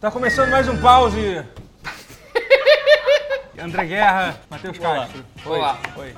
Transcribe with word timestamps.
Tá 0.00 0.10
começando 0.10 0.50
mais 0.50 0.68
um 0.68 0.76
pause. 0.78 1.44
André 3.58 3.86
Guerra, 3.86 4.36
Matheus 4.50 4.78
Castro. 4.78 5.24
Olá. 5.44 5.78
Oi. 5.96 6.14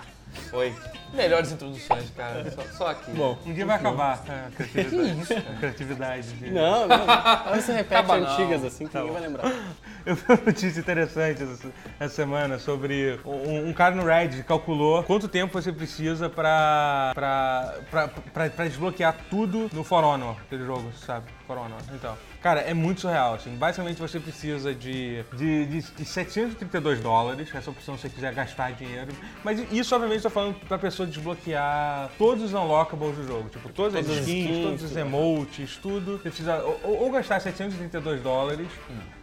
Oi. 0.53 0.75
Melhores 1.15 1.53
introduções, 1.53 2.11
cara. 2.11 2.51
Só, 2.51 2.63
só 2.77 2.87
aqui. 2.89 3.11
Bom, 3.13 3.39
Um 3.47 3.55
dia 3.55 3.65
vai 3.65 3.77
acabar 3.77 4.15
a 4.29 4.51
criatividade. 4.51 4.91
Que 5.15 5.23
isso, 5.23 5.33
a 5.33 5.41
criatividade. 5.59 6.33
de- 6.33 6.51
não, 6.51 6.87
não. 6.87 7.07
Mas 7.07 7.65
você 7.65 7.73
repete 7.73 7.95
Acaba 7.95 8.19
não. 8.19 8.31
antigas 8.31 8.65
assim 8.65 8.87
que 8.87 8.97
ninguém 8.99 9.13
vai 9.13 9.23
lembrar. 9.23 9.53
Eu 10.05 10.15
vi 10.17 10.23
uma 10.29 10.37
notícia 10.45 10.81
interessante 10.81 11.43
essa, 11.43 11.69
essa 12.01 12.15
semana 12.15 12.59
sobre 12.59 13.19
um, 13.25 13.69
um 13.69 13.73
cara 13.73 13.95
no 13.95 14.05
Reddit 14.05 14.43
calculou 14.43 15.03
quanto 15.03 15.29
tempo 15.29 15.53
você 15.61 15.71
precisa 15.73 16.29
pra, 16.31 17.13
pra, 17.15 17.75
pra, 17.91 18.09
pra, 18.09 18.51
pra 18.51 18.65
desbloquear 18.67 19.15
tudo 19.31 19.69
no 19.73 19.85
For 19.85 20.03
Honor, 20.05 20.37
aquele 20.47 20.65
jogo, 20.65 20.91
sabe? 20.95 21.27
For 21.49 21.57
Honor, 21.59 21.79
então. 21.95 22.15
Cara, 22.43 22.61
é 22.61 22.75
muito 22.75 23.01
surreal, 23.01 23.35
assim. 23.35 23.51
Basicamente 23.57 23.99
você 23.99 24.21
precisa 24.21 24.75
de, 24.75 25.25
de, 25.33 25.67
de, 25.67 25.81
de 25.81 26.05
732 26.05 27.01
dólares, 27.01 27.49
essa 27.55 27.71
opção 27.71 27.97
se 27.97 28.03
você 28.03 28.09
quiser 28.11 28.35
gastar 28.35 28.73
dinheiro. 28.73 29.09
Mas 29.43 29.59
isso, 29.73 29.95
obviamente, 29.95 30.19
eu 30.19 30.31
tô 30.31 30.31
falando 30.31 30.55
pra 30.69 30.79
pessoa 30.79 31.07
desbloquear 31.09 32.11
todos 32.19 32.45
os 32.45 32.53
unlockables 32.53 33.17
do 33.17 33.27
jogo. 33.27 33.49
Tipo, 33.49 33.71
todas 33.71 33.95
as 33.95 34.07
Todas 34.07 34.19
as 34.21 34.27
skins, 34.29 34.45
skins, 34.51 34.63
todos 34.63 34.83
os 34.85 34.97
emotes, 34.97 35.77
tudo. 35.83 36.13
Você 36.19 36.29
precisa 36.29 36.57
ou, 36.63 37.03
ou- 37.05 37.11
gastar 37.11 37.41
732 37.41 38.21
dólares, 38.23 38.69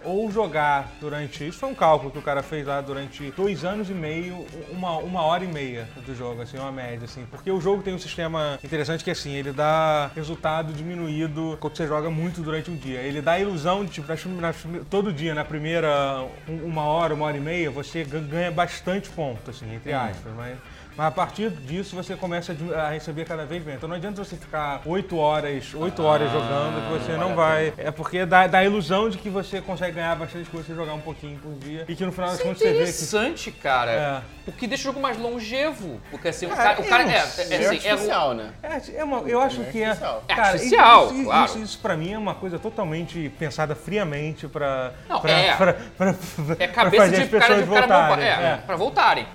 ou 0.04 0.30
jogar 0.32 0.92
durante. 1.00 1.48
Isso 1.48 1.60
foi 1.60 1.70
um 1.70 1.76
cálculo 1.76 2.12
que 2.12 2.18
o 2.18 2.22
cara 2.24 2.42
fez 2.42 2.66
lá 2.66 2.82
durante 2.82 3.32
dois 3.32 3.64
anos 3.64 3.90
e 3.90 3.94
meio, 3.94 4.46
uma, 4.72 4.98
uma 4.98 5.22
hora 5.22 5.44
e 5.44 5.48
meia 5.48 5.88
do 6.06 6.16
jogo, 6.16 6.42
assim, 6.42 6.58
uma 6.58 6.72
média, 6.72 7.06
assim. 7.06 7.26
Porque 7.30 7.52
o 7.52 7.62
jogo 7.62 7.84
tem 7.84 7.94
um 7.94 8.00
sistema 8.00 8.60
interessante 8.64 9.04
que 9.04 9.12
assim, 9.12 9.34
ele 9.34 9.52
dá 9.52 10.10
resultado 10.16 10.74
diminuído 10.74 11.58
quando 11.62 11.78
você 11.78 11.86
joga 11.88 12.10
muito 12.16 12.42
durante 12.42 12.72
um 12.72 12.76
dia. 12.78 13.00
Ele 13.00 13.22
dá 13.22 13.34
a 13.34 13.40
ilusão 13.40 13.84
de, 13.84 13.92
tipo, 13.92 14.08
nas 14.08 14.22
prime- 14.22 14.42
nas 14.42 14.56
todo 14.90 15.12
dia, 15.12 15.36
na 15.36 15.44
primeira 15.44 16.26
um- 16.48 16.66
uma 16.66 16.84
hora, 16.84 17.14
uma 17.14 17.26
hora 17.26 17.38
e 17.38 17.42
meia, 17.42 17.70
você 17.70 18.04
gan- 18.04 18.24
ganha 18.26 18.50
bastante 18.52 19.10
ponto, 19.10 19.52
assim, 19.52 19.76
entre 19.76 19.92
aspas. 19.94 20.34
Mas, 20.36 20.58
mas 20.98 21.08
a 21.08 21.12
partir 21.12 21.50
disso 21.50 21.96
você 21.96 22.16
começa 22.16 22.56
a 22.76 22.90
receber 22.90 23.26
cada 23.26 23.46
vez 23.46 23.64
menos. 23.64 23.78
Então 23.78 23.90
não 23.90 23.96
adianta 23.96 24.24
você 24.24 24.36
ficar 24.36 24.82
8 24.86 25.18
horas, 25.18 25.74
8 25.74 26.04
horas 26.04 26.32
jogando 26.32 26.82
que 26.88 27.00
você 27.06 27.12
não 27.18 27.36
vai. 27.36 27.74
É 27.78 27.92
porque 27.92 28.26
dá, 28.26 28.48
dá 28.48 28.60
a 28.60 28.64
ilusão 28.66 29.10
de 29.10 29.18
que 29.18 29.30
você 29.30 29.62
consegue 29.62 29.94
ganhar 29.96 30.16
bastante 30.16 30.50
coisa 30.50 30.66
se 30.66 30.72
você 30.74 30.76
jogar 30.80 30.94
um 30.94 31.02
pouquinho 31.02 31.38
por 31.40 31.54
dia. 31.56 31.86
E 31.88 31.96
que 31.96 32.06
no 32.06 32.12
final 32.12 32.30
das 32.30 32.40
é 32.40 32.44
contas 32.44 32.60
você 32.60 32.66
vê 32.66 32.74
que. 32.74 32.82
interessante, 32.82 33.52
cara. 33.52 33.92
É. 33.92 34.22
O 34.48 34.52
que 34.52 34.68
deixa 34.68 34.84
o 34.84 34.86
jogo 34.86 35.00
mais 35.02 35.18
longevo. 35.18 36.00
Porque 36.12 36.28
assim, 36.30 36.46
o 36.46 36.54
Ah, 36.54 36.56
cara. 36.56 36.82
O 36.82 36.86
cara 36.88 37.04
é, 37.04 37.08
é, 37.08 37.12
é, 37.12 37.18
É 37.18 37.22
assim, 37.22 37.44
é, 37.54 37.68
artificial, 37.92 38.34
né? 38.34 38.52
É, 38.64 38.98
é 39.00 39.04
uma- 39.04 39.20
eu 39.28 39.42
acho 39.42 39.64
que 39.66 39.82
é. 39.82 39.88
artificial. 39.88 40.24
É 40.28 40.36
Cara, 40.36 40.48
artificial, 40.50 41.06
isso, 41.14 41.24
claro. 41.24 41.46
Isso, 41.46 41.60
isso 41.60 41.80
pra 41.80 41.98
mim 41.98 42.14
é 42.14 42.18
uma 42.18 42.36
coisa 42.36 42.60
totalmente 42.60 43.30
pensada 43.40 43.76
friamente 43.76 44.48
pra. 44.48 44.94
Não, 45.10 45.20
pra, 45.20 45.32
é. 45.32 45.56
pra, 45.56 45.74
pra- 45.74 46.16
é 46.60 46.68
pra 46.68 46.68
cabeça 46.68 47.04
fazer 47.04 47.16
de 47.16 47.22
as 47.24 47.30
cara 47.30 47.56
de 47.56 47.62
pessoas 47.64 47.86
cara 47.86 47.98
voltarem. 47.98 48.26
É, 48.26 48.58
pra 48.66 48.76
voltarem. 48.76 49.28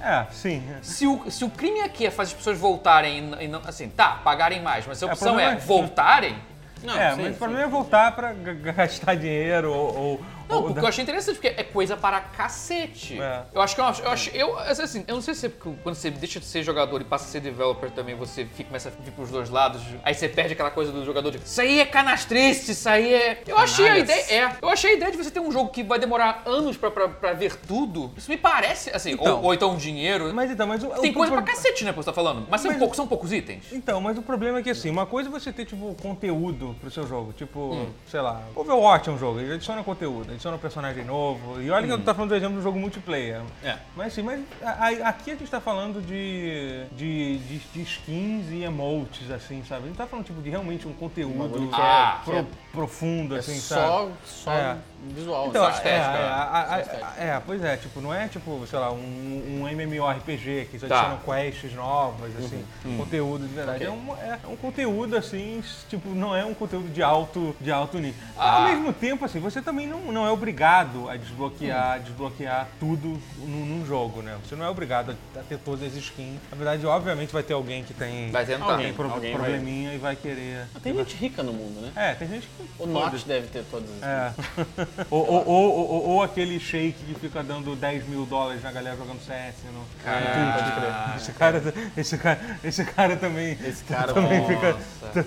É, 0.00 0.26
sim. 0.32 0.62
se 0.82 1.06
o, 1.06 1.30
se 1.30 1.44
o 1.44 1.50
crime 1.50 1.80
aqui 1.82 2.06
é 2.06 2.10
fazer 2.10 2.30
as 2.32 2.36
pessoas 2.38 2.58
voltarem 2.58 3.32
e 3.40 3.48
não. 3.48 3.60
Assim, 3.66 3.88
tá, 3.88 4.20
pagarem 4.24 4.62
mais, 4.62 4.86
mas 4.86 4.98
se 4.98 5.04
a 5.04 5.08
É, 5.08 5.12
opção 5.12 5.28
problema 5.28 5.52
é 5.52 5.54
é- 5.56 5.58
voltarem. 5.58 6.36
Não, 6.82 6.94
é, 7.00 7.14
sim, 7.14 7.22
mas 7.22 7.34
o 7.34 7.38
problema 7.38 7.64
é 7.64 7.68
voltar 7.68 8.14
g- 8.44 8.54
gastar 8.72 9.16
dinheiro 9.16 9.72
ou. 9.72 9.96
ou 9.96 10.20
Não, 10.48 10.62
porque 10.64 10.80
eu 10.80 10.86
achei 10.86 11.02
interessante, 11.02 11.34
porque 11.36 11.48
é 11.60 11.62
coisa 11.64 11.96
para 11.96 12.20
cacete. 12.20 13.20
É. 13.20 13.42
Eu 13.54 13.60
acho 13.60 13.74
que 13.74 13.80
eu 13.80 13.84
acho, 13.84 14.02
eu 14.02 14.10
acho, 14.10 14.30
eu, 14.30 14.58
assim, 14.58 15.04
eu 15.06 15.14
não 15.14 15.22
sei 15.22 15.34
se 15.34 15.46
é 15.46 15.48
porque 15.48 15.70
quando 15.82 15.94
você 15.94 16.10
deixa 16.10 16.38
de 16.40 16.46
ser 16.46 16.62
jogador 16.62 17.00
e 17.00 17.04
passa 17.04 17.24
a 17.24 17.28
ser 17.28 17.40
developer 17.40 17.90
também, 17.90 18.14
você 18.14 18.44
fica, 18.44 18.68
começa 18.68 18.88
a 18.88 18.92
vir 19.02 19.10
pros 19.12 19.30
dois 19.30 19.50
lados, 19.50 19.82
aí 20.02 20.14
você 20.14 20.28
perde 20.28 20.52
aquela 20.52 20.70
coisa 20.70 20.92
do 20.92 21.04
jogador 21.04 21.30
de 21.30 21.38
isso 21.38 21.60
aí 21.60 21.80
é 21.80 21.84
canastrice, 21.86 22.72
isso 22.72 22.88
aí 22.88 23.12
é. 23.14 23.42
Eu 23.46 23.58
achei 23.58 23.88
a 23.88 23.98
ideia. 23.98 24.24
É, 24.30 24.52
eu 24.62 24.68
achei 24.68 24.90
a 24.90 24.94
ideia 24.94 25.10
de 25.10 25.16
você 25.16 25.30
ter 25.30 25.40
um 25.40 25.50
jogo 25.50 25.70
que 25.70 25.82
vai 25.82 25.98
demorar 25.98 26.42
anos 26.46 26.76
pra, 26.76 26.90
pra, 26.90 27.08
pra 27.08 27.32
ver 27.32 27.54
tudo. 27.66 28.12
Isso 28.16 28.30
me 28.30 28.36
parece, 28.36 28.90
assim, 28.94 29.12
Então. 29.12 29.36
ou, 29.38 29.44
ou 29.46 29.54
então 29.54 29.76
dinheiro. 29.76 30.32
Mas 30.34 30.50
então, 30.50 30.66
mas 30.66 30.82
o, 30.82 30.88
Tem 30.88 31.10
o- 31.10 31.14
coisa 31.14 31.32
o- 31.32 31.36
pra 31.36 31.44
cacete, 31.44 31.84
né, 31.84 31.90
que 31.90 31.96
você 31.96 32.06
tá 32.06 32.12
falando. 32.12 32.46
Mas 32.50 32.60
são, 32.60 32.70
Mas- 32.70 32.78
poucos, 32.78 32.96
são 32.96 33.06
poucos 33.06 33.32
itens. 33.32 33.64
Então, 33.72 34.00
mas 34.00 34.16
o 34.18 34.22
problema 34.22 34.58
é 34.58 34.62
que 34.62 34.70
assim, 34.70 34.90
uma 34.90 35.06
coisa 35.06 35.28
é 35.28 35.32
você 35.32 35.52
ter, 35.52 35.64
tipo, 35.64 35.94
conteúdo 36.02 36.74
pro 36.80 36.90
seu 36.90 37.06
jogo. 37.06 37.32
Tipo, 37.32 37.74
Hum. 37.74 37.86
sei 38.10 38.20
lá, 38.20 38.42
Overwatch 38.54 39.08
é 39.08 39.12
um 39.12 39.18
jogo, 39.18 39.40
ele 39.40 39.54
adiciona 39.54 39.82
conteúdo, 39.82 40.32
adiciona 40.36 40.56
um 40.56 40.60
personagem 40.60 41.04
novo. 41.04 41.60
E 41.60 41.70
olha 41.70 41.86
que 41.86 41.92
eu 41.92 41.98
tô 42.02 42.14
falando 42.14 42.28
do 42.30 42.36
exemplo 42.36 42.56
do 42.56 42.62
jogo 42.62 42.78
multiplayer. 42.78 43.40
É. 43.64 43.76
Mas 43.96 44.08
assim, 44.08 44.22
mas 44.22 44.40
a- 44.62 44.86
a- 44.86 45.08
aqui 45.08 45.30
a 45.32 45.34
gente 45.34 45.50
tá 45.50 45.60
falando 45.60 46.00
de, 46.00 46.84
de, 46.92 47.38
de, 47.38 47.58
de 47.58 47.82
skins 47.82 48.46
e 48.50 48.62
emotes, 48.62 49.30
assim, 49.30 49.62
sabe? 49.66 49.84
A 49.84 49.86
gente 49.88 49.96
tá 49.96 50.06
falando, 50.06 50.26
tipo, 50.26 50.40
de 50.40 50.50
realmente 50.50 50.86
um 50.86 50.92
conteúdo 50.92 51.68
que 51.68 51.74
Ah, 51.74 52.20
pro- 52.24 52.36
é- 52.36 52.44
profundo, 52.70 53.34
É 53.34 53.38
assim, 53.40 53.58
sabe? 53.58 53.80
só, 53.86 54.10
só 54.24 54.52
É. 54.52 54.76
visual. 55.14 55.48
Então, 55.48 55.62
né? 55.62 55.68
é, 55.68 55.72
estética, 55.74 56.18
é, 56.18 56.70
né? 56.76 56.80
estética. 56.82 57.12
é, 57.22 57.42
pois 57.44 57.64
é, 57.64 57.76
tipo, 57.76 58.00
não 58.00 58.12
é 58.12 58.28
tipo, 58.28 58.66
sei 58.66 58.78
lá, 58.78 58.90
um, 58.92 59.60
um 59.62 59.68
MMORPG 59.68 60.68
que 60.70 60.78
só 60.78 60.86
Tá. 60.86 61.00
adicionam 61.00 61.18
quests 61.24 61.72
novas, 61.74 62.32
assim, 62.36 62.64
conteúdo 62.96 63.46
de 63.46 63.54
verdade. 63.54 63.86
Ok. 63.86 63.86
É, 63.86 63.90
um, 63.90 64.16
é 64.16 64.38
um 64.48 64.56
conteúdo, 64.56 65.16
assim, 65.16 65.62
tipo, 65.88 66.08
não 66.10 66.34
é 66.34 66.44
um 66.44 66.54
conteúdo 66.54 66.88
de 66.92 67.02
alto, 67.02 67.54
de 67.60 67.70
alto 67.70 67.98
nível. 67.98 68.20
Ah. 68.36 68.56
Ao 68.56 68.62
mesmo 68.68 68.92
tempo, 68.92 69.24
assim, 69.24 69.38
você 69.40 69.60
também 69.62 69.86
não, 69.86 70.00
não 70.12 70.26
é 70.26 70.30
obrigado 70.30 71.08
a 71.08 71.16
desbloquear, 71.16 72.00
desbloquear 72.00 72.68
tudo 72.80 73.20
num, 73.38 73.64
num 73.66 73.86
jogo, 73.86 74.22
né? 74.22 74.36
Você 74.44 74.56
não 74.56 74.64
é 74.64 74.68
obrigado 74.70 75.16
a, 75.36 75.40
ter 75.42 75.58
todas 75.58 75.82
as 75.86 75.94
skins. 75.94 76.38
Na 76.50 76.56
verdade, 76.56 76.84
obviamente, 76.86 77.32
vai 77.32 77.42
ter 77.42 77.52
alguém 77.54 77.84
que 77.84 77.94
tem, 77.94 78.30
Vai 78.30 78.44
tentar. 78.44 78.72
alguém 78.72 78.92
pro- 78.92 79.10
Alguém 79.10 79.32
vai- 79.32 79.40
probleminha 79.42 79.94
e 79.94 79.98
vai 79.98 80.16
querer... 80.16 80.66
Tem 80.82 80.94
gente 80.94 81.14
rica 81.16 81.42
no 81.42 81.52
mundo, 81.52 81.80
né? 81.80 81.92
É, 81.94 82.14
tem 82.14 82.28
gente 82.28 82.46
que... 82.48 82.82
O. 82.82 82.86
Notch 82.86 83.24
deve 83.24 83.46
ter 83.48 83.64
todas 83.70 83.88
as. 83.90 84.02
É. 84.02 84.85
ou, 85.10 85.26
ou, 85.26 85.46
ou, 85.46 85.72
ou- 85.90 86.08
ou 86.10 86.22
aquele 86.22 86.58
shake 86.60 87.04
que 87.04 87.14
fica 87.20 87.42
dando 87.42 87.74
10 87.76 88.06
mil 88.08 88.24
dólares 88.26 88.62
na 88.62 88.72
galera 88.72 88.96
jogando 88.96 89.20
CS 89.20 89.54
no. 89.72 89.84
Twitch. 90.06 91.16
Esse 91.16 91.32
cara, 91.32 91.62
esse, 91.96 92.18
cara, 92.18 92.40
esse 92.64 92.84
cara 92.84 93.16
também, 93.16 93.52
Esse 93.64 93.84
cara 93.84 94.12
também 94.12 94.40
nossa. 94.40 94.54
fica. 94.54 95.26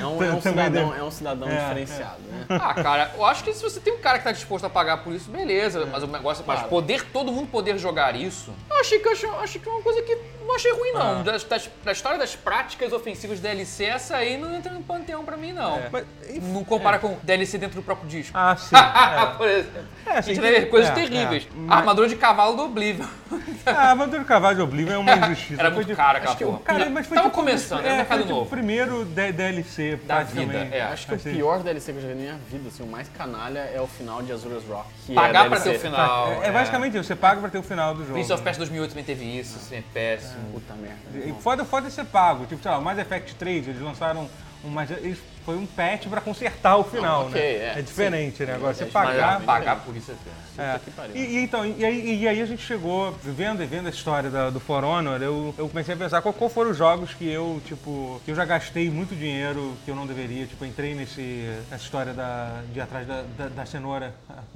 É 0.00 0.06
um, 0.06 0.22
é 0.22 0.40
cidadão, 0.40 0.94
é 0.94 1.02
um 1.02 1.10
cidadão 1.10 1.48
É, 1.48 1.56
diferenciado, 1.60 2.20
né? 2.30 2.46
Ah, 2.48 2.74
cara, 2.74 3.10
eu 3.16 3.24
acho 3.24 3.44
que 3.44 3.52
se 3.52 3.62
você 3.62 3.80
tem 3.80 3.92
um 3.94 3.98
cara 4.00 4.18
que 4.18 4.24
tá 4.24 4.32
disposto 4.32 4.64
a 4.64 4.70
pagar 4.70 4.98
por 4.98 5.12
isso, 5.12 5.30
beleza. 5.30 5.86
Mas 5.86 6.02
o 6.02 6.06
negócio, 6.06 6.44
mas 6.46 6.56
Claro. 6.58 6.68
poder, 6.70 7.04
todo 7.12 7.32
mundo 7.32 7.48
poder 7.50 7.78
jogar 7.78 8.14
isso, 8.16 8.52
eu 8.70 8.76
achei 8.80 8.98
que 8.98 9.08
achei, 9.08 9.28
achei 9.30 9.60
que 9.60 9.68
é 9.68 9.72
uma 9.72 9.82
coisa 9.82 10.02
que 10.02 10.16
não 10.46 10.54
achei 10.56 10.72
ruim, 10.72 10.92
não. 10.92 11.20
Ah. 11.20 11.22
Das- 11.22 11.44
das- 11.44 11.70
da 11.84 11.92
história 11.92 12.18
das 12.18 12.34
práticas 12.36 12.92
ofensivas 12.92 13.40
DLC, 13.40 13.84
essa 13.84 14.16
aí 14.16 14.36
não 14.36 14.54
entra 14.54 14.72
no 14.72 14.82
panteão 14.82 15.24
pra 15.24 15.36
mim, 15.36 15.52
não. 15.52 15.76
É. 15.76 15.88
Mas, 15.90 16.04
enfim, 16.28 16.52
Não 16.52 16.64
compara 16.64 16.98
com 16.98 17.16
DLC 17.22 17.58
dentro 17.58 17.76
do 17.76 17.82
próprio 17.82 18.08
disco. 18.08 18.32
Ah, 18.36 18.56
sim. 18.62 18.76
é. 18.76 19.26
Por 19.36 19.48
exemplo. 19.48 19.92
É, 20.04 20.18
a 20.18 20.20
gente 20.20 20.40
ver 20.40 20.68
coisas 20.68 20.90
é, 20.90 20.94
terríveis. 20.94 21.44
é. 21.44 21.48
Mas- 21.54 21.78
armadura 21.78 22.08
de 22.08 22.16
cavalo 22.16 22.56
do 22.56 22.64
Oblivion. 22.64 23.06
A 23.64 23.92
Aventura 23.92 24.24
Cavalo 24.24 24.56
de 24.56 24.60
Oblivion 24.62 24.94
é 24.94 24.98
uma 24.98 25.14
injustiça. 25.14 25.60
Era 25.60 25.70
muito 25.70 25.94
cara 25.94 26.18
aquela 26.18 26.34
porra. 26.34 26.58
Cara, 26.64 26.90
mas 26.90 27.06
foi 27.06 27.16
Tava 27.16 27.28
tipo, 27.28 27.40
começando, 27.40 27.80
era 27.80 27.94
é, 27.94 27.96
mercado 27.98 28.18
foi, 28.18 28.26
tipo, 28.26 28.34
novo. 28.34 28.46
o 28.46 28.50
primeiro 28.50 29.04
DLC, 29.04 30.00
Da 30.04 30.22
vida, 30.24 30.68
é. 30.72 30.82
Acho 30.82 31.06
que 31.06 31.14
Assim. 31.14 31.30
o 31.30 31.34
pior 31.34 31.62
DLC 31.62 31.92
que 31.92 31.98
eu 31.98 32.02
já 32.02 32.08
vi 32.08 32.14
na 32.14 32.20
minha 32.20 32.38
vida, 32.50 32.68
assim, 32.68 32.82
o 32.82 32.86
mais 32.86 33.08
canalha 33.08 33.60
é 33.72 33.80
o 33.80 33.86
final 33.86 34.20
de 34.20 34.32
Azura's 34.32 34.64
Rock. 34.64 34.88
Pagar 35.14 35.46
é 35.46 35.48
pra 35.48 35.60
ter 35.60 35.76
o 35.76 35.78
final. 35.78 36.42
É, 36.42 36.48
é 36.48 36.52
basicamente 36.52 36.96
isso, 36.96 37.04
você 37.04 37.16
paga 37.16 37.40
pra 37.40 37.50
ter 37.50 37.58
o 37.58 37.62
final 37.62 37.94
do 37.94 38.00
jogo. 38.00 38.14
Prince 38.14 38.32
of 38.32 38.42
Persia 38.42 38.58
2008 38.58 38.90
também 38.90 39.04
teve 39.04 39.24
isso, 39.24 39.56
assim, 39.56 39.76
é 39.76 39.82
péssimo. 39.94 40.52
Puta 40.52 40.74
merda. 40.74 40.98
E 41.14 41.32
foda, 41.40 41.64
foda 41.64 41.86
é 41.86 41.90
ser 41.90 42.04
pago. 42.06 42.44
Tipo, 42.46 42.60
sei 42.60 42.70
lá, 42.70 42.78
o 42.78 42.82
Mass 42.82 42.98
Effect 42.98 43.34
3, 43.36 43.68
eles 43.68 43.80
lançaram 43.80 44.28
um. 44.64 44.80
Eles, 44.80 45.18
foi 45.44 45.56
um 45.56 45.66
patch 45.66 46.06
pra 46.06 46.20
consertar 46.20 46.76
o 46.76 46.84
final, 46.84 47.22
Não, 47.22 47.28
ok, 47.28 47.40
né? 47.40 47.78
é, 47.78 47.82
diferente, 47.82 48.44
né? 48.44 48.54
Agora 48.54 48.72
você 48.74 48.84
É 48.84 48.86
pagar. 48.86 49.36
ah, 49.36 49.40
pagar 49.40 49.76
por 49.80 49.96
isso 49.96 50.10
é 50.10 50.14
péssimo. 50.14 50.42
É. 50.58 51.18
E, 51.18 51.18
e 51.38 51.38
então, 51.44 51.64
e 51.64 51.84
aí, 51.84 52.20
e 52.22 52.28
aí 52.28 52.40
a 52.40 52.46
gente 52.46 52.62
chegou, 52.62 53.12
vendo 53.22 53.62
e 53.62 53.66
vendo 53.66 53.86
a 53.86 53.90
história 53.90 54.28
da- 54.30 54.50
do 54.50 54.60
For 54.60 54.84
Honor, 54.84 55.22
eu, 55.22 55.54
eu 55.56 55.68
comecei 55.68 55.94
a 55.94 55.96
pensar 55.96 56.20
qual, 56.20 56.32
qual 56.34 56.50
foram 56.50 56.70
os 56.70 56.76
jogos 56.76 57.14
que 57.14 57.26
eu, 57.28 57.60
tipo, 57.64 58.20
que 58.24 58.30
eu 58.30 58.34
já 58.34 58.44
gastei 58.44 58.90
muito 58.90 59.14
dinheiro 59.16 59.74
que 59.84 59.90
eu 59.90 59.96
não 59.96 60.06
deveria. 60.06 60.46
Tipo, 60.46 60.64
entrei 60.66 60.94
nesse, 60.94 61.50
nessa 61.70 61.82
história 61.84 62.12
da, 62.12 62.60
de 62.72 62.78
ir 62.78 62.82
atrás 62.82 63.06
da, 63.06 63.22
da, 63.38 63.48
da 63.48 63.66
cenoura 63.66 64.14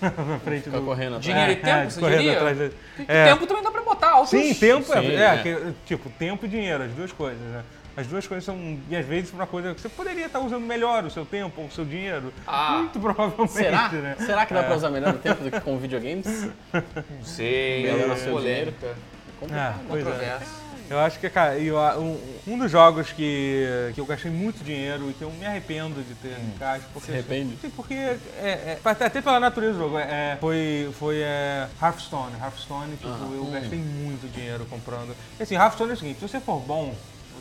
na 0.00 0.38
frente 0.40 0.64
Fica 0.64 0.78
do. 0.78 0.84
correndo 0.84 1.16
atrás. 1.16 1.24
Dinheiro 1.24 1.50
e 1.50 1.54
É, 1.54 1.56
tempo, 1.56 1.68
é, 1.78 1.90
você 1.90 2.00
correndo 2.00 2.18
diria? 2.18 2.36
atrás 2.36 2.58
da- 2.58 2.68
Que 2.68 3.04
é. 3.08 3.24
Tempo 3.24 3.46
também 3.46 3.62
dá 3.62 3.70
pra 3.70 3.82
botar 3.82 4.10
altos. 4.10 4.30
Sim, 4.30 4.54
tempo 4.54 4.92
é, 4.92 5.00
Sim, 5.00 5.06
é, 5.12 5.24
é. 5.24 5.38
que, 5.38 5.72
tipo, 5.86 6.10
tempo 6.10 6.44
e 6.44 6.48
dinheiro, 6.48 6.84
as 6.84 6.92
duas 6.92 7.12
coisas, 7.12 7.40
né? 7.40 7.62
As 7.96 8.06
duas 8.08 8.26
coisas 8.26 8.44
são, 8.44 8.78
e 8.90 8.96
às 8.96 9.06
vezes, 9.06 9.32
uma 9.32 9.46
coisa 9.46 9.72
que 9.74 9.80
você 9.80 9.88
poderia 9.88 10.26
estar 10.26 10.40
usando 10.40 10.64
melhor 10.64 11.04
o 11.04 11.10
seu 11.10 11.24
tempo 11.24 11.60
ou 11.60 11.68
o 11.68 11.70
seu 11.70 11.84
dinheiro. 11.84 12.32
Ah. 12.46 12.78
Muito 12.78 12.98
provavelmente, 12.98 13.52
Será? 13.52 13.88
né? 13.90 14.16
Será 14.18 14.44
que 14.46 14.52
dá 14.54 14.60
É. 14.60 14.62
pra 14.64 14.76
usar 14.76 14.90
melhor 14.90 15.14
o 15.14 15.18
tempo 15.18 15.44
do 15.44 15.50
que 15.50 15.60
com 15.60 15.78
videogames? 15.78 16.26
Não 16.74 17.24
sei, 17.24 17.84
Melhor 17.84 18.10
é 18.10 18.12
o 18.12 18.16
seu 18.16 18.32
polêmica. 18.32 18.86
É 18.86 18.94
complicado. 19.40 19.74
É, 19.80 19.84
pois 19.88 20.00
é. 20.06 20.10
Controverso. 20.10 20.64
Eu 20.90 20.98
acho 20.98 21.18
que, 21.18 21.30
cara, 21.30 21.56
eu, 21.58 21.78
um, 21.98 22.20
um 22.46 22.58
dos 22.58 22.70
jogos 22.70 23.10
que, 23.10 23.64
que 23.94 24.00
eu 24.00 24.04
gastei 24.04 24.30
muito 24.30 24.62
dinheiro 24.62 25.08
e 25.10 25.14
que 25.14 25.22
eu 25.22 25.30
me 25.30 25.46
arrependo 25.46 26.02
de 26.02 26.14
ter 26.16 26.36
em 26.38 26.58
caixa. 26.58 26.84
Porque, 26.92 27.06
Se 27.06 27.12
arrepende? 27.12 27.56
Sim, 27.56 27.70
porque, 27.70 27.94
é, 27.94 28.18
é, 28.42 28.78
até 28.84 29.22
pela 29.22 29.40
natureza 29.40 29.72
do 29.72 29.78
jogo, 29.78 29.98
é, 29.98 30.02
é, 30.34 30.36
foi, 30.38 30.90
foi 30.98 31.20
é, 31.22 31.68
Hearthstone. 31.82 32.34
Hearthstone, 32.38 32.96
tipo, 32.96 33.08
Ah, 33.08 33.18
eu 33.32 33.44
hum. 33.44 33.50
gastei 33.50 33.78
muito 33.78 34.30
dinheiro 34.30 34.66
comprando. 34.66 35.16
E, 35.40 35.42
assim, 35.42 35.54
Hearthstone 35.54 35.90
é 35.90 35.94
o 35.94 35.96
seguinte, 35.96 36.18
se 36.20 36.28
você 36.28 36.38
for 36.38 36.60
bom, 36.60 36.94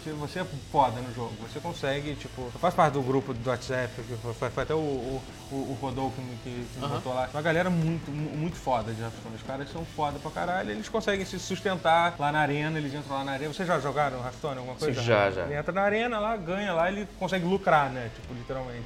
Você, 0.04 0.12
você 0.12 0.40
é 0.40 0.46
foda 0.72 1.00
no 1.00 1.14
jogo. 1.14 1.34
Você 1.42 1.60
consegue, 1.60 2.16
tipo. 2.16 2.42
Eu 2.54 2.60
faço 2.60 2.76
parte 2.76 2.94
do 2.94 3.02
grupo 3.02 3.34
do 3.34 3.50
WhatsApp, 3.50 3.90
que 3.96 4.16
foi, 4.18 4.34
foi- 4.34 4.50
foi 4.50 4.64
até 4.64 4.74
o, 4.74 4.78
o, 4.78 5.22
o 5.52 5.78
Rodolfo 5.82 6.16
que, 6.16 6.22
me- 6.22 6.38
que, 6.44 6.80
me 6.80 6.88
botou 6.88 7.14
lá. 7.14 7.30
Uma 7.34 7.42
galera 7.42 7.70
muito, 7.70 8.12
mu- 8.12 8.36
muito 8.36 8.56
foda 8.58 8.92
de 8.94 9.02
Hearthstone. 9.02 9.36
Os 9.36 9.44
caras 9.44 9.72
são 9.72 9.86
foda 9.96 10.20
pra 10.20 10.30
caralho. 10.32 10.72
Eles 10.72 10.90
conseguem 10.90 11.26
se 11.26 11.40
sustentar 11.40 12.16
lá 12.20 12.32
na 12.32 12.40
arena, 12.40 12.78
eles 12.78 12.94
entram 12.94 13.16
lá 13.18 13.24
na 13.24 13.32
arena. 13.34 13.54
Vocês 13.54 13.68
já 13.68 13.80
jogaram 13.80 14.18
Hearthstone, 14.20 14.58
alguma 14.58 14.76
coisa? 14.76 15.02
já, 15.02 15.32
já. 15.32 15.46
Ele 15.46 15.56
entra 15.56 15.72
na 15.72 15.82
arena 15.82 16.20
lá, 16.20 16.36
ganha 16.36 16.74
lá, 16.74 16.92
ele 16.92 17.08
consegue 17.18 17.46
lucrar, 17.46 17.90
né? 17.90 18.10
Tipo, 18.14 18.34
literalmente. 18.34 18.84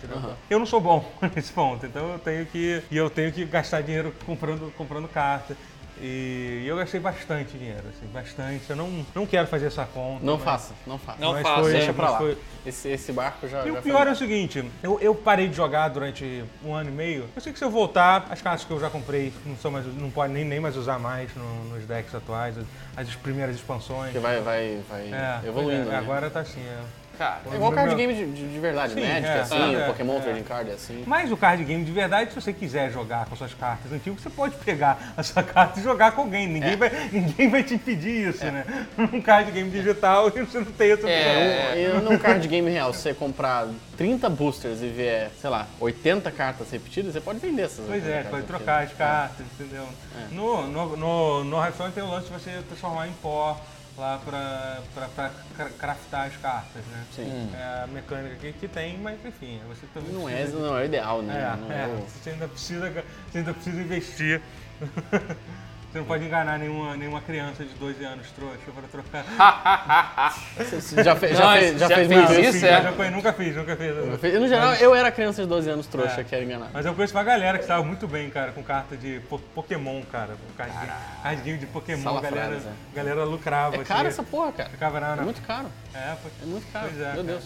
Eu 0.49 0.59
não 0.59 0.65
sou 0.65 0.79
bom 0.79 1.03
nesse 1.35 1.51
ponto, 1.51 1.85
então 1.85 2.11
eu 2.13 2.19
tenho 2.19 2.45
que. 2.45 2.83
E 2.91 2.97
eu 2.97 3.09
tenho 3.09 3.31
que 3.31 3.43
gastar 3.45 3.81
dinheiro 3.81 4.13
comprando, 4.25 4.71
comprando 4.77 5.07
carta. 5.07 5.55
E 6.01 6.63
eu 6.67 6.75
gastei 6.77 6.99
bastante 6.99 7.57
dinheiro, 7.57 7.83
assim, 7.89 8.05
bastante. 8.13 8.69
Eu 8.69 8.75
não, 8.75 9.05
não 9.15 9.25
quero 9.25 9.47
fazer 9.47 9.67
essa 9.67 9.85
conta. 9.85 10.23
Não 10.25 10.35
mas- 10.35 10.43
faça, 10.43 10.73
não 10.85 10.97
faça. 10.99 11.19
Não 11.19 11.33
mas 11.33 11.41
faça, 11.41 11.61
foi- 11.61 11.71
Deixa 11.73 11.93
pra 11.93 12.09
lá. 12.11 12.17
foi- 12.17 12.37
Esse, 12.65 12.89
esse 12.89 13.11
barco 13.11 13.47
já. 13.47 13.65
e 13.65 13.71
já 13.71 13.79
o 13.79 13.81
pior 13.81 14.01
é 14.01 14.03
foi. 14.05 14.13
o 14.13 14.15
seguinte, 14.15 14.71
eu, 14.83 14.99
eu 14.99 15.15
parei 15.15 15.47
de 15.47 15.55
jogar 15.55 15.87
durante 15.89 16.43
um 16.63 16.73
ano 16.73 16.89
e 16.89 16.93
meio. 16.93 17.25
Eu 17.35 17.41
sei 17.41 17.51
que 17.53 17.57
se 17.59 17.65
eu 17.65 17.69
voltar, 17.71 18.27
as 18.29 18.41
cartas 18.41 18.63
que 18.65 18.71
eu 18.71 18.79
já 18.79 18.89
comprei 18.89 19.33
não 19.45 19.55
são 19.57 19.71
mais, 19.71 19.85
não 19.95 20.11
pode 20.11 20.33
nem, 20.33 20.43
nem 20.45 20.59
mais 20.59 20.75
usar 20.75 20.99
mais 20.99 21.33
no- 21.35 21.63
nos 21.65 21.85
decks 21.85 22.13
atuais, 22.13 22.55
as, 22.57 23.07
as 23.07 23.15
primeiras 23.15 23.55
expansões. 23.55 24.05
Porque 24.11 24.19
vai, 24.19 24.41
vai, 24.41 24.79
vai 24.89 25.01
É, 25.11 25.47
evoluindo. 25.47 25.83
é, 25.89 25.93
né? 25.93 25.97
Agora 25.97 26.29
tá 26.29 26.41
assim, 26.41 26.61
é. 26.61 26.79
Cara, 27.17 27.41
É 27.51 27.55
igual 27.55 27.71
card 27.71 27.95
game 27.95 28.13
de, 28.13 28.25
de- 28.27 28.53
de 28.53 28.59
verdade, 28.59 28.93
Sim, 28.93 29.01
Magic 29.01 29.25
é, 29.25 29.29
é 29.29 29.39
assim, 29.39 29.75
é, 29.75 29.85
Pokémon 29.87 30.17
é. 30.17 30.21
Trading 30.21 30.43
Card 30.43 30.69
é 30.69 30.73
assim. 30.73 31.03
Mas 31.07 31.31
o 31.31 31.37
card 31.37 31.63
game 31.63 31.83
de 31.83 31.91
verdade, 31.91 32.29
se 32.31 32.39
você 32.39 32.53
quiser 32.53 32.91
jogar 32.91 33.25
com 33.25 33.35
suas 33.35 33.53
cartas 33.53 33.91
antigas, 33.91 34.21
você 34.21 34.29
pode 34.29 34.55
pegar 34.57 35.13
a 35.17 35.23
sua 35.23 35.41
carta 35.41 35.79
e 35.79 35.83
jogar 35.83 36.11
com 36.11 36.21
alguém. 36.21 36.47
Ninguém, 36.47 36.75
vai, 36.75 36.91
ninguém 37.11 37.49
vai 37.49 37.63
te 37.63 37.73
impedir 37.73 38.29
isso, 38.29 38.45
né? 38.45 38.65
Um 38.97 39.21
card 39.21 39.51
game 39.51 39.69
digital, 39.69 40.29
você 40.31 40.59
não 40.59 40.65
tem 40.65 40.91
essa 40.91 41.01
opção. 41.01 41.11
É. 41.11 41.75
E 41.77 42.01
num 42.01 42.17
card 42.17 42.47
game 42.47 42.69
real, 42.69 42.93
se 42.93 43.01
você 43.01 43.13
comprar 43.13 43.67
30 43.97 44.29
boosters 44.29 44.81
e 44.81 44.87
vier, 44.89 45.31
sei 45.41 45.49
lá, 45.49 45.67
80 45.79 46.29
cartas 46.31 46.69
repetidas, 46.69 47.13
você 47.13 47.21
pode 47.21 47.39
vender 47.39 47.63
essas 47.63 47.85
Pois 47.87 48.03
80 48.03 48.09
é, 48.09 48.13
cartas 48.13 48.31
pode 48.31 48.45
trocar 48.45 48.83
as 48.83 48.93
cartas, 48.93 49.45
entendeu? 49.59 49.87
É. 50.15 50.33
No, 50.33 50.67
no, 50.67 50.97
no, 50.97 51.43
no 51.43 51.57
Hearthstone 51.57 51.91
tem 51.91 52.03
o 52.03 52.09
lance 52.09 52.27
de 52.27 52.33
você 52.33 52.51
transformar 52.67 53.07
em 53.07 53.13
pó 53.13 53.59
lá 53.97 54.19
pra, 54.19 54.81
pra, 54.93 55.07
pra 55.07 55.29
cra- 55.55 55.69
craftar 55.71 56.27
as 56.27 56.37
cartas, 56.37 56.85
né? 56.85 57.05
Sim. 57.11 57.49
É 57.53 57.83
a 57.83 57.87
mecânica 57.87 58.35
que, 58.35 58.53
que 58.53 58.67
tem, 58.67 58.97
mas 58.99 59.23
enfim, 59.25 59.59
você 59.67 59.85
também 59.87 60.11
Não 60.11 60.29
é, 60.29 60.45
não 60.47 60.77
é 60.77 60.81
o 60.81 60.85
ideal, 60.85 61.21
né? 61.21 61.41
É, 61.41 61.55
não 61.57 61.71
é, 61.71 61.87
o- 61.87 62.07
você 62.07 62.29
ainda 62.29 62.47
precisa, 62.47 62.89
você 63.29 63.37
ainda 63.39 63.53
precisa 63.53 63.81
investir. 63.81 64.41
Você 65.91 65.99
não 65.99 66.05
pode 66.05 66.25
enganar 66.25 66.59
nenhuma, 66.59 66.97
nenhuma 66.97 67.21
criança 67.21 67.63
de 67.63 67.73
12 67.75 68.03
anos 68.03 68.27
trouxa 68.31 68.57
para 68.75 68.87
trocar. 68.89 70.35
Você 70.57 71.01
já, 71.01 71.15
fe- 71.15 71.33
já 71.33 71.45
Não, 71.45 71.53
fez, 71.57 71.79
já 71.79 71.87
já 71.87 71.95
fez 71.95 72.11
isso, 72.55 72.65
é? 72.65 72.81
já 72.83 72.91
fui- 72.91 73.09
nunca 73.09 73.31
fiz, 73.33 73.55
nunca 73.55 73.75
fiz. 73.75 73.87
Eu 73.95 74.17
fiz- 74.19 74.39
No 74.39 74.47
geral, 74.49 74.73
eu 74.75 74.93
era 74.93 75.09
criança 75.11 75.41
de 75.41 75.47
12 75.47 75.69
anos 75.69 75.87
trouxa, 75.87 76.19
É. 76.21 76.23
que 76.25 76.35
era 76.35 76.43
enganar. 76.43 76.69
Mas 76.73 76.85
eu 76.85 76.93
conheço 76.93 77.15
uma 77.15 77.23
galera 77.23 77.57
que 77.57 77.63
estava 77.63 77.83
muito 77.85 78.05
bem, 78.05 78.29
cara, 78.29 78.51
com 78.51 78.61
carta 78.61 78.97
de 78.97 79.21
po- 79.29 79.39
Pokémon, 79.55 80.01
cara. 80.11 80.35
Com 80.35 80.53
card 80.57 80.73
game, 80.73 80.91
card 81.23 81.41
game 81.41 81.57
de 81.57 81.65
Pokémon, 81.67 82.17
a 82.17 82.21
galera, 82.21 82.57
a 82.57 82.95
galera 82.95 83.23
lucrava. 83.23 83.77
É 83.77 83.83
caro 83.85 83.99
assim, 84.01 84.07
essa 84.09 84.23
porra, 84.23 84.51
cara. 84.51 84.69
Ficava 84.69 84.99
na, 84.99 85.13
É 85.13 85.21
muito 85.21 85.41
caro. 85.43 85.67
É, 85.93 86.15
foi- 86.21 86.31
É 86.43 86.45
muito 86.45 86.71
caro. 86.71 86.87
Pois 86.89 87.01
é, 87.01 87.05
Meu 87.13 87.23
cara. 87.23 87.23
Deus. 87.23 87.43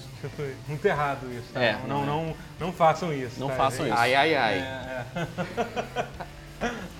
Muito 0.67 0.85
errado 0.85 1.27
isso. 1.31 1.53
Tá? 1.53 1.61
É, 1.63 1.77
não, 1.87 2.03
não 2.05 2.25
não, 2.25 2.35
não, 2.59 2.73
façam 2.73 3.13
isso. 3.13 3.39
Não 3.39 3.49
tá, 3.49 3.55
façam 3.55 3.85
gente? 3.85 3.93
isso. 3.93 4.01
ai, 4.01 4.15
ai, 4.15 4.33
É, 4.33 4.37
ai. 4.37 4.57
é. 5.15 5.27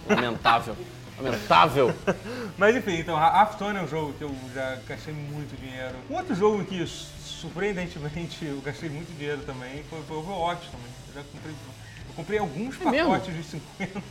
Lamentável. 0.15 0.75
Lamentável. 1.21 1.93
Mas 2.57 2.75
enfim, 2.75 2.97
então, 2.99 3.17
Hearthstone 3.17 3.77
é 3.77 3.81
um 3.81 3.87
jogo 3.87 4.13
que 4.13 4.23
eu 4.23 4.35
já 4.53 4.77
gastei 4.87 5.13
muito 5.13 5.55
dinheiro. 5.59 5.95
Um 6.09 6.15
outro 6.15 6.35
jogo 6.35 6.63
que, 6.65 6.85
surpreendentemente, 6.85 8.45
eu 8.45 8.59
gastei 8.61 8.89
muito 8.89 9.11
dinheiro 9.17 9.41
também 9.43 9.83
foi, 9.89 10.01
foi 10.07 10.17
Overwatch 10.17 10.69
também. 10.69 10.87
Eu 11.09 11.13
já 11.15 11.21
comprei, 11.31 11.51
eu 11.53 12.15
comprei 12.15 12.39
alguns 12.39 12.81
É 12.81 12.89
mesmo? 12.89 13.11
pacotes 13.11 13.35
de 13.35 13.43
50. 13.43 14.01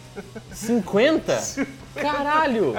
50? 0.53 1.43
Caralho! 2.01 2.75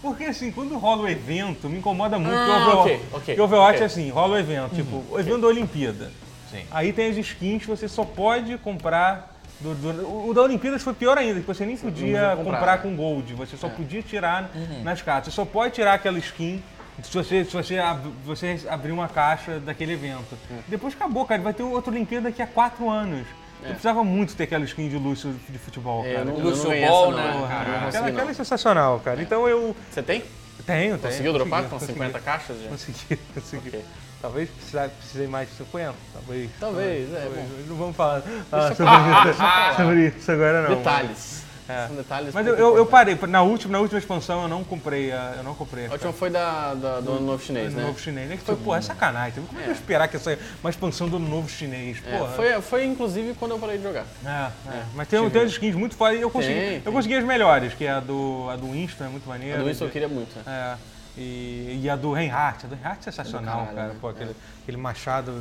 Porque 0.00 0.24
assim, 0.24 0.52
quando 0.52 0.76
rola 0.78 1.02
o 1.02 1.08
evento, 1.08 1.68
me 1.68 1.78
incomoda 1.78 2.18
muito. 2.18 2.34
Ah, 2.36 2.46
o 2.46 2.62
Overwatch, 2.62 2.80
ok, 2.80 2.94
ok, 3.12 3.24
porque 3.34 3.40
o 3.40 3.44
Overwatch 3.44 3.74
ok. 3.74 3.82
é 3.82 3.86
assim, 3.86 4.10
rola 4.10 4.34
o 4.34 4.38
evento, 4.38 4.74
tipo, 4.74 5.04
o 5.10 5.18
evento 5.18 5.40
da 5.40 5.46
Olimpíada. 5.48 6.12
Sim. 6.50 6.64
Aí 6.70 6.92
tem 6.92 7.10
as 7.10 7.16
skins 7.16 7.62
que 7.62 7.68
você 7.68 7.88
só 7.88 8.04
pode 8.04 8.56
comprar. 8.58 9.37
Do- 9.60 9.74
do- 9.74 10.28
o- 10.30 10.34
da 10.34 10.42
Olimpíadas 10.42 10.82
foi 10.82 10.94
pior 10.94 11.18
ainda, 11.18 11.40
que 11.40 11.46
você 11.46 11.66
nem 11.66 11.76
podia 11.76 12.34
comprar, 12.36 12.56
comprar. 12.58 12.78
com 12.78 12.94
gold, 12.96 13.34
você 13.34 13.54
É. 13.56 13.58
só 13.58 13.68
podia 13.68 14.02
tirar 14.02 14.50
nas 14.84 15.02
cartas. 15.02 15.32
Você 15.32 15.36
só 15.36 15.44
pode 15.44 15.74
tirar 15.74 15.94
aquela 15.94 16.18
skin 16.18 16.62
se 17.02 17.12
você, 17.12 17.44
se 17.44 17.52
você, 17.52 17.78
ab- 17.78 18.12
você 18.24 18.60
abrir 18.68 18.92
uma 18.92 19.08
caixa 19.08 19.58
daquele 19.60 19.92
evento. 19.92 20.36
É. 20.50 20.54
Depois 20.68 20.94
acabou, 20.94 21.24
cara. 21.24 21.40
Vai 21.42 21.52
ter 21.54 21.62
outra 21.62 21.90
Olimpíada 21.92 22.28
daqui 22.28 22.42
a 22.42 22.46
quatro 22.46 22.88
anos. 22.88 23.26
Eu 23.60 23.70
precisava 23.70 24.04
muito 24.04 24.36
ter 24.36 24.44
aquela 24.44 24.64
skin 24.64 24.88
de 24.88 24.96
Lúcio 24.96 25.34
de 25.48 25.58
futebol, 25.58 26.04
É, 26.04 26.14
cara. 26.14 26.28
eu 26.30 26.38
Lúcio 26.38 26.70
Ball, 26.70 27.10
né? 27.12 27.22
não. 27.32 27.40
Não 27.40 27.44
aquela, 27.88 28.10
consegui, 28.12 28.30
é 28.30 28.34
sensacional, 28.34 29.00
cara. 29.00 29.20
Então 29.20 29.48
eu 29.48 29.74
Você 29.90 30.00
tem? 30.02 30.20
tenho, 30.64 30.96
tenho. 30.96 30.98
Conseguiu 31.00 31.32
dropar 31.32 31.64
com 31.64 31.70
consegui, 31.70 31.92
50 31.94 32.20
caixas? 32.20 32.56
Já? 32.62 32.68
Consegui, 32.68 33.16
consegui. 33.34 33.68
Ok. 33.68 33.84
Talvez 34.20 34.50
precisar- 34.50 34.88
precisei 34.88 35.26
mais 35.28 35.48
de 35.48 35.54
50, 35.56 35.94
talvez. 36.12 36.50
Talvez, 36.58 37.12
é, 37.14 37.20
Talvez. 37.20 37.36
bom. 37.48 37.64
Não 37.68 37.76
vamos 37.76 37.96
falar, 37.96 38.22
falar 38.50 38.74
sobre, 38.74 39.30
isso, 39.30 39.76
sobre 39.76 40.06
isso 40.08 40.32
agora 40.32 40.68
não. 40.68 40.76
Detalhes. 40.76 41.38
É. 41.70 41.86
São 41.86 41.96
detalhes 41.96 42.32
Mas 42.32 42.46
eu, 42.46 42.54
eu, 42.56 42.76
eu 42.78 42.86
parei, 42.86 43.14
na 43.28 43.42
última, 43.42 43.72
na 43.72 43.78
última 43.80 43.98
expansão 43.98 44.40
eu 44.42 44.48
não 44.48 44.64
comprei 44.64 45.12
a, 45.12 45.34
eu 45.36 45.42
não 45.42 45.54
comprei 45.54 45.86
A 45.86 45.92
última 45.92 46.14
foi 46.14 46.30
da, 46.30 46.72
da- 46.72 46.98
do 47.00 47.10
ano 47.12 47.20
novo 47.26 47.44
chinês, 47.44 47.74
né? 47.74 47.82
novo 47.84 48.00
chinês. 48.00 48.26
né? 48.30 48.36
Que 48.38 48.42
foi, 48.42 48.56
pô, 48.56 48.74
é 48.74 48.80
sacanagem. 48.80 49.44
Como 49.44 49.58
é 49.60 49.64
que 49.64 49.68
eu 49.68 49.72
ia 49.74 49.78
esperar 49.78 50.08
que 50.08 50.16
essa 50.16 50.38
uma 50.62 50.70
expansão 50.70 51.10
do 51.10 51.18
novo 51.18 51.46
chinês? 51.46 51.98
É, 52.06 52.16
Porra. 52.16 52.32
foi, 52.32 52.62
foi 52.62 52.84
inclusive 52.86 53.34
quando 53.34 53.50
eu 53.50 53.58
parei 53.58 53.76
de 53.76 53.82
jogar. 53.82 54.06
É, 54.24 54.30
é. 54.78 54.82
Mas 54.94 55.08
tem, 55.08 55.28
tem 55.30 55.42
umas 55.42 55.52
skins 55.52 55.74
muito 55.74 55.94
fodas 55.94 56.18
e 56.18 56.22
eu 56.22 56.30
consegui, 56.30 56.54
Tem, 56.58 56.74
eu 56.76 56.80
tem. 56.80 56.92
consegui 56.92 57.14
as 57.16 57.24
melhores, 57.24 57.74
que 57.74 57.84
é 57.84 57.90
a 57.90 58.00
do, 58.00 58.48
a 58.50 58.56
do 58.56 58.74
Insta, 58.74 59.04
é 59.04 59.08
muito 59.08 59.28
maneira. 59.28 59.56
A 59.58 59.60
do 59.60 59.66
Winston 59.68 59.84
eu 59.84 59.90
queria 59.90 60.08
muito. 60.08 60.34
né? 60.36 60.42
É. 60.46 60.97
E, 61.18 61.80
e 61.82 61.90
a 61.90 61.96
do 61.96 62.12
Reinhardt. 62.12 62.64
A 62.64 62.68
do 62.68 62.74
Reinhardt 62.76 63.00
é 63.08 63.10
sensacional, 63.12 63.66
caralho, 63.66 63.74
cara. 63.76 63.88
né? 63.88 63.98
Pô, 64.00 64.08
aquele, 64.08 64.36
aquele 64.62 64.76
machado 64.76 65.32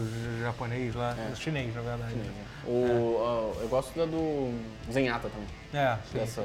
japonês 0.42 0.96
lá, 0.96 1.16
chinês, 1.36 1.74
na 1.76 1.82
verdade. 1.82 2.16
O, 2.66 3.18
ah, 3.22 3.62
eu 3.62 3.68
gosto 3.70 3.96
da 3.98 4.06
do 4.06 4.54
Zenyatta 4.92 5.30
também, 5.30 5.48
É, 5.74 5.98
sim. 6.12 6.18
dessa, 6.18 6.44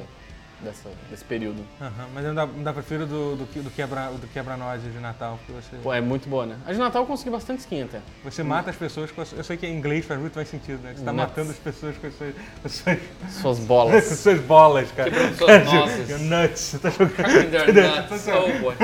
dessa, 0.62 0.88
desse 1.10 1.24
período. 1.24 1.62
Aham, 1.80 2.06
Mas 2.14 2.24
eu 2.24 2.30
ainda, 2.30 2.42
ainda 2.44 2.72
prefiro 2.72 3.06
do, 3.06 3.36
do, 3.36 3.46
que- 3.46 3.60
do 3.60 3.70
quebra 3.70 4.10
do 4.12 4.26
quebra-nozes 4.28 4.92
de 4.92 4.98
Natal, 4.98 5.38
porque 5.38 5.52
você, 5.52 5.76
Pô, 5.82 5.92
é 5.92 6.00
muito 6.00 6.28
boa, 6.28 6.46
né? 6.46 6.56
A 6.66 6.72
de 6.72 6.78
Natal 6.78 7.02
eu 7.02 7.06
consegui 7.06 7.30
bastante 7.30 7.60
skin 7.60 7.82
até. 7.82 8.00
você 8.24 8.42
mata 8.42 8.70
as 8.70 8.76
pessoas 8.76 9.10
com 9.10 9.20
as, 9.20 9.32
Eu 9.32 9.44
sei 9.44 9.56
que 9.56 9.66
em 9.66 9.76
inglês 9.76 10.04
faz 10.04 10.18
muito 10.20 10.34
mais 10.36 10.48
sentido, 10.48 10.80
né? 10.82 10.94
Você 10.96 11.04
tá 11.04 11.12
Nuts. 11.12 11.28
matando 11.28 11.50
as 11.50 11.56
pessoas 11.58 11.96
com 11.98 12.06
as 12.06 12.14
suas, 12.14 12.34
com 12.34 12.66
as 12.66 12.72
suas, 12.72 12.98
Suas 13.30 13.42
com 13.42 13.48
as 13.50 13.58
bolas. 13.66 14.04
suas 14.04 14.40
bolas, 14.40 14.92
cara. 14.92 15.10
Cara, 15.10 15.64
nozes. 15.64 16.06
tipo, 16.06 16.18
Nuts. 16.20 16.60
Você 16.60 16.78
tá 16.78 16.90
jogando. 16.90 17.12
Nuts. 18.10 18.26
Oh, 18.28 18.60
boy. 18.62 18.74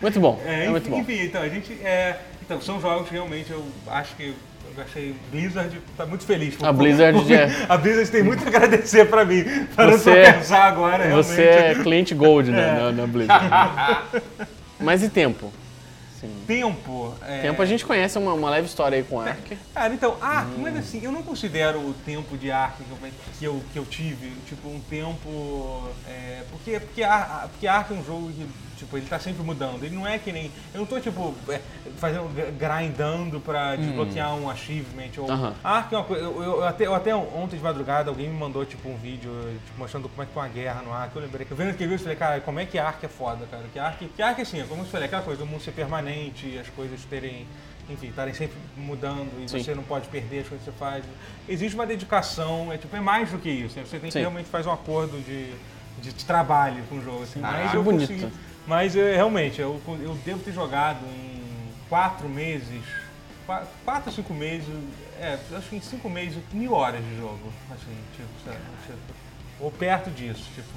Muito 0.00 0.20
bom, 0.20 0.40
É, 0.44 0.64
é, 0.66 0.68
muito 0.70 0.82
enfim, 0.88 0.90
bom. 0.96 1.00
enfim, 1.00 1.22
então 1.24 1.42
a 1.42 1.48
gente. 1.48 1.72
É, 1.84 2.20
então, 2.42 2.60
são 2.60 2.80
jogos 2.80 3.08
que 3.08 3.14
realmente 3.14 3.50
eu 3.50 3.64
acho 3.86 4.14
que. 4.16 4.34
Eu 4.76 4.82
achei 4.82 5.14
Blizzard 5.30 5.80
tá 5.96 6.04
muito 6.06 6.24
feliz. 6.24 6.56
por- 6.56 6.66
A 6.66 6.72
Blizzard 6.72 7.18
porque 7.18 7.34
é- 7.34 7.50
A 7.68 7.76
Blizzard 7.76 8.10
tem 8.10 8.22
muito 8.22 8.44
a 8.44 8.48
agradecer 8.48 9.08
pra 9.08 9.24
mim. 9.24 9.44
Parando 9.76 9.98
Você 9.98 10.10
é- 10.10 10.32
pensar 10.32 10.64
agora, 10.64 11.04
realmente. 11.04 11.26
Você 11.26 11.42
é 11.42 11.74
cliente 11.76 12.14
gold 12.14 12.50
né, 12.50 12.72
na, 12.80 12.92
na 12.92 13.06
Blizzard. 13.06 13.44
Mas 14.80 15.02
e 15.02 15.08
tempo? 15.08 15.52
Sim. 16.20 16.30
Tempo. 16.46 17.14
é, 17.22 17.42
Tempo 17.42 17.60
a 17.60 17.66
gente 17.66 17.84
conhece 17.84 18.18
uma, 18.18 18.32
uma 18.32 18.50
leve 18.50 18.66
história 18.66 18.96
aí 18.96 19.04
com 19.04 19.20
Ark. 19.20 19.56
Cara, 19.74 19.92
então, 19.92 20.16
Ark, 20.20 20.48
mas 20.58 20.76
assim, 20.76 21.00
eu 21.02 21.12
não 21.12 21.22
considero 21.22 21.78
o 21.80 21.94
tempo 22.04 22.36
de 22.36 22.50
Ark 22.50 22.82
que 23.38 23.44
eu, 23.44 23.62
que 23.72 23.78
eu, 23.78 23.84
tive, 23.84 24.32
tipo, 24.46 24.68
um 24.68 24.80
tempo. 24.88 25.88
É, 26.08 26.42
porque, 26.50 26.80
porque, 26.80 27.02
porque 27.50 27.66
Ark 27.66 27.92
é 27.92 27.96
um 27.96 28.04
jogo 28.04 28.30
que, 28.32 28.46
tipo, 28.76 28.96
ele 28.96 29.06
tá 29.06 29.18
sempre 29.18 29.42
mudando. 29.42 29.82
Ele 29.84 29.94
não 29.94 30.06
é 30.06 30.18
que 30.18 30.30
nem. 30.32 30.50
Eu 30.72 30.80
não 30.80 30.86
tô, 30.86 31.00
tipo, 31.00 31.34
é, 31.48 31.60
fazendo, 31.96 32.28
grindando 32.58 33.40
pra 33.40 33.76
desbloquear 33.76 34.34
um 34.34 34.48
achievement. 34.50 35.10
Ou, 35.18 35.30
Aham. 35.30 35.54
Ark 35.62 35.94
é 35.94 35.98
uma 35.98 36.04
coisa. 36.04 36.22
Eu, 36.24 36.42
eu- 36.42 36.64
até, 36.64 36.86
eu 36.86 36.94
até 36.94 37.14
ontem 37.14 37.56
de 37.56 37.62
madrugada 37.62 38.10
alguém 38.10 38.28
me 38.28 38.38
mandou, 38.38 38.64
tipo, 38.64 38.88
um 38.88 38.96
vídeo 38.96 39.30
tipo, 39.66 39.78
mostrando 39.78 40.08
como 40.08 40.22
é 40.22 40.26
que 40.26 40.32
foi 40.32 40.42
uma 40.42 40.48
guerra 40.48 40.82
no 40.82 40.92
Ark. 40.92 41.14
Eu 41.14 41.22
lembrei. 41.22 41.46
Eu 41.50 41.56
vendo 41.56 41.70
aquele 41.70 41.90
vídeo, 41.90 42.00
eu 42.00 42.04
falei, 42.04 42.16
cara, 42.16 42.40
como 42.40 42.60
é 42.60 42.66
que 42.66 42.78
Ark 42.78 43.04
é 43.04 43.08
foda, 43.08 43.46
cara? 43.50 43.64
Que 43.72 43.78
Ark, 43.78 44.08
que 44.08 44.22
Ark 44.22 44.40
assim, 44.40 44.62
como 44.66 44.82
eu 44.82 44.86
falei, 44.86 45.06
aquela 45.06 45.22
coisa 45.22 45.44
do 45.44 45.46
mundo 45.46 45.62
ser 45.62 45.72
permanente, 45.72 46.58
as 46.58 46.68
coisas 46.68 47.04
terem 47.04 47.46
enfim, 47.88 48.08
estarem 48.08 48.32
sempre 48.32 48.56
mudando 48.76 49.30
e 49.44 49.48
Sim. 49.48 49.62
você 49.62 49.74
não 49.74 49.82
pode 49.82 50.08
perder 50.08 50.40
as 50.40 50.48
coisas 50.48 50.64
que 50.64 50.72
você 50.72 50.78
faz. 50.78 51.04
Existe 51.48 51.74
uma 51.74 51.86
dedicação, 51.86 52.72
é 52.72 52.78
tipo, 52.78 52.94
é 52.96 53.00
mais 53.00 53.30
do 53.30 53.38
que 53.38 53.50
isso. 53.50 53.78
né? 53.78 53.84
Você 53.84 53.98
tem 53.98 54.08
que 54.08 54.12
Sim. 54.12 54.20
realmente 54.20 54.48
fazer 54.48 54.68
um 54.68 54.72
acordo 54.72 55.20
de, 55.22 55.52
de, 56.00 56.24
trabalho 56.24 56.82
com 56.88 56.96
o 56.96 57.02
jogo. 57.02 57.22
Assim. 57.24 57.40
Ah, 57.42 57.50
mas 57.52 57.70
que 57.70 57.76
eu 57.76 57.82
bonito. 57.82 58.08
consegui- 58.10 58.32
mas 58.66 58.94
eu, 58.96 59.04
realmente, 59.14 59.60
eu, 59.60 59.80
eu 60.00 60.14
devo 60.24 60.40
ter 60.42 60.52
jogado 60.52 61.04
em 61.06 61.42
quatro 61.88 62.28
meses, 62.28 62.82
qua- 63.46 63.64
quatro 63.84 64.10
ou 64.10 64.14
cinco 64.16 64.32
meses, 64.34 64.68
é, 65.20 65.38
acho 65.56 65.68
que 65.68 65.76
em 65.76 65.80
cinco 65.80 66.08
meses, 66.08 66.38
mil 66.52 66.72
horas 66.72 67.04
de 67.04 67.16
jogo. 67.16 67.52
Assim, 67.70 67.96
tipo, 68.16 68.28
sabe, 68.44 68.58
tipo, 68.86 68.98
ou 69.60 69.70
perto 69.70 70.10
disso, 70.10 70.44
tipo. 70.54 70.68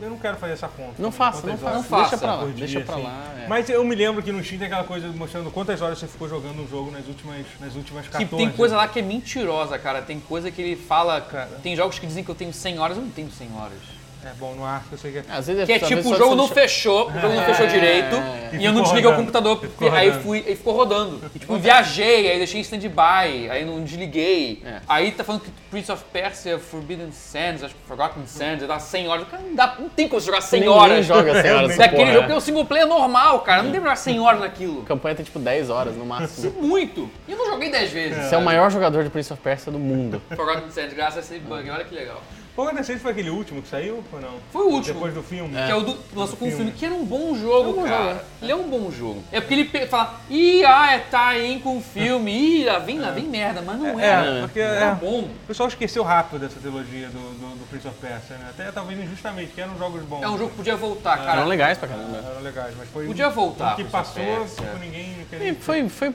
eu 0.00 0.10
não 0.10 0.18
quero 0.18 0.36
fazer 0.36 0.52
essa 0.54 0.68
conta. 0.68 0.94
Não 0.98 1.10
faça, 1.10 1.46
não 1.46 1.56
faça. 1.58 1.74
Não 1.74 1.82
Deixa 1.82 1.96
faça 2.04 2.18
pra 2.18 2.34
lá, 2.34 2.38
por 2.42 2.52
deixa 2.52 2.66
dia, 2.78 2.84
pra 2.84 2.94
assim. 2.96 3.04
lá. 3.04 3.34
é. 3.42 3.46
Mas 3.48 3.68
eu 3.68 3.84
me 3.84 3.94
lembro 3.94 4.22
que 4.22 4.30
no 4.30 4.42
Steam 4.44 4.58
tem 4.58 4.66
aquela 4.66 4.84
coisa 4.84 5.08
mostrando 5.08 5.50
quantas 5.50 5.80
horas 5.82 5.98
você 5.98 6.06
ficou 6.06 6.28
jogando 6.28 6.60
um 6.62 6.68
jogo 6.68 6.90
nas 6.90 7.06
últimas, 7.06 7.44
nas 7.60 7.74
últimas 7.74 8.06
Que 8.06 8.12
14. 8.12 8.36
tem 8.36 8.50
coisa 8.52 8.76
lá 8.76 8.86
que 8.88 8.98
é 9.00 9.02
mentirosa, 9.02 9.78
cara. 9.78 10.00
Tem 10.02 10.20
coisa 10.20 10.50
que 10.50 10.60
ele 10.62 10.76
fala. 10.76 11.20
Cara. 11.20 11.58
Tem 11.62 11.74
jogos 11.74 11.98
que 11.98 12.06
dizem 12.06 12.22
que 12.22 12.30
eu 12.30 12.34
tenho 12.34 12.52
100 12.52 12.78
horas, 12.78 12.96
eu 12.96 13.02
não 13.02 13.10
tenho 13.10 13.30
100 13.30 13.48
horas. 13.56 13.78
É 14.24 14.32
bom, 14.38 14.54
no 14.54 14.64
Ark 14.64 14.86
eu 14.92 14.98
sei 14.98 15.12
que 15.12 15.18
é... 15.18 15.24
Às 15.28 15.46
vezes 15.46 15.64
Que 15.66 15.72
é 15.72 15.76
às 15.76 15.82
vezes 15.82 15.96
tipo, 16.04 16.14
o 16.14 16.16
jogo 16.16 16.34
não 16.36 16.46
fechou, 16.46 17.08
o 17.08 17.20
jogo 17.20 17.34
não 17.34 17.44
fechou 17.44 17.66
direito, 17.66 18.16
E 18.52 18.58
e 18.58 18.64
eu 18.64 18.72
não 18.72 18.82
desliguei 18.82 19.10
o 19.10 19.16
computador, 19.16 19.58
E 19.62 19.66
ficou 19.66 19.92
aí 19.92 20.12
fui, 20.12 20.44
aí 20.46 20.54
ficou 20.54 20.74
rodando. 20.74 21.20
E, 21.34 21.38
tipo, 21.38 21.56
viajei, 21.56 22.30
aí 22.30 22.38
deixei 22.38 22.60
em 22.60 22.62
stand-by, 22.62 23.50
aí 23.50 23.64
não 23.64 23.82
desliguei. 23.82 24.62
É. 24.64 24.80
Aí 24.88 25.10
tá 25.10 25.24
falando 25.24 25.42
que 25.42 25.50
Prince 25.70 25.90
of 25.90 26.04
Persia, 26.12 26.58
Forbidden 26.58 27.10
Sands, 27.10 27.64
acho 27.64 27.74
que 27.74 27.80
Forgotten 27.86 28.26
Sands, 28.26 28.66
dá 28.66 28.78
100 28.78 29.08
horas. 29.08 29.28
Cara, 29.28 29.42
não, 29.42 29.54
dá, 29.54 29.76
não 29.78 29.88
tem 29.88 30.06
como 30.06 30.20
você 30.20 30.26
jogar 30.26 30.40
100 30.40 30.60
Ninguém 30.60 30.74
horas. 30.76 31.06
joga 31.06 31.42
100 31.42 31.52
horas 31.52 31.76
Daquele 31.78 32.00
porra, 32.02 32.12
jogo 32.12 32.24
é. 32.24 32.26
que 32.26 32.32
é 32.32 32.36
o 32.36 32.40
single 32.40 32.64
player 32.64 32.86
normal, 32.86 33.40
cara. 33.40 33.62
Não 33.62 33.70
tem 33.72 33.80
jogar 33.80 33.96
100 33.96 34.20
horas 34.20 34.40
naquilo. 34.40 34.82
A 34.82 34.86
campanha 34.86 35.14
tem 35.16 35.24
tipo 35.24 35.38
10 35.38 35.70
horas 35.70 35.96
no 35.96 36.06
máximo. 36.06 36.52
Muito. 36.62 37.10
E 37.26 37.32
eu 37.32 37.38
não 37.38 37.46
joguei 37.46 37.70
10 37.70 37.90
vezes. 37.90 38.24
Você 38.26 38.34
é 38.34 38.38
o 38.38 38.42
maior 38.42 38.70
jogador 38.70 39.02
de 39.02 39.10
Prince 39.10 39.32
of 39.32 39.42
Persia 39.42 39.72
do 39.72 39.78
mundo. 39.78 40.22
Forgotten 40.36 40.70
Sands, 40.70 40.94
graças 40.94 41.16
a 41.18 41.20
esse 41.20 41.38
bug, 41.40 41.68
olha 41.68 41.84
que 41.84 41.94
legal. 41.94 42.22
Forgotten 42.54 42.82
Sands 42.84 43.00
foi 43.00 43.12
aquele 43.12 43.30
último 43.30 43.62
que 43.62 43.68
saiu 43.68 44.04
ou 44.12 44.20
não? 44.20 44.34
Foi 44.52 44.62
o 44.62 44.68
último. 44.68 44.94
Depois 44.94 45.14
do 45.14 45.22
filme? 45.22 45.54
Que 45.54 45.70
é 45.70 45.74
o 45.74 45.80
do, 45.80 45.98
lançou 46.14 46.36
com 46.36 46.44
um 46.44 46.48
filme. 46.48 46.56
filme, 46.56 46.72
que 46.72 46.84
era 46.84 46.94
um 46.94 47.04
bom 47.04 47.34
jogo, 47.34 47.68
É 47.68 47.72
um 47.72 47.74
bom 47.74 47.82
cara. 47.84 48.12
jogo, 48.12 48.20
Ele 48.42 48.52
é 48.52 48.56
um 48.56 48.68
bom 48.68 48.90
jogo. 48.90 49.24
É 49.32 49.40
porque 49.40 49.54
ele 49.54 49.86
fala, 49.86 50.20
ih, 50.28 50.62
ah, 50.64 50.92
é 50.92 50.98
tie-in 50.98 51.60
com 51.60 51.78
o 51.78 51.80
filme, 51.80 52.30
ih, 52.30 52.64
lá 52.64 52.78
vem, 52.78 52.98
lá 52.98 53.10
vem 53.10 53.24
merda, 53.24 53.62
mas 53.62 53.78
não 53.78 53.98
é. 53.98 54.38
É, 54.38 54.40
porque 54.42 54.60
Era 54.60 54.86
é, 54.90 54.94
bom. 54.94 55.20
o 55.20 55.46
pessoal 55.46 55.68
esqueceu 55.68 56.02
rápido 56.02 56.40
dessa 56.40 56.60
trilogia 56.60 57.08
do, 57.08 57.12
do, 57.18 57.58
do 57.58 57.66
Prince 57.70 57.88
of 57.88 57.96
Persia, 57.98 58.36
né? 58.36 58.48
Até 58.50 58.70
talvez 58.70 59.00
injustamente, 59.00 59.52
que 59.52 59.60
eram 59.60 59.78
jogos 59.78 60.02
bons. 60.02 60.22
É 60.22 60.28
um 60.28 60.36
jogo 60.36 60.50
que 60.50 60.56
podia 60.56 60.76
voltar, 60.76 61.16
cara. 61.16 61.38
Eram 61.38 61.48
legais 61.48 61.78
pra 61.78 61.88
caramba. 61.88 62.18
Eram 62.18 62.42
legais, 62.42 62.74
mas 62.76 62.88
foi 62.90 63.06
Podia 63.06 63.30
voltar, 63.30 63.72
um 63.72 63.76
que 63.76 63.84
passou, 63.84 64.22
tipo, 64.46 64.78
ninguém... 64.78 65.16
Foi, 65.60 65.88
foi. 65.88 66.14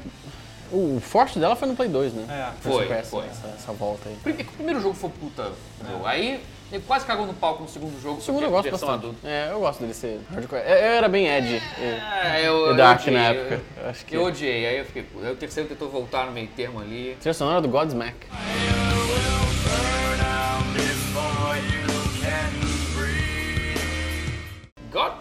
O 0.71 0.99
forte 1.01 1.39
dela 1.39 1.55
foi 1.55 1.67
no 1.67 1.75
Play 1.75 1.87
2, 1.89 2.13
né? 2.13 2.25
É. 2.29 2.61
Foi, 2.61 2.85
foi. 3.03 3.25
Essa, 3.25 3.47
essa 3.55 3.71
volta 3.73 4.09
aí. 4.09 4.17
Porque 4.23 4.43
o 4.43 4.45
primeiro 4.45 4.81
jogo 4.81 4.93
foi 4.93 5.09
puta. 5.09 5.51
meu. 5.87 6.05
Aí 6.05 6.41
ele 6.71 6.83
quase 6.85 7.05
cagou 7.05 7.25
no 7.25 7.33
palco 7.33 7.63
no 7.63 7.69
segundo 7.69 8.01
jogo. 8.01 8.17
O 8.19 8.21
segundo 8.21 8.43
eu 8.43 8.49
gosto 8.51 8.67
é 8.67 8.71
bastante. 8.71 8.91
adulta. 8.93 9.27
É, 9.27 9.49
eu 9.51 9.59
gosto 9.59 9.79
dele 9.79 9.93
ser 9.93 10.19
hardcore. 10.29 10.59
Eu, 10.61 10.67
eu 10.75 10.91
era 10.93 11.07
bem 11.07 11.27
edgy 11.27 11.61
e, 11.79 11.81
É, 11.83 12.41
eu, 12.43 12.67
e 12.67 12.69
eu 12.71 12.75
dark 12.75 13.01
odiei, 13.01 13.15
na 13.17 13.33
eu- 13.33 13.41
época. 13.41 13.61
Eu 13.81 13.89
acho 13.89 14.05
que. 14.05 14.15
Eu 14.15 14.23
odiei, 14.25 14.65
aí 14.67 14.77
eu 14.79 14.85
fiquei 14.85 15.03
puto. 15.03 15.25
Aí 15.25 15.31
o 15.31 15.35
terceiro 15.37 15.69
tentou 15.69 15.89
voltar 15.89 16.25
no 16.25 16.31
meio 16.33 16.47
termo 16.49 16.79
ali. 16.81 17.15
Trilha 17.21 17.33
sonora 17.33 17.61
do 17.61 17.69
Godsmack. 17.69 18.15
God, 24.91 25.13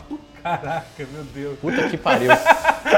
Caraca, 0.46 0.84
meu 1.12 1.24
Deus. 1.34 1.58
Puta 1.58 1.82
que 1.88 1.96
pariu. 1.96 2.30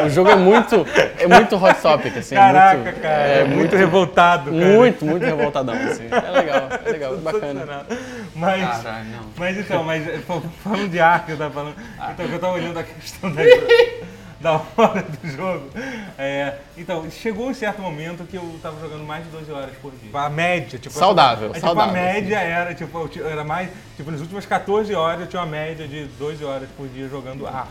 o 0.04 0.10
jogo 0.10 0.30
é 0.30 0.36
muito. 0.36 0.86
É 1.18 1.26
muito 1.26 1.56
hot 1.56 1.80
topic, 1.80 2.16
assim. 2.18 2.34
é 2.34 2.38
Caraca, 2.38 2.78
muito, 2.78 3.00
cara. 3.00 3.22
É 3.22 3.44
muito, 3.44 3.74
revoltado, 3.76 4.50
cara. 4.52 4.64
Muito, 4.66 5.04
muito 5.06 5.24
revoltadão, 5.24 5.74
assim. 5.74 6.08
É 6.10 6.30
legal, 6.30 6.68
é 6.84 6.90
legal, 6.90 7.16
bacana. 7.16 7.86
Mas, 8.34 8.82
caralho, 8.82 9.06
não. 9.10 9.20
mas 9.36 9.56
então, 9.58 9.82
mas 9.82 10.24
fal- 10.24 10.42
falando 10.62 10.90
de 10.90 11.00
Ark, 11.00 11.30
eu 11.30 11.38
tava 11.38 11.54
falando. 11.54 11.74
Então, 12.10 12.26
eu 12.26 12.38
tava 12.38 12.52
olhando 12.52 12.78
a 12.78 12.82
questão 12.82 13.32
da, 13.32 13.42
da 14.40 14.60
hora 14.76 15.02
do 15.02 15.28
jogo. 15.30 15.68
É, 16.16 16.54
então, 16.76 17.10
chegou 17.10 17.48
um 17.48 17.54
certo 17.54 17.82
momento 17.82 18.24
que 18.24 18.36
eu 18.36 18.58
tava 18.62 18.80
jogando 18.80 19.04
mais 19.04 19.24
de 19.24 19.30
12 19.30 19.50
horas 19.50 19.70
por 19.82 19.90
dia. 19.92 20.10
A 20.12 20.28
média, 20.30 20.78
tipo. 20.78 20.94
Saudável, 20.94 21.50
a, 21.50 21.54
tipo, 21.54 21.66
saudável, 21.66 21.90
A 21.90 21.94
média 21.94 22.38
era, 22.38 22.74
tipo, 22.74 23.10
era 23.24 23.42
mais. 23.44 23.68
Tipo, 23.96 24.10
nas 24.10 24.20
últimas 24.20 24.46
14 24.46 24.94
horas 24.94 25.20
eu 25.22 25.26
tinha 25.26 25.42
uma 25.42 25.48
média 25.50 25.88
de 25.88 26.04
12 26.18 26.44
horas 26.44 26.68
por 26.76 26.86
dia 26.88 27.08
jogando 27.08 27.46
Ark. 27.46 27.68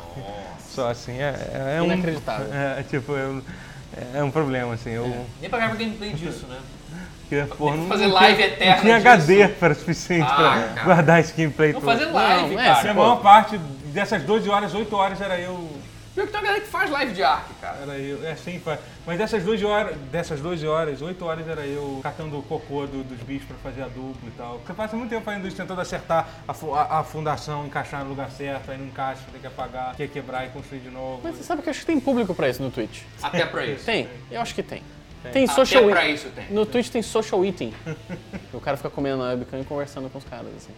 Só 0.69 0.89
assim, 0.89 1.13
é, 1.19 1.33
é, 1.53 1.75
é 1.77 1.81
um. 1.81 1.85
Inacreditável. 1.85 2.47
É, 2.53 2.83
tipo, 2.83 3.13
eu- 3.13 3.41
é 4.13 4.21
um 4.21 4.29
problema, 4.29 4.73
assim. 4.73 4.91
Eu, 4.91 5.25
Nem 5.39 5.49
pra 5.49 5.59
gravar 5.59 5.75
gameplay 5.75 6.13
disso, 6.13 6.45
né? 6.47 6.57
que, 7.29 7.41
porra, 7.57 7.73
que 7.73 7.77
não- 7.79 7.87
fazer 7.89 8.07
não 8.07 8.13
live 8.13 8.35
tinha- 8.35 8.47
eterna 8.47 8.75
Não 8.75 8.81
tinha. 8.81 8.95
HD 8.97 9.47
para 9.49 9.73
suficiente 9.75 10.29
Ah, 10.31 10.35
pra 10.35 10.49
cara. 10.51 10.83
guardar 10.83 11.19
esse 11.19 11.33
gameplay 11.33 11.73
Vamos 11.73 11.85
todo. 11.87 11.97
fazer 11.99 12.11
live, 12.11 12.55
Não, 12.55 12.61
é, 12.61 12.65
cara. 12.65 12.87
E 12.87 12.89
a 12.89 12.93
maior 12.93 13.15
parte 13.21 13.57
dessas 13.85 14.21
12 14.23 14.49
horas, 14.49 14.73
8 14.73 14.95
horas 14.95 15.19
era 15.21 15.37
eu. 15.39 15.69
Pior 16.17 16.25
que 16.25 16.31
tem 16.31 16.41
uma 16.41 16.47
galera 16.47 16.61
que 16.65 16.71
faz 16.71 16.89
live 16.89 17.13
de 17.13 17.21
Ark, 17.21 17.53
cara. 17.61 17.77
Era 17.83 17.95
eu. 17.99 18.27
É 18.27 18.35
sim, 18.35 18.57
fa- 18.59 18.79
mas 19.05 19.19
dessas 19.19 19.43
12 19.43 19.63
horas, 19.63 19.95
dessas 20.11 20.41
12 20.41 20.65
horas, 20.67 20.99
8 20.99 21.23
horas 21.23 21.47
era 21.47 21.61
eu 21.63 21.99
catando 22.01 22.39
o 22.39 22.41
cocô 22.41 22.87
do- 22.87 23.03
dos 23.03 23.19
bichos 23.19 23.47
pra 23.47 23.55
fazer 23.57 23.83
adubo 23.83 24.17
e 24.25 24.31
tal. 24.31 24.59
Você 24.65 24.73
passa 24.73 24.95
muito 24.95 25.11
tempo 25.11 25.23
fazendo 25.23 25.47
isso, 25.47 25.55
tentando 25.55 25.79
acertar 25.79 26.27
a, 26.47 26.53
fu- 26.55 26.73
a- 26.73 26.99
a 27.01 27.03
fundação, 27.03 27.67
encaixar 27.67 28.03
no 28.03 28.09
lugar 28.09 28.31
certo, 28.31 28.71
aí 28.71 28.79
não 28.79 28.85
encaixa, 28.87 29.21
tem 29.31 29.39
que 29.39 29.45
apagar, 29.45 29.95
quer 29.95 30.07
quebrar 30.07 30.47
e 30.47 30.49
construir 30.49 30.79
de 30.79 30.89
novo. 30.89 31.21
Mas 31.23 31.35
você 31.35 31.43
sabe 31.43 31.61
que 31.61 31.69
eu 31.69 31.71
acho 31.71 31.81
que 31.81 31.85
tem 31.85 31.99
público 31.99 32.33
pra 32.33 32.49
isso 32.49 32.63
no 32.63 32.71
Twitch. 32.71 33.03
Até 33.21 33.45
pra 33.45 33.63
isso. 33.67 33.85
Tem, 33.85 34.09
eu 34.31 34.41
acho 34.41 34.55
que 34.55 34.63
tem. 34.63 34.81
Tem 35.31 35.43
Até 35.43 35.53
social 35.53 35.83
pra 35.87 36.01
eating. 36.03 36.13
isso 36.15 36.29
tem. 36.29 36.45
No 36.49 36.65
Twitch 36.65 36.89
tem 36.89 37.03
social 37.03 37.45
eating. 37.45 37.71
o 38.51 38.59
cara 38.59 38.75
fica 38.75 38.89
comendo 38.89 39.17
na 39.17 39.25
webcam 39.29 39.59
e 39.59 39.63
conversando 39.65 40.09
com 40.09 40.17
os 40.17 40.23
caras, 40.25 40.47
assim. 40.57 40.73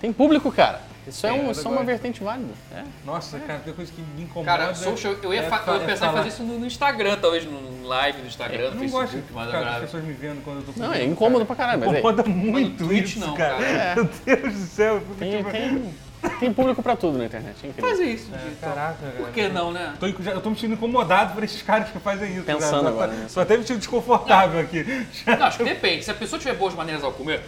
Tem 0.00 0.12
público, 0.12 0.50
cara. 0.52 0.80
Isso 1.06 1.26
é, 1.26 1.32
um, 1.32 1.44
eu 1.46 1.50
isso 1.52 1.68
é 1.68 1.70
uma 1.70 1.84
vertente 1.84 2.24
válida. 2.24 2.54
É. 2.74 2.82
Nossa, 3.04 3.38
cara, 3.38 3.58
tem 3.58 3.74
coisa 3.74 3.92
que 3.92 4.00
me 4.00 4.22
incomoda. 4.22 4.50
Cara, 4.50 4.74
social, 4.74 5.14
eu 5.22 5.34
ia 5.34 5.40
é 5.40 5.42
fa- 5.50 5.62
eu 5.66 5.74
ia 5.76 5.82
é 5.82 5.86
pensar 5.86 6.08
em 6.10 6.12
fazer 6.14 6.28
isso 6.28 6.42
no, 6.42 6.58
no 6.58 6.66
Instagram, 6.66 7.18
talvez 7.20 7.44
no 7.44 7.86
live 7.86 8.22
do 8.22 8.26
Instagram, 8.26 8.58
Eu 8.58 8.70
no 8.74 8.80
não 8.82 8.88
gosto 8.88 9.12
Facebook, 9.12 9.26
de 9.28 9.32
mas 9.34 9.46
ficar 9.46 9.58
com 9.58 9.64
as 9.64 9.68
agora... 9.68 9.84
pessoas 9.84 10.04
me 10.04 10.12
vendo 10.14 10.42
quando 10.42 10.56
eu 10.60 10.62
tô 10.62 10.72
Não, 10.80 10.88
fazendo, 10.88 11.02
é 11.02 11.04
incômodo 11.04 11.44
cara. 11.44 11.46
pra 11.46 11.56
caralho, 11.56 11.80
mas 11.80 11.92
é. 11.92 11.98
Incomoda 11.98 12.22
muito 12.24 12.84
Twitch 12.86 13.16
isso, 13.16 13.20
não, 13.20 13.34
cara. 13.34 13.54
cara. 13.56 13.66
É. 13.66 13.94
Meu 13.96 14.08
Deus 14.24 14.54
do 14.54 14.60
céu. 14.66 14.94
eu 14.94 15.00
fico 15.02 15.14
Tem, 15.16 15.36
tipo- 15.36 15.50
tem, 15.50 15.94
tem 16.40 16.52
público 16.52 16.82
pra 16.82 16.96
tudo 16.96 17.18
na 17.18 17.26
internet, 17.26 17.56
é 17.64 17.66
incrível. 17.68 17.90
Faz 17.96 18.00
isso. 18.08 18.30
É. 18.34 18.50
Caraca, 18.60 18.96
cara. 19.00 19.12
Por 19.16 19.28
que 19.30 19.48
não, 19.48 19.72
né? 19.72 19.94
Tô, 20.00 20.08
já- 20.22 20.32
eu 20.32 20.40
tô 20.40 20.50
me 20.50 20.56
sentindo 20.56 20.74
incomodado 20.74 21.34
por 21.34 21.42
esses 21.44 21.62
caras 21.62 21.90
que 21.90 21.98
fazem 21.98 22.32
isso. 22.34 22.42
Pensando 22.42 22.70
cara. 22.82 22.88
agora 22.88 23.12
Tô, 23.12 23.16
nisso. 23.18 23.34
tô 23.34 23.40
até 23.40 23.56
me 23.56 23.62
sentindo 23.62 23.78
desconfortável 23.78 24.60
aqui. 24.60 24.84
Não, 25.26 25.46
acho 25.46 25.58
que 25.58 25.64
depende. 25.64 26.04
Se 26.04 26.10
a 26.10 26.14
pessoa 26.14 26.38
tiver 26.38 26.54
boas 26.54 26.74
maneiras 26.74 27.02
ao 27.04 27.12
comer, 27.12 27.40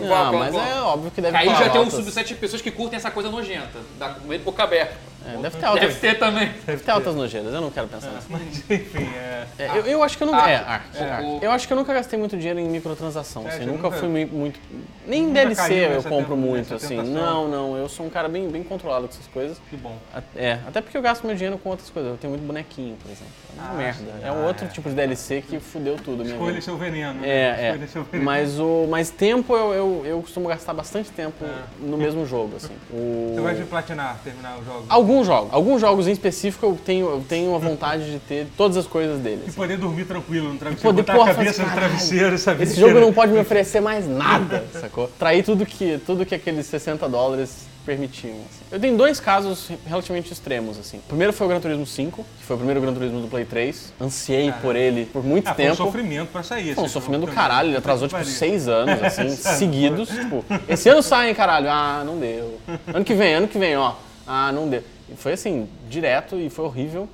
Não, 0.00 0.32
mas 0.38 0.54
é 0.54 0.80
óbvio 0.80 1.10
que 1.10 1.20
deve 1.20 1.36
Aí 1.36 1.48
já 1.48 1.68
tem 1.70 1.80
um 1.80 1.90
subset 1.90 2.26
de 2.28 2.34
pessoas 2.34 2.62
que 2.62 2.70
curtem 2.70 2.96
essa 2.96 3.10
coisa 3.10 3.30
nojenta, 3.30 3.78
da 3.98 4.10
comer 4.10 4.38
de 4.38 4.44
boca 4.44 4.62
aberta. 4.62 4.94
É, 5.26 5.36
deve 5.42 5.56
ter 5.58 5.64
altas, 5.66 5.80
Deve 5.88 6.00
ter 6.00 6.18
também. 6.18 6.50
deve 6.66 6.82
ter 6.82 6.90
altas 6.90 7.14
nojeiras, 7.14 7.52
eu 7.54 7.60
não 7.60 7.70
quero 7.70 7.88
pensar 7.88 8.10
nisso. 8.10 8.26
Mas 8.28 8.42
enfim, 8.70 9.08
é. 9.16 9.46
É, 9.58 9.78
eu, 9.78 9.86
eu 9.86 10.02
acho 10.02 10.16
que 10.16 10.22
eu 10.22 10.26
nunca. 10.26 10.44
Ah, 10.44 10.50
é, 10.50 10.56
arte, 10.56 10.98
é, 10.98 11.10
arte. 11.10 11.24
o- 11.26 11.38
Eu 11.42 11.50
acho 11.50 11.66
que 11.66 11.72
eu 11.72 11.76
nunca 11.76 11.94
gastei 11.94 12.18
muito 12.18 12.36
dinheiro 12.36 12.58
em 12.60 12.68
microtransação. 12.68 13.44
É, 13.46 13.48
assim, 13.50 13.64
nunca 13.66 13.82
nunca- 13.84 13.96
fui 13.98 14.08
mui- 14.08 14.26
muito. 14.26 14.60
Nem 15.06 15.22
nunca 15.22 15.34
DLC 15.34 15.74
eu 15.96 16.02
compro 16.02 16.36
muito, 16.36 16.74
assim. 16.74 16.96
tentação. 16.96 17.12
Não, 17.14 17.48
não. 17.48 17.76
Eu 17.76 17.88
sou 17.88 18.04
um 18.04 18.10
cara 18.10 18.28
bem, 18.28 18.48
bem 18.48 18.62
controlado 18.62 19.06
com 19.08 19.14
essas 19.14 19.26
coisas. 19.28 19.56
Que 19.70 19.76
bom. 19.76 19.96
É, 20.34 20.58
até 20.66 20.80
porque 20.80 20.96
eu 20.96 21.02
gasto 21.02 21.24
meu 21.26 21.34
dinheiro 21.34 21.56
com 21.58 21.70
outras 21.70 21.88
coisas. 21.90 22.10
Eu 22.12 22.18
tenho 22.18 22.32
muito 22.32 22.46
bonequinho, 22.46 22.96
por 22.96 23.08
exemplo. 23.10 23.32
É 23.56 23.60
uma 23.62 23.70
Ah, 23.70 23.74
merda. 23.74 24.12
É 24.22 24.30
um 24.32 24.42
Ah, 24.44 24.46
outro 24.48 24.66
é. 24.66 24.68
tipo 24.68 24.88
de 24.90 24.94
DLC 24.94 25.42
que 25.48 25.58
fudeu 25.60 25.96
tudo. 25.96 26.18
Minha 26.24 26.34
Escolha 26.34 26.52
vida. 26.52 26.64
seu 26.64 26.76
veneno. 26.76 27.20
né? 27.20 27.28
É, 27.28 27.68
Escolha 27.70 27.88
seu 27.88 28.02
é. 28.02 28.04
veneno. 28.04 28.24
Mas, 28.24 28.58
o, 28.60 28.86
mas 28.90 29.10
tempo 29.10 29.54
eu, 29.56 29.72
eu, 29.72 30.02
eu 30.04 30.20
costumo 30.20 30.48
gastar 30.48 30.74
bastante 30.74 31.10
tempo 31.10 31.44
no 31.80 31.96
mesmo 31.96 32.26
jogo, 32.26 32.56
assim. 32.56 32.74
O... 32.92 33.32
Você 33.34 33.40
gosta 33.40 33.56
de 33.56 33.64
platinar, 33.64 34.18
terminar 34.24 34.58
o 34.58 34.64
jogo? 34.64 34.84
Alguns 34.88 35.15
jogos. 35.24 35.50
Alguns 35.52 35.80
jogos 35.80 36.08
em 36.08 36.12
específico 36.12 36.66
eu 36.66 36.76
tenho, 36.84 37.06
eu 37.08 37.24
tenho 37.28 37.54
a 37.54 37.58
vontade 37.58 38.10
de 38.10 38.18
ter 38.18 38.48
todas 38.56 38.76
as 38.76 38.86
coisas 38.86 39.20
dele. 39.20 39.42
E 39.44 39.48
assim. 39.48 39.56
poder 39.56 39.76
dormir 39.78 40.04
tranquilo 40.06 40.52
no 40.52 40.58
travesseiro. 40.58 40.82
Poder, 40.88 41.02
botar 41.02 41.14
porra, 41.16 41.30
a 41.30 41.34
cabeça 41.36 41.62
no 41.62 41.70
travesseiro, 41.72 42.36
sabe? 42.36 42.64
Esse 42.64 42.80
jogo 42.80 42.98
não 42.98 43.12
pode 43.12 43.30
me 43.30 43.38
oferecer 43.38 43.80
mais 43.80 44.08
nada, 44.08 44.64
sacou? 44.72 45.08
Trair 45.16 45.44
tudo 45.44 45.64
que, 45.64 46.00
tudo 46.04 46.26
que 46.26 46.34
aqueles 46.34 46.66
60 46.66 47.08
dólares 47.08 47.66
permitiam. 47.86 48.32
assim. 48.34 48.64
Eu 48.72 48.80
tenho 48.80 48.96
dois 48.96 49.20
casos 49.20 49.70
relativamente 49.86 50.32
extremos, 50.32 50.76
assim. 50.76 50.96
O 50.98 51.02
primeiro 51.02 51.32
foi 51.32 51.46
o 51.46 51.50
Gran 51.50 51.60
Turismo 51.60 51.86
5, 51.86 52.26
que 52.40 52.44
foi 52.44 52.56
o 52.56 52.58
primeiro 52.58 52.80
Gran 52.80 52.92
Turismo 52.92 53.20
do 53.20 53.28
Play 53.28 53.44
3. 53.44 53.92
Ansiei 54.00 54.50
por 54.60 54.74
ele 54.74 55.06
por 55.06 55.22
muito 55.24 55.46
Ah, 55.48 55.54
foi 55.54 55.64
um 55.66 55.68
tempo. 55.68 55.76
sofrimento 55.76 56.28
pra 56.32 56.42
sair. 56.42 56.74
Foi 56.74 56.82
um 56.82 56.86
esse 56.86 56.92
sofrimento 56.94 57.20
do 57.20 57.26
jogo 57.26 57.36
também. 57.36 57.48
caralho, 57.48 57.68
ele 57.68 57.76
atrasou 57.76 58.08
tipo 58.08 58.24
seis 58.24 58.66
anos, 58.66 59.00
assim, 59.04 59.28
seguidos. 59.30 60.08
Tipo, 60.08 60.44
esse 60.68 60.88
ano 60.88 61.00
sai, 61.00 61.28
hein, 61.28 61.34
caralho? 61.36 61.68
Ah, 61.70 62.02
não 62.04 62.18
deu. 62.18 62.58
Ano 62.92 63.04
que 63.04 63.14
vem, 63.14 63.34
ano 63.34 63.46
que 63.46 63.56
vem, 63.56 63.76
ó. 63.76 63.92
Ah, 64.26 64.50
não 64.50 64.68
deu. 64.68 64.82
E 65.08 65.14
foi 65.16 65.32
assim, 65.32 65.68
direto 65.88 66.36
e 66.36 66.50
foi 66.50 66.64
horrível. 66.64 67.08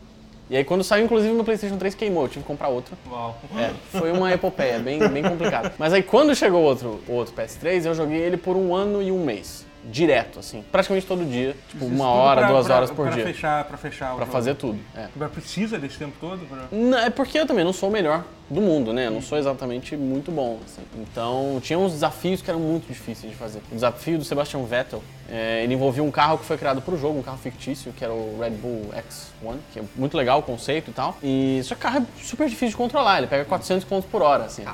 E 0.51 0.57
aí 0.57 0.65
quando 0.65 0.85
saiu, 0.85 1.05
inclusive, 1.05 1.33
no 1.35 1.45
PlayStation 1.45 1.79
3 1.79 1.95
queimou, 1.95 2.25
eu 2.25 2.29
tive 2.29 2.43
que 2.43 2.47
comprar 2.47 2.69
outro. 2.69 2.97
Uau. 3.11 3.39
É, 3.57 3.71
foi 3.99 4.13
uma 4.13 4.33
epopeia, 4.33 4.79
bem, 4.79 4.99
bem 5.09 5.23
complicada. 5.23 5.73
Mas 5.79 5.93
aí 5.93 6.03
quando 6.03 6.35
chegou 6.35 6.63
outro, 6.63 7.01
o 7.09 7.13
outro 7.13 7.35
PS3, 7.35 7.87
eu 7.87 7.95
joguei 7.95 8.19
ele 8.19 8.37
por 8.37 8.57
um 8.57 8.75
ano 8.75 9.03
e 9.03 9.11
um 9.11 9.25
mês. 9.25 9.65
Direto, 9.85 10.39
assim. 10.39 10.65
Praticamente 10.71 11.07
todo 11.07 11.25
dia. 11.25 11.57
Tipo, 11.69 11.85
Isso 11.87 11.95
uma 11.95 12.09
hora, 12.09 12.43
pra- 12.43 12.51
duas 12.51 12.67
pra- 12.67 12.77
horas 12.77 12.91
por 12.91 13.07
pra 13.07 13.15
dia. 13.15 13.25
Fechar, 13.25 13.65
pra 13.65 13.77
fechar 13.77 14.13
o 14.15 14.17
Pra 14.17 14.27
fazer 14.27 14.55
tudo. 14.55 14.79
É. 14.95 15.09
Mas 15.17 15.31
precisa 15.33 15.79
desse 15.79 15.99
tempo 15.99 16.13
todo? 16.21 16.39
Pra... 16.47 16.65
Não, 16.71 16.99
é 16.99 17.11
porque 17.11 17.39
eu 17.39 17.47
também 17.47 17.65
não 17.65 17.73
sou 17.73 17.89
o 17.89 17.93
melhor 17.93 18.23
do 18.49 18.61
mundo, 18.61 18.93
né? 18.93 19.07
Eu 19.07 19.11
não 19.11 19.21
sou 19.23 19.37
exatamente 19.39 19.97
muito 19.97 20.31
bom. 20.31 20.59
assim. 20.65 20.83
Então, 20.97 21.59
tinha 21.63 21.79
uns 21.79 21.93
desafios 21.93 22.41
que 22.41 22.49
eram 22.51 22.61
muito 22.61 22.87
difíceis 22.87 23.33
de 23.33 23.37
fazer. 23.37 23.61
O 23.71 23.75
desafio 23.75 24.19
do 24.19 24.25
Sebastian 24.25 24.63
Vettel, 24.65 25.03
é, 25.29 25.65
ele 25.65 25.75
envolvia 25.75 26.03
um 26.03 26.11
carro 26.11 26.39
que 26.39 26.45
foi 26.45 26.57
criado 26.57 26.81
pro 26.81 26.97
jogo, 26.97 27.19
um 27.19 27.23
carro 27.23 27.39
fictício, 27.39 27.93
que 27.93 28.05
era 28.05 28.13
o 28.13 28.39
Red 28.41 28.51
Bull 28.51 28.91
X1, 28.95 29.57
que 29.73 29.81
é 29.81 29.83
muito 29.97 30.17
legal 30.17 30.39
o 30.39 30.43
conceito 30.43 30.91
e 30.91 30.95
tal. 30.95 31.17
E 31.23 31.61
só 31.65 31.75
que 31.75 31.81
o 31.81 31.83
carro 31.83 31.99
é 31.99 32.23
super 32.23 32.45
difícil 32.49 32.69
de 32.69 32.77
controlar, 32.77 33.19
ele 33.19 33.27
pega 33.27 33.45
400 33.45 33.85
km 33.85 34.01
por 34.11 34.23
hora, 34.23 34.45
assim. 34.45 34.65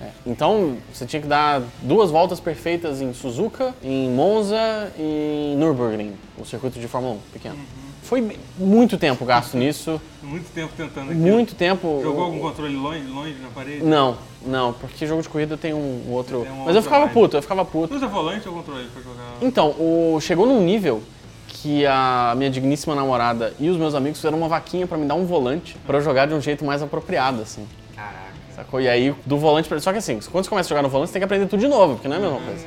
É. 0.00 0.10
Então, 0.26 0.76
você 0.92 1.04
tinha 1.06 1.20
que 1.20 1.26
dar 1.28 1.60
duas 1.82 2.10
voltas 2.10 2.38
perfeitas 2.38 3.00
em 3.00 3.12
Suzuka, 3.12 3.74
em 3.82 4.08
Monza 4.10 4.56
e 4.96 5.52
em 5.54 5.56
Nürburgring, 5.56 6.12
o 6.38 6.44
circuito 6.44 6.78
de 6.78 6.86
Fórmula 6.86 7.14
1 7.14 7.18
pequeno. 7.32 7.56
Foi 8.02 8.38
muito 8.56 8.96
tempo 8.96 9.22
gasto 9.26 9.56
nisso, 9.56 10.00
Muito 10.22 10.50
tempo 10.54 10.72
tentando 10.76 11.10
aqui. 11.10 11.20
muito 11.20 11.54
tempo. 11.54 12.00
Jogou 12.02 12.24
algum 12.24 12.38
controle 12.38 12.74
longe, 12.74 13.02
longe 13.06 13.34
na 13.42 13.48
parede? 13.48 13.84
Não, 13.84 14.16
não, 14.46 14.72
porque 14.72 15.06
jogo 15.06 15.20
de 15.20 15.28
corrida 15.28 15.58
tem 15.58 15.74
um 15.74 16.04
outro. 16.10 16.40
Tem 16.42 16.50
uma 16.52 16.64
Mas 16.64 16.76
eu 16.76 16.82
ficava 16.82 17.04
vibe. 17.04 17.12
puto, 17.14 17.36
eu 17.36 17.42
ficava 17.42 17.64
puto. 17.66 17.94
Usa 17.94 18.06
volante 18.06 18.48
ou 18.48 18.54
controle 18.54 18.86
pra 18.94 19.02
jogar? 19.02 19.36
Então, 19.42 19.70
o... 19.78 20.18
chegou 20.22 20.46
num 20.46 20.62
nível 20.62 21.02
que 21.48 21.84
a 21.84 22.32
minha 22.36 22.48
digníssima 22.48 22.94
namorada 22.94 23.52
e 23.58 23.68
os 23.68 23.76
meus 23.76 23.94
amigos 23.94 24.18
fizeram 24.20 24.38
uma 24.38 24.48
vaquinha 24.48 24.86
pra 24.86 24.96
me 24.96 25.04
dar 25.04 25.14
um 25.16 25.26
volante 25.26 25.76
pra 25.86 25.98
eu 25.98 26.02
jogar 26.02 26.26
de 26.26 26.32
um 26.34 26.40
jeito 26.40 26.64
mais 26.64 26.80
apropriado, 26.80 27.42
assim. 27.42 27.66
Sacou? 28.58 28.80
E 28.80 28.88
aí, 28.88 29.14
do 29.24 29.38
volante 29.38 29.68
pra... 29.68 29.78
Só 29.80 29.92
que 29.92 29.98
assim, 29.98 30.18
quando 30.32 30.44
você 30.44 30.50
começa 30.50 30.66
a 30.66 30.70
jogar 30.70 30.82
no 30.82 30.88
volante, 30.88 31.08
você 31.08 31.12
tem 31.14 31.20
que 31.20 31.24
aprender 31.24 31.46
tudo 31.46 31.60
de 31.60 31.68
novo, 31.68 31.94
porque 31.94 32.08
não 32.08 32.16
é 32.16 32.18
a 32.18 32.22
mesma 32.22 32.40
coisa. 32.40 32.66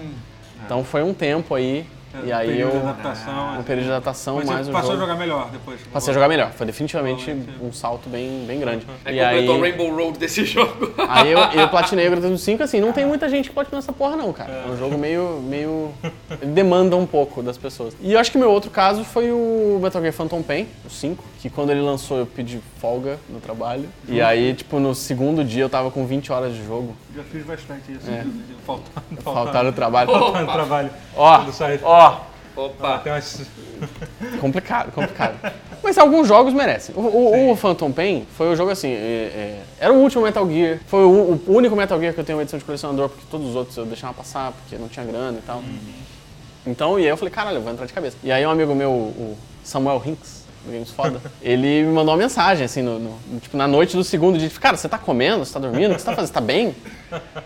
Então 0.65 0.83
foi 0.83 1.03
um 1.03 1.13
tempo 1.13 1.53
aí, 1.53 1.85
e 2.23 2.29
É, 2.29 2.33
aí 2.33 2.47
período 2.49 2.75
eu... 2.75 2.79
de 2.81 2.87
adaptação. 2.87 3.59
Um 3.59 3.63
período 3.63 3.85
de 3.85 3.91
adaptação, 3.91 4.35
Mas 4.35 4.45
mais 4.45 4.65
você 4.65 4.69
o 4.69 4.73
passou 4.73 4.91
jogo. 4.91 5.03
a 5.03 5.07
jogar 5.07 5.19
melhor 5.19 5.49
depois. 5.49 5.79
Passei 5.91 6.11
a 6.11 6.13
jogar 6.13 6.27
melhor. 6.29 6.51
Foi 6.51 6.65
definitivamente 6.65 7.25
Volante. 7.33 7.49
um 7.61 7.73
salto 7.73 8.09
bem, 8.09 8.43
bem 8.47 8.59
grande. 8.59 8.85
Aí 9.03 9.15
E 9.15 9.19
aí, 9.19 9.45
completou 9.47 9.57
o 9.57 9.61
Rainbow 9.61 9.95
Road 10.05 10.17
desse 10.19 10.43
jogo. 10.47 10.93
aí 11.09 11.31
eu, 11.31 11.39
eu 11.39 11.67
platinei 11.67 12.07
o 12.07 12.11
Gran 12.11 12.19
Turismo 12.21 12.37
5, 12.37 12.63
assim, 12.63 12.79
não 12.79 12.93
tem 12.93 13.05
muita 13.05 13.27
gente 13.27 13.49
que 13.49 13.53
platina 13.53 13.79
essa 13.79 13.91
porra 13.91 14.15
não, 14.15 14.31
cara. 14.31 14.51
É 14.65 14.69
um 14.71 14.77
jogo 14.77 14.97
meio, 14.97 15.41
meio... 15.43 15.91
Ele 16.41 16.51
demanda 16.51 16.95
um 16.95 17.05
pouco 17.05 17.41
das 17.43 17.57
pessoas. 17.57 17.93
E 18.01 18.13
eu 18.13 18.19
acho 18.19 18.31
que 18.31 18.37
meu 18.37 18.49
outro 18.51 18.69
caso 18.71 19.03
foi 19.03 19.31
o 19.31 19.79
Metal 19.81 20.01
Gear 20.01 20.13
Phantom 20.13 20.41
Pain, 20.41 20.67
o 20.85 20.89
5, 20.89 21.23
que 21.41 21.49
quando 21.49 21.71
ele 21.71 21.81
lançou 21.81 22.17
eu 22.19 22.25
pedi 22.25 22.61
folga 22.79 23.17
no 23.27 23.39
trabalho. 23.39 23.89
E 24.07 24.21
aí, 24.21 24.53
tipo, 24.53 24.79
no 24.79 24.93
segundo 24.93 25.43
dia 25.43 25.63
eu 25.63 25.69
tava 25.69 25.89
com 25.89 26.05
20 26.05 26.31
horas 26.31 26.53
de 26.53 26.63
jogo. 26.65 26.95
Já 27.15 27.23
fiz 27.23 27.43
bastante 27.45 27.91
isso. 27.91 28.09
É. 28.09 28.23
Faltando, 28.65 29.21
Faltaram 29.23 29.69
o 29.69 29.73
trabalho. 29.73 30.11
faltando 30.11 30.51
trabalho. 30.51 30.89
Ó, 31.15 31.43
ó, 31.83 32.17
Opa. 32.55 32.99
Tem 32.99 33.11
umas... 33.13 33.41
complicado, 34.39 34.91
complicado. 34.91 35.35
Mas 35.81 35.97
alguns 35.97 36.27
jogos 36.27 36.53
merecem. 36.53 36.93
O, 36.95 36.99
o- 37.01 37.51
o 37.51 37.55
Phantom 37.55 37.91
Pain 37.91 38.27
foi 38.37 38.51
o 38.51 38.55
jogo 38.55 38.69
assim, 38.71 38.89
é- 38.89 38.93
é, 38.99 39.61
era 39.79 39.93
o 39.93 39.97
último 39.97 40.21
Metal 40.23 40.47
Gear, 40.47 40.79
foi 40.85 41.03
o, 41.03 41.41
o 41.47 41.53
único 41.55 41.75
Metal 41.75 41.99
Gear 41.99 42.13
que 42.13 42.19
eu 42.19 42.23
tenho 42.23 42.37
uma 42.37 42.43
edição 42.43 42.59
de 42.59 42.65
colecionador, 42.65 43.09
porque 43.09 43.23
todos 43.31 43.47
os 43.47 43.55
outros 43.55 43.75
eu 43.77 43.85
deixava 43.85 44.13
passar, 44.13 44.51
porque 44.51 44.75
não 44.77 44.87
tinha 44.89 45.05
grana 45.05 45.37
e 45.39 45.41
tal. 45.41 45.63
Então, 46.67 46.99
e 46.99 47.03
aí 47.03 47.07
eu 47.09 47.17
falei, 47.17 47.33
caralho, 47.33 47.57
eu 47.57 47.61
vou 47.61 47.71
entrar 47.71 47.85
de 47.85 47.93
cabeça. 47.93 48.17
E 48.23 48.31
aí 48.31 48.45
um 48.45 48.51
amigo 48.51 48.75
meu, 48.75 48.91
o 48.91 49.37
Samuel 49.63 50.01
Hinks, 50.05 50.40
Foda, 50.95 51.19
ele 51.41 51.83
me 51.83 51.91
mandou 51.91 52.13
uma 52.13 52.17
mensagem, 52.21 52.63
assim, 52.65 52.81
no, 52.81 52.99
no- 52.99 53.39
tipo, 53.39 53.57
na 53.57 53.67
noite 53.67 53.95
do 53.97 54.03
segundo 54.03 54.37
dia, 54.37 54.49
cara, 54.51 54.77
você 54.77 54.87
tá 54.87 54.97
comendo, 54.97 55.43
você 55.43 55.53
tá 55.53 55.59
dormindo, 55.59 55.91
o 55.91 55.95
que 55.95 56.01
você 56.01 56.05
tá 56.05 56.11
fazendo, 56.15 56.27
você 56.27 56.33
tá 56.33 56.41
bem? 56.41 56.75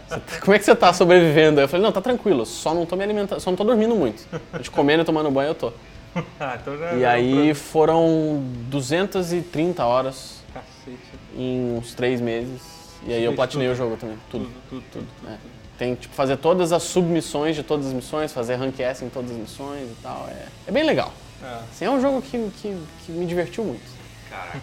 Você 0.07 0.19
tá- 0.19 0.39
como 0.41 0.53
é 0.53 0.59
que 0.59 0.65
você 0.65 0.75
tá 0.75 0.91
sobrevivendo? 0.93 1.61
Eu 1.61 1.67
falei, 1.67 1.83
não, 1.85 1.91
tá 1.91 2.01
tranquilo, 2.01 2.41
eu 2.41 2.45
só 2.45 2.73
não 2.73 2.85
tô 2.85 2.95
me 2.95 3.03
alimentando, 3.03 3.39
só 3.39 3.49
não 3.49 3.55
tô 3.57 3.63
dormindo 3.63 3.95
muito. 3.95 4.25
A 4.51 4.57
gente 4.57 4.69
comendo 4.69 5.01
e 5.03 5.05
tomando 5.05 5.31
banho 5.31 5.49
eu 5.49 5.55
tô. 5.55 5.71
Ah, 6.39 6.57
então 6.61 6.77
já... 6.77 6.93
E 6.93 7.03
aí 7.05 7.53
foram 7.53 8.41
230 8.69 9.83
horas 9.85 10.41
Cacete. 10.53 10.97
em 11.37 11.77
uns 11.77 11.93
três 11.93 12.21
meses. 12.21 12.61
E 13.07 13.13
aí 13.13 13.23
eu 13.23 13.33
platinei 13.33 13.67
tudo. 13.67 13.73
o 13.73 13.77
jogo 13.77 13.97
também, 13.97 14.17
tudo. 14.31 14.45
Tudo, 14.69 14.83
tudo, 14.91 15.05
tudo. 15.21 15.31
É. 15.31 15.35
Tem 15.77 15.93
tipo 15.95 16.15
fazer 16.15 16.37
todas 16.37 16.71
as 16.71 16.83
submissões 16.83 17.53
de 17.55 17.63
todas 17.63 17.87
as 17.87 17.93
missões, 17.93 18.31
fazer 18.31 18.55
rank 18.55 18.79
S 18.79 19.03
em 19.03 19.09
todas 19.09 19.31
as 19.31 19.37
missões 19.37 19.83
e 19.91 19.95
tal. 20.01 20.25
É, 20.31 20.45
é 20.67 20.71
bem 20.71 20.83
legal. 20.83 21.11
É. 21.43 21.59
Assim, 21.71 21.85
é 21.85 21.89
um 21.89 22.01
jogo 22.01 22.21
que, 22.21 22.37
que, 22.61 22.77
que 23.05 23.11
me 23.11 23.25
divertiu 23.25 23.63
muito. 23.63 23.83
Caraca. 24.29 24.59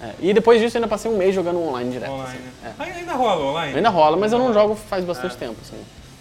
É, 0.00 0.12
E 0.20 0.32
depois 0.34 0.60
disso 0.60 0.76
eu 0.76 0.80
ainda 0.80 0.88
passei 0.88 1.10
um 1.10 1.16
mês 1.16 1.34
jogando 1.34 1.60
online 1.60 1.90
direto. 1.92 2.10
Online. 2.10 2.38
assim. 2.38 2.66
É. 2.68 2.72
Ai- 2.78 2.92
Ainda 2.98 3.12
rola 3.14 3.44
online? 3.50 3.76
Ainda 3.76 3.88
rola, 3.88 4.16
mas 4.16 4.32
eu 4.32 4.38
não 4.38 4.52
jogo 4.52 4.74
faz 4.74 5.04
bastante 5.04 5.36
tempo. 5.36 5.56
Assim. 5.62 5.80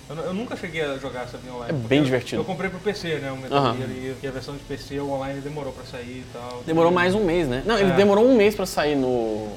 Eu, 0.09 0.15
nu- 0.15 0.21
eu 0.23 0.33
nunca 0.33 0.55
cheguei 0.57 0.81
a 0.81 0.97
jogar 0.97 1.23
essa 1.23 1.39
online. 1.51 1.69
É 1.69 1.73
bem 1.87 1.99
eu- 1.99 2.03
divertido. 2.05 2.41
Eu 2.41 2.45
comprei 2.45 2.69
pro 2.69 2.79
PC, 2.79 3.15
né? 3.19 3.31
O 3.31 3.37
Metal 3.37 3.57
Aham. 3.57 3.77
Gear 3.77 3.89
e, 3.89 4.15
e 4.21 4.27
a 4.27 4.31
versão 4.31 4.53
de 4.55 4.59
PC, 4.63 4.99
o 4.99 5.09
online 5.11 5.39
demorou 5.41 5.71
pra 5.73 5.83
sair 5.85 6.19
e 6.19 6.25
tal. 6.33 6.61
Demorou 6.65 6.91
mais 6.91 7.15
um 7.15 7.23
mês, 7.23 7.47
né? 7.47 7.63
Não, 7.65 7.77
ele 7.79 7.91
É. 7.91 7.95
demorou 7.95 8.25
um 8.25 8.35
mês 8.35 8.53
pra 8.53 8.65
sair 8.65 8.95
no, 8.95 9.47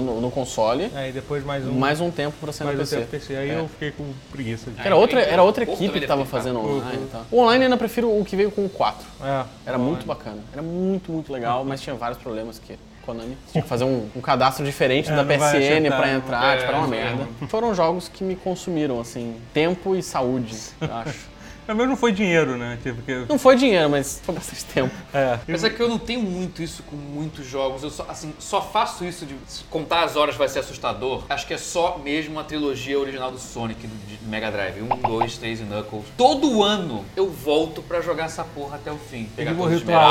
no, 0.00 0.20
no 0.20 0.30
console, 0.30 0.90
É, 0.94 1.08
e 1.08 1.12
depois 1.12 1.44
mais 1.44 1.66
um. 1.66 1.72
mais 1.72 2.00
um 2.00 2.10
tempo 2.10 2.34
pra 2.40 2.52
sair 2.52 2.66
mais 2.66 2.76
no 2.78 2.82
um 2.82 2.86
PC. 2.86 2.96
tempo 2.96 3.10
PC. 3.10 3.36
Aí 3.36 3.50
É. 3.50 3.58
eu 3.58 3.68
fiquei 3.68 3.90
com 3.90 4.04
preguiça 4.30 4.70
de. 4.70 4.80
Era 4.80 4.96
outra, 4.96 5.20
era 5.20 5.42
outra 5.42 5.64
equipe 5.64 6.00
que 6.00 6.06
tava 6.06 6.24
fazendo 6.24 6.58
online 6.60 7.04
e 7.04 7.08
tal. 7.10 7.26
O 7.30 7.38
online 7.40 7.64
eu 7.64 7.66
ainda 7.66 7.76
prefiro 7.76 8.08
o 8.18 8.24
que 8.24 8.36
veio 8.36 8.50
com 8.50 8.64
o 8.64 8.68
4. 8.68 9.06
É, 9.22 9.44
Era 9.66 9.76
online. 9.78 9.90
muito 9.92 10.06
bacana. 10.06 10.38
Era 10.52 10.62
muito, 10.62 11.10
muito 11.12 11.32
legal, 11.32 11.64
mas 11.64 11.80
tinha 11.80 11.94
vários 11.96 12.18
problemas 12.18 12.58
que 12.58 12.78
Konami 13.04 13.36
tinha 13.52 13.60
que 13.62 13.68
fazer 13.68 13.84
um, 13.84 14.08
um 14.16 14.20
cadastro 14.22 14.64
diferente 14.64 15.10
É, 15.10 15.14
da 15.14 15.22
PSN 15.24 15.90
não. 15.90 16.16
entrar, 16.16 16.54
É, 16.54 16.58
tipo, 16.58 16.68
era 16.70 16.78
uma 16.78 16.86
é. 16.86 16.90
merda. 16.90 17.28
Foram 17.48 17.74
jogos 17.74 18.08
que 18.08 18.24
me 18.24 18.34
consumiram, 18.34 18.98
assim, 19.00 19.36
tempo 19.52 19.94
e 19.94 20.02
saúde, 20.02 20.56
eu 20.80 20.94
acho. 20.94 21.33
Pelo 21.66 21.78
menos 21.78 21.90
não 21.90 21.96
foi 21.96 22.12
dinheiro, 22.12 22.56
né? 22.56 22.78
Tipo, 22.82 22.96
porque. 22.96 23.24
Não 23.28 23.38
foi 23.38 23.56
dinheiro, 23.56 23.88
mas 23.90 24.20
foi 24.24 24.34
bastante 24.34 24.64
tempo. 24.66 24.94
É. 25.12 25.38
Mas 25.48 25.64
é 25.64 25.70
que 25.70 25.80
eu 25.80 25.88
não 25.88 25.98
tenho 25.98 26.20
muito 26.20 26.62
isso 26.62 26.82
com 26.82 26.96
muitos 26.96 27.46
jogos. 27.46 27.82
Eu 27.82 27.90
só, 27.90 28.06
assim, 28.08 28.34
só 28.38 28.60
faço 28.60 29.04
isso 29.04 29.24
de 29.26 29.34
contar 29.70 30.02
as 30.04 30.16
horas 30.16 30.34
vai 30.36 30.48
ser 30.48 30.60
assustador. 30.60 31.22
Acho 31.28 31.46
que 31.46 31.54
é 31.54 31.58
só 31.58 31.98
mesmo 32.02 32.38
a 32.38 32.44
trilogia 32.44 32.98
original 32.98 33.30
do 33.30 33.38
Sonic 33.38 33.86
do 33.86 33.94
de 34.06 34.18
Mega 34.28 34.50
Drive. 34.50 34.82
1, 34.82 34.88
2, 35.08 35.38
3 35.38 35.60
e 35.60 35.64
Knuckles. 35.64 36.04
Todo 36.16 36.62
ano 36.62 37.04
eu 37.16 37.28
volto 37.30 37.82
pra 37.82 38.00
jogar 38.00 38.24
essa 38.24 38.44
porra 38.44 38.76
até 38.76 38.90
o 38.92 38.96
fim. 38.96 39.24
Pegar 39.36 39.52
Tipo 39.52 39.62
todas 39.62 39.76
as 39.76 39.82
ritual, 39.82 40.00
né? 40.00 40.06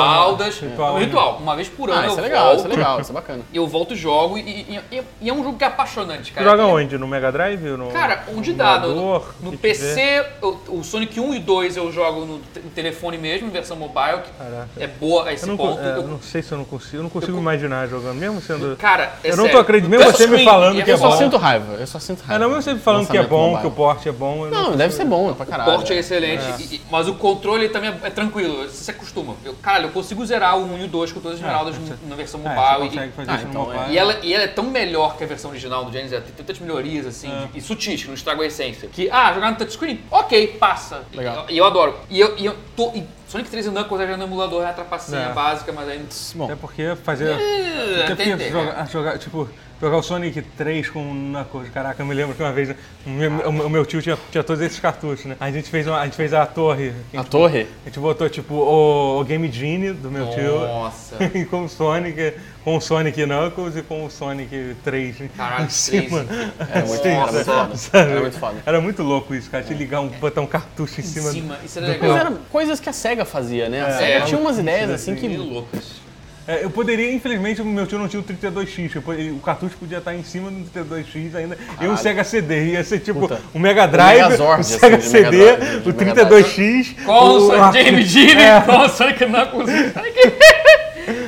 esmeraldas. 0.49 0.59
Ritual, 0.59 0.87
É 0.89 0.91
um 0.91 0.99
né? 0.99 1.05
ritual. 1.05 1.37
Uma 1.37 1.55
vez 1.55 1.69
por 1.69 1.89
ano 1.89 1.99
Ah, 1.99 2.03
eu 2.05 2.09
isso 2.11 2.19
é 2.19 2.21
legal, 2.23 2.45
volto. 2.45 2.57
isso 2.57 2.65
é 2.67 2.69
legal, 2.75 3.01
isso 3.01 3.11
é 3.11 3.13
bacana. 3.13 3.43
Eu 3.53 3.67
volto 3.67 3.93
e 3.93 3.97
jogo 3.97 4.37
e, 4.37 4.41
e- 4.41 4.79
e- 4.91 5.03
e 5.21 5.29
é 5.29 5.33
um 5.33 5.43
jogo 5.43 5.57
que 5.57 5.63
é 5.63 5.67
apaixonante, 5.67 6.31
Tu 6.31 6.35
cara. 6.35 6.49
joga 6.49 6.63
É- 6.63 6.65
onde? 6.65 6.97
No 6.97 7.07
Mega 7.07 7.31
Drive? 7.31 7.63
ou 7.69 7.77
No, 7.77 7.87
Cara, 7.91 8.23
onde 8.35 8.51
no 8.51 8.57
dá. 8.57 8.79
No, 8.79 8.91
emulador, 8.91 9.33
no 9.41 9.51
que 9.51 9.57
PC, 9.57 10.25
o, 10.41 10.77
o 10.79 10.83
Sonic 10.83 11.19
1 11.19 11.33
e 11.35 11.39
2 11.43 11.77
eu 11.77 11.91
jogo 11.91 12.25
no, 12.25 12.39
te- 12.39 12.59
no 12.59 12.69
telefone 12.71 13.17
mesmo, 13.17 13.47
em 13.47 13.51
versão 13.51 13.77
mobile, 13.77 14.21
que 14.23 14.31
Caraca. 14.31 14.69
é 14.79 14.87
boa 14.87 15.27
a 15.29 15.33
esse 15.33 15.43
Eu 15.43 15.49
não, 15.49 15.57
ponto. 15.57 15.79
é, 15.79 15.97
Eu- 15.97 16.07
não 16.07 16.21
sei 16.21 16.41
se 16.41 16.51
eu 16.51 16.57
não 16.57 16.65
consigo. 16.65 16.97
Eu 16.97 17.03
não 17.03 17.09
consigo 17.09 17.33
Eu- 17.37 17.39
imaginar 17.41 17.87
jogando, 17.87 18.15
mesmo 18.17 18.41
sendo. 18.41 18.75
Cara, 18.77 19.13
é 19.23 19.31
Eu 19.31 19.37
não 19.37 19.43
sério, 19.45 19.51
tô 19.51 19.61
acreditando, 19.61 19.95
no 19.97 20.03
mesmo 20.05 20.17
você 20.17 20.27
me 20.27 20.43
falando 20.43 20.83
que 20.83 20.89
é 20.89 20.93
Eu 20.93 20.97
só 20.97 21.09
bom. 21.09 21.17
sinto 21.17 21.37
raiva, 21.37 21.73
eu 21.73 21.87
só 21.87 21.99
sinto 21.99 22.23
É, 22.23 22.25
raiva. 22.27 22.43
não, 22.43 22.49
mesmo 22.49 22.63
você 22.63 22.73
me 22.73 22.79
falando 22.79 23.07
que 23.07 23.17
é 23.17 23.23
bom, 23.23 23.41
mobile. 23.51 23.61
que 23.61 23.67
o 23.67 23.71
porte 23.71 24.09
é 24.09 24.11
bom. 24.11 24.45
eu 24.45 24.51
Não, 24.51 24.75
deve 24.75 24.93
ser 24.93 25.05
bom, 25.05 25.29
é 25.31 25.33
pra 25.33 25.43
O 25.43 25.47
caralho. 25.47 25.71
porte 25.73 25.93
é 25.93 25.97
excelente, 25.97 26.43
e- 26.59 26.75
e- 26.75 26.81
mas 26.89 27.07
o 27.07 27.15
controle 27.15 27.69
também 27.69 27.89
é, 27.89 28.07
é 28.07 28.09
tranquilo, 28.09 28.63
você 28.63 28.83
se 28.83 28.91
acostuma. 28.91 29.35
Eu, 29.43 29.53
caralho, 29.55 29.85
eu 29.87 29.91
consigo 29.91 30.25
zerar 30.25 30.57
o 30.57 30.63
1 30.65 30.77
e 30.79 30.83
o 30.85 30.87
2 30.87 31.11
com 31.11 31.19
todas 31.19 31.35
as 31.37 31.39
esmeraldas 31.41 31.75
na 32.07 32.15
versão 32.15 32.39
É, 32.43 32.77
você 32.77 32.85
e- 32.95 33.09
fazer 33.11 33.31
Ah, 33.31 33.35
isso 33.35 33.45
então 33.49 33.61
é. 33.63 33.75
mobile. 33.75 33.93
E 33.93 33.97
ela, 33.97 34.17
e 34.23 34.33
ela 34.33 34.43
é 34.43 34.47
tão 34.47 34.63
melhor 34.65 35.17
que 35.17 35.23
a 35.23 35.27
versão 35.27 35.51
original 35.51 35.85
do 35.85 35.91
Genesis, 35.91 36.23
tem 36.23 36.33
tantas 36.35 36.59
melhorias, 36.59 37.05
assim, 37.05 37.29
É. 37.31 37.47
e 37.55 37.61
sutis, 37.61 38.01
que 38.01 38.07
não 38.07 38.13
estragam 38.15 38.43
a 38.43 38.45
essência. 38.47 38.87
Que, 38.91 39.09
ah, 39.11 39.33
jogar 39.33 39.51
no 39.51 39.57
touchscreen, 39.57 40.01
ok, 40.11 40.47
passa. 40.59 41.01
Legal. 41.13 41.32
Eu, 41.49 41.65
adoro. 41.65 41.95
E 42.09 42.19
eu, 42.19 42.37
e 42.37 42.45
eu 42.45 42.55
tô, 42.75 42.91
e 42.93 43.03
Sonic 43.27 43.49
3 43.49 43.65
e 43.65 43.69
Knuckles 43.69 44.07
já 44.09 44.17
no 44.17 44.23
emulador 44.23 44.63
é 44.63 44.69
a 44.69 44.73
trapacinha 44.73 45.19
É. 45.19 45.33
básica, 45.33 45.71
mas 45.71 45.87
aí... 45.89 46.05
Bom, 46.35 46.51
É 46.51 46.55
porque 46.55 46.95
fazer. 47.03 47.29
É, 47.31 48.05
Porque 48.07 48.23
entender, 48.23 48.51
jogar, 48.51 48.87
jogar, 48.89 49.17
tipo, 49.17 49.49
jogar 49.81 49.97
o 49.97 50.03
Sonic 50.03 50.41
3 50.41 50.89
com 50.89 51.03
Knuckles. 51.13 51.69
Caraca, 51.69 52.01
eu 52.01 52.05
me 52.05 52.13
lembro 52.13 52.35
que 52.35 52.43
uma 52.43 52.51
vez 52.51 52.75
o 53.05 53.09
meu, 53.09 53.31
o 53.49 53.69
meu 53.69 53.85
tio 53.85 54.01
tinha, 54.01 54.17
tinha 54.31 54.43
todos 54.43 54.61
esses 54.61 54.79
cartuchos, 54.79 55.25
né? 55.25 55.35
A 55.39 55.49
gente 55.51 55.69
fez, 55.69 55.87
uma, 55.87 55.99
a, 55.99 56.05
gente 56.05 56.15
fez 56.15 56.33
a 56.33 56.45
torre. 56.45 56.93
a 57.15 57.23
torre, 57.23 57.67
A 57.83 57.89
gente 57.89 57.99
botou, 57.99 58.29
tipo, 58.29 58.53
o, 58.53 59.19
o 59.19 59.23
Game 59.23 59.51
Genie 59.51 59.93
do 59.93 60.11
meu 60.11 60.29
tio. 60.29 60.59
Nossa. 60.59 61.17
E 61.33 61.45
com 61.45 61.63
o 61.65 61.69
Sonic, 61.69 62.33
com 62.63 62.77
o 62.77 62.81
Sonic 62.81 63.25
Knuckles 63.25 63.75
e 63.75 63.81
com 63.81 64.05
o 64.05 64.09
Sonic 64.09 64.75
3 64.83 65.15
Caralho, 65.35 65.65
em 65.65 65.69
cima. 65.69 66.25
era 66.69 66.85
muito, 66.85 67.05
era 67.07 67.31
muito 67.31 67.45
foda. 67.45 67.73
Era 67.93 68.19
muito 68.21 68.39
foda. 68.39 68.55
Era 68.65 68.81
muito 68.81 69.03
louco 69.03 69.35
isso, 69.35 69.49
cara. 69.49 69.63
Te 69.63 69.73
ligar 69.73 69.99
um, 70.01 70.07
botar 70.07 70.41
um 70.41 70.47
cartucho 70.47 71.01
em 71.01 71.03
Em 71.03 71.07
cima. 71.07 71.31
cima, 71.31 71.57
isso 71.63 71.79
era 71.79 71.87
Mas 71.89 72.01
legal. 72.01 72.17
eram 72.17 72.37
coisas 72.51 72.79
que 72.79 72.89
a 72.89 72.93
SEGA 73.13 73.25
fazia, 73.25 73.69
né? 73.69 73.83
A 73.83 73.87
É, 73.89 73.91
SEGA 73.97 74.13
é. 74.13 74.21
tinha 74.21 74.39
umas 74.39 74.57
ideias 74.57 74.87
Sim, 74.87 74.93
assim 75.11 75.15
sim. 75.21 75.27
Meio 75.29 75.41
que. 75.43 75.49
loucas. 75.53 76.03
É, 76.45 76.65
eu 76.65 76.69
poderia, 76.69 77.13
infelizmente, 77.13 77.61
o 77.61 77.65
meu 77.65 77.87
tio 77.87 77.97
não 77.97 78.07
tinha 78.09 78.19
o 78.19 78.23
32X. 78.23 78.95
eu 78.95 79.01
po- 79.01 79.13
O 79.13 79.39
cartucho 79.39 79.77
podia 79.77 79.99
estar 79.99 80.13
em 80.13 80.23
cima 80.25 80.51
do 80.51 80.65
32X 80.71 81.35
ainda. 81.35 81.57
E 81.79 81.87
um 81.87 81.95
Sega 81.95 82.21
CD. 82.23 82.71
Ia 82.73 82.83
ser 82.83 82.99
tipo 82.99 83.21
Puta. 83.21 83.39
o 83.53 83.59
Mega 83.59 83.85
Drive, 83.87 84.19
o, 84.19 84.23
Megazord, 84.25 84.59
assim, 84.61 84.77
Sega 84.77 84.97
de 84.97 85.05
CD, 85.05 85.37
Mega 85.37 85.55
Drive, 85.57 85.79
de 85.83 85.89
o 85.89 85.95
Mega 85.95 86.25
32X. 86.25 86.95
Com 87.05 87.11
o 87.11 87.47
o- 87.69 87.71
James 87.71 88.07
Genie, 88.09 88.43
É. 88.43 88.57
o 88.59 88.89
Sonic 88.89 89.25
Knuckles. 89.25 89.69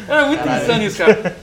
Era 0.08 0.26
muito 0.28 0.48
insano 0.48 0.84
isso, 0.84 0.98
cara. 0.98 1.36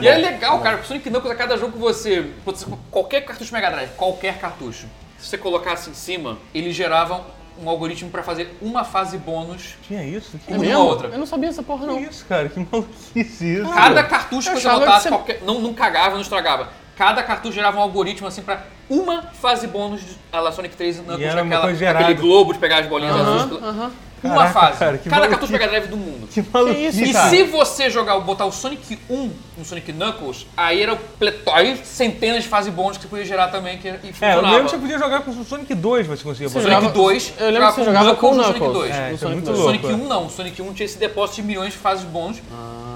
E 0.00 0.08
é 0.08 0.16
legal, 0.16 0.58
cara, 0.60 0.76
porque 0.78 0.86
o 0.86 0.88
Sonic 0.88 1.10
Knuckles, 1.10 1.32
a 1.32 1.36
cada 1.36 1.56
jogo 1.58 1.72
que 1.72 1.78
você. 1.78 2.24
você- 2.46 2.64
Qualquer 2.90 3.22
cartucho 3.26 3.52
Mega 3.52 3.70
Drive, 3.70 3.90
qualquer 3.96 4.38
cartucho, 4.38 4.86
se 5.18 5.28
você 5.28 5.36
colocasse 5.36 5.90
em 5.90 5.94
cima, 5.94 6.38
ele 6.54 6.72
gerava 6.72 7.26
um 7.62 7.68
algoritmo 7.68 8.10
pra 8.10 8.22
fazer 8.22 8.56
uma 8.60 8.84
fase 8.84 9.18
bônus. 9.18 9.74
Tinha 9.82 10.02
isso? 10.04 10.38
Que, 10.38 10.52
Uma 10.52 10.58
Mesmo? 10.60 10.80
outra. 10.84 11.08
Eu 11.08 11.18
não 11.18 11.26
sabia 11.26 11.48
essa 11.48 11.62
porra, 11.62 11.86
não. 11.86 11.96
que 11.96 12.08
isso, 12.10 12.24
cara? 12.26 12.48
Que 12.48 12.58
maluquice 12.70 13.54
isso. 13.54 13.70
Cada 13.70 14.02
cartucho 14.04 14.50
eu 14.50 14.54
que 14.54 14.60
você 14.62 14.68
botasse, 14.68 15.02
você- 15.04 15.08
qualquer- 15.08 15.42
não, 15.44 15.60
não 15.60 15.74
cagava, 15.74 16.14
não 16.14 16.20
estragava. 16.22 16.68
Cada 16.96 17.22
cartucho 17.22 17.54
gerava 17.54 17.78
um 17.78 17.82
algoritmo 17.82 18.26
assim 18.26 18.42
pra 18.42 18.64
uma 18.90 19.22
fase 19.22 19.66
bônus 19.68 20.00
de 20.00 20.16
a 20.32 20.40
la 20.40 20.50
Sonic 20.50 20.74
3 20.76 20.96
e 20.98 21.00
Knuckles, 21.02 21.22
era 21.28 21.42
uma 21.42 21.46
aquela, 21.46 21.62
coisa 21.62 21.78
gerada. 21.78 22.04
aquele 22.04 22.20
globo 22.20 22.52
de 22.52 22.58
pegar 22.58 22.78
as 22.78 22.86
bolinhas 22.86 23.14
Aham, 23.14 23.34
azuis. 23.44 23.62
aham. 23.62 23.72
uma 23.84 23.92
Caraca, 24.22 24.52
fase. 24.52 24.78
cara, 24.78 24.98
que 24.98 25.08
cada 25.08 25.28
cartucho 25.28 25.52
Mega 25.52 25.68
Drive 25.68 25.86
do 25.88 25.96
mundo. 25.96 26.28
Que 26.28 26.42
maluquice, 26.52 27.02
isso, 27.02 27.10
E 27.10 27.12
cara? 27.12 27.30
se 27.30 27.42
você 27.44 27.88
jogar, 27.90 28.18
botar 28.20 28.44
o 28.46 28.52
Sonic 28.52 28.98
1 29.08 29.30
no 29.56 29.64
Sonic 29.64 29.92
Knuckles, 29.92 30.46
aí 30.56 30.82
era 30.82 30.92
o 30.94 30.96
pleto... 30.96 31.50
aí 31.50 31.80
centenas 31.84 32.42
de 32.42 32.48
fases 32.48 32.72
bônus 32.72 32.96
que 32.96 33.04
você 33.04 33.08
podia 33.08 33.24
gerar 33.24 33.48
também 33.48 33.78
que, 33.78 33.88
e 33.88 34.14
É, 34.20 34.34
eu 34.34 34.40
lembro 34.42 34.64
que 34.64 34.70
você 34.70 34.78
podia 34.78 34.98
jogar 34.98 35.20
com 35.22 35.30
o 35.30 35.44
Sonic 35.44 35.74
2, 35.74 36.06
você 36.06 36.22
conseguia 36.24 36.48
botar. 36.48 36.60
Sonic 36.60 36.74
jogava- 36.82 36.94
2, 36.94 37.32
eu 37.38 37.50
lembro 37.50 37.68
que 37.68 37.74
você 37.74 37.84
jogava 37.84 38.14
com 38.16 38.30
o. 38.30 38.42
Sonic 38.44 38.58
2. 38.60 38.90
É, 38.94 39.08
no 39.08 39.14
isso 39.14 39.24
é 39.24 39.28
Sonic 39.28 39.34
muito 39.34 39.44
dois. 39.46 39.58
louco. 39.58 39.80
Sonic 39.80 40.02
1 40.02 40.08
não, 40.08 40.28
Sonic 40.30 40.62
1 40.62 40.72
tinha 40.74 40.84
esse 40.86 40.98
depósito 40.98 41.36
de 41.36 41.46
milhões 41.46 41.72
de 41.72 41.78
fases 41.78 42.04
bônus. 42.04 42.38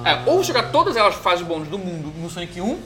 É, 0.05 0.19
ou 0.29 0.43
jogar 0.43 0.65
todas 0.73 0.97
elas 0.97 1.15
fases 1.15 1.47
bônus 1.47 1.69
do 1.69 1.79
mundo 1.79 2.13
no 2.21 2.29
Sonic 2.29 2.61
1, 2.61 2.79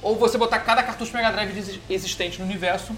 ou 0.00 0.16
você 0.16 0.38
botar 0.38 0.58
cada 0.60 0.82
cartucho 0.82 1.12
Mega 1.16 1.30
Drive 1.32 1.56
exi- 1.58 1.80
existente 1.90 2.38
no 2.40 2.44
universo 2.44 2.92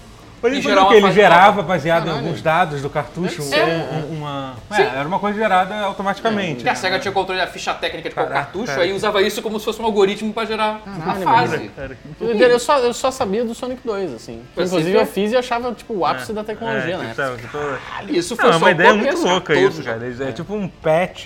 Mas 0.49 0.53
ele 0.53 0.61
gerar 0.61 0.93
ele 0.93 1.11
gerava, 1.11 1.61
baseado 1.61 2.07
em 2.07 2.11
alguns 2.11 2.41
dados 2.41 2.81
do 2.81 2.89
cartucho, 2.89 3.41
um- 3.43 4.13
um- 4.13 4.17
uma... 4.17 4.55
É, 4.71 4.81
era 4.81 5.07
uma 5.07 5.19
coisa 5.19 5.37
gerada 5.37 5.75
automaticamente. 5.81 6.55
Porque 6.55 6.69
a 6.69 6.73
né? 6.73 6.77
SEGA 6.77 6.99
tinha 6.99 7.11
controle 7.11 7.39
da 7.41 7.47
ficha 7.47 7.73
técnica 7.73 8.09
de 8.09 8.15
qual 8.15 8.27
Caraca, 8.27 8.45
cartucho, 8.45 8.67
cara. 8.67 8.81
aí 8.83 8.93
usava 8.93 9.21
isso 9.21 9.41
como 9.41 9.59
se 9.59 9.65
fosse 9.65 9.81
um 9.81 9.85
algoritmo 9.85 10.33
pra 10.33 10.45
gerar 10.45 10.81
uma 10.85 11.13
Caralho, 11.13 11.23
fase. 11.49 11.67
Cara, 11.75 11.97
que 12.19 12.41
Eu 12.43 12.59
só, 12.59 12.77
eu 12.79 12.93
só 12.93 13.11
sabia 13.11 13.43
do 13.43 13.53
Sonic 13.53 13.81
2, 13.85 14.13
assim. 14.13 14.41
Inclusive 14.51 14.93
eu 14.93 15.05
fiz 15.05 15.31
e 15.31 15.37
achava, 15.37 15.71
tipo, 15.73 15.93
o 15.93 16.05
ápice 16.05 16.33
da 16.33 16.43
tecnologia, 16.43 16.95
é, 16.95 16.97
né? 16.97 17.15
tipo, 17.39 18.13
Isso 18.13 18.35
foi 18.35 18.45
Não, 18.45 18.51
é 18.51 18.53
só 18.53 18.65
uma 18.65 18.71
ideia 18.71 18.93
muito 18.93 19.17
louca 19.23 19.55
isso, 19.55 19.83
cara. 19.83 20.01
É 20.19 20.31
tipo 20.31 20.53
um 20.53 20.67
patch 20.67 21.25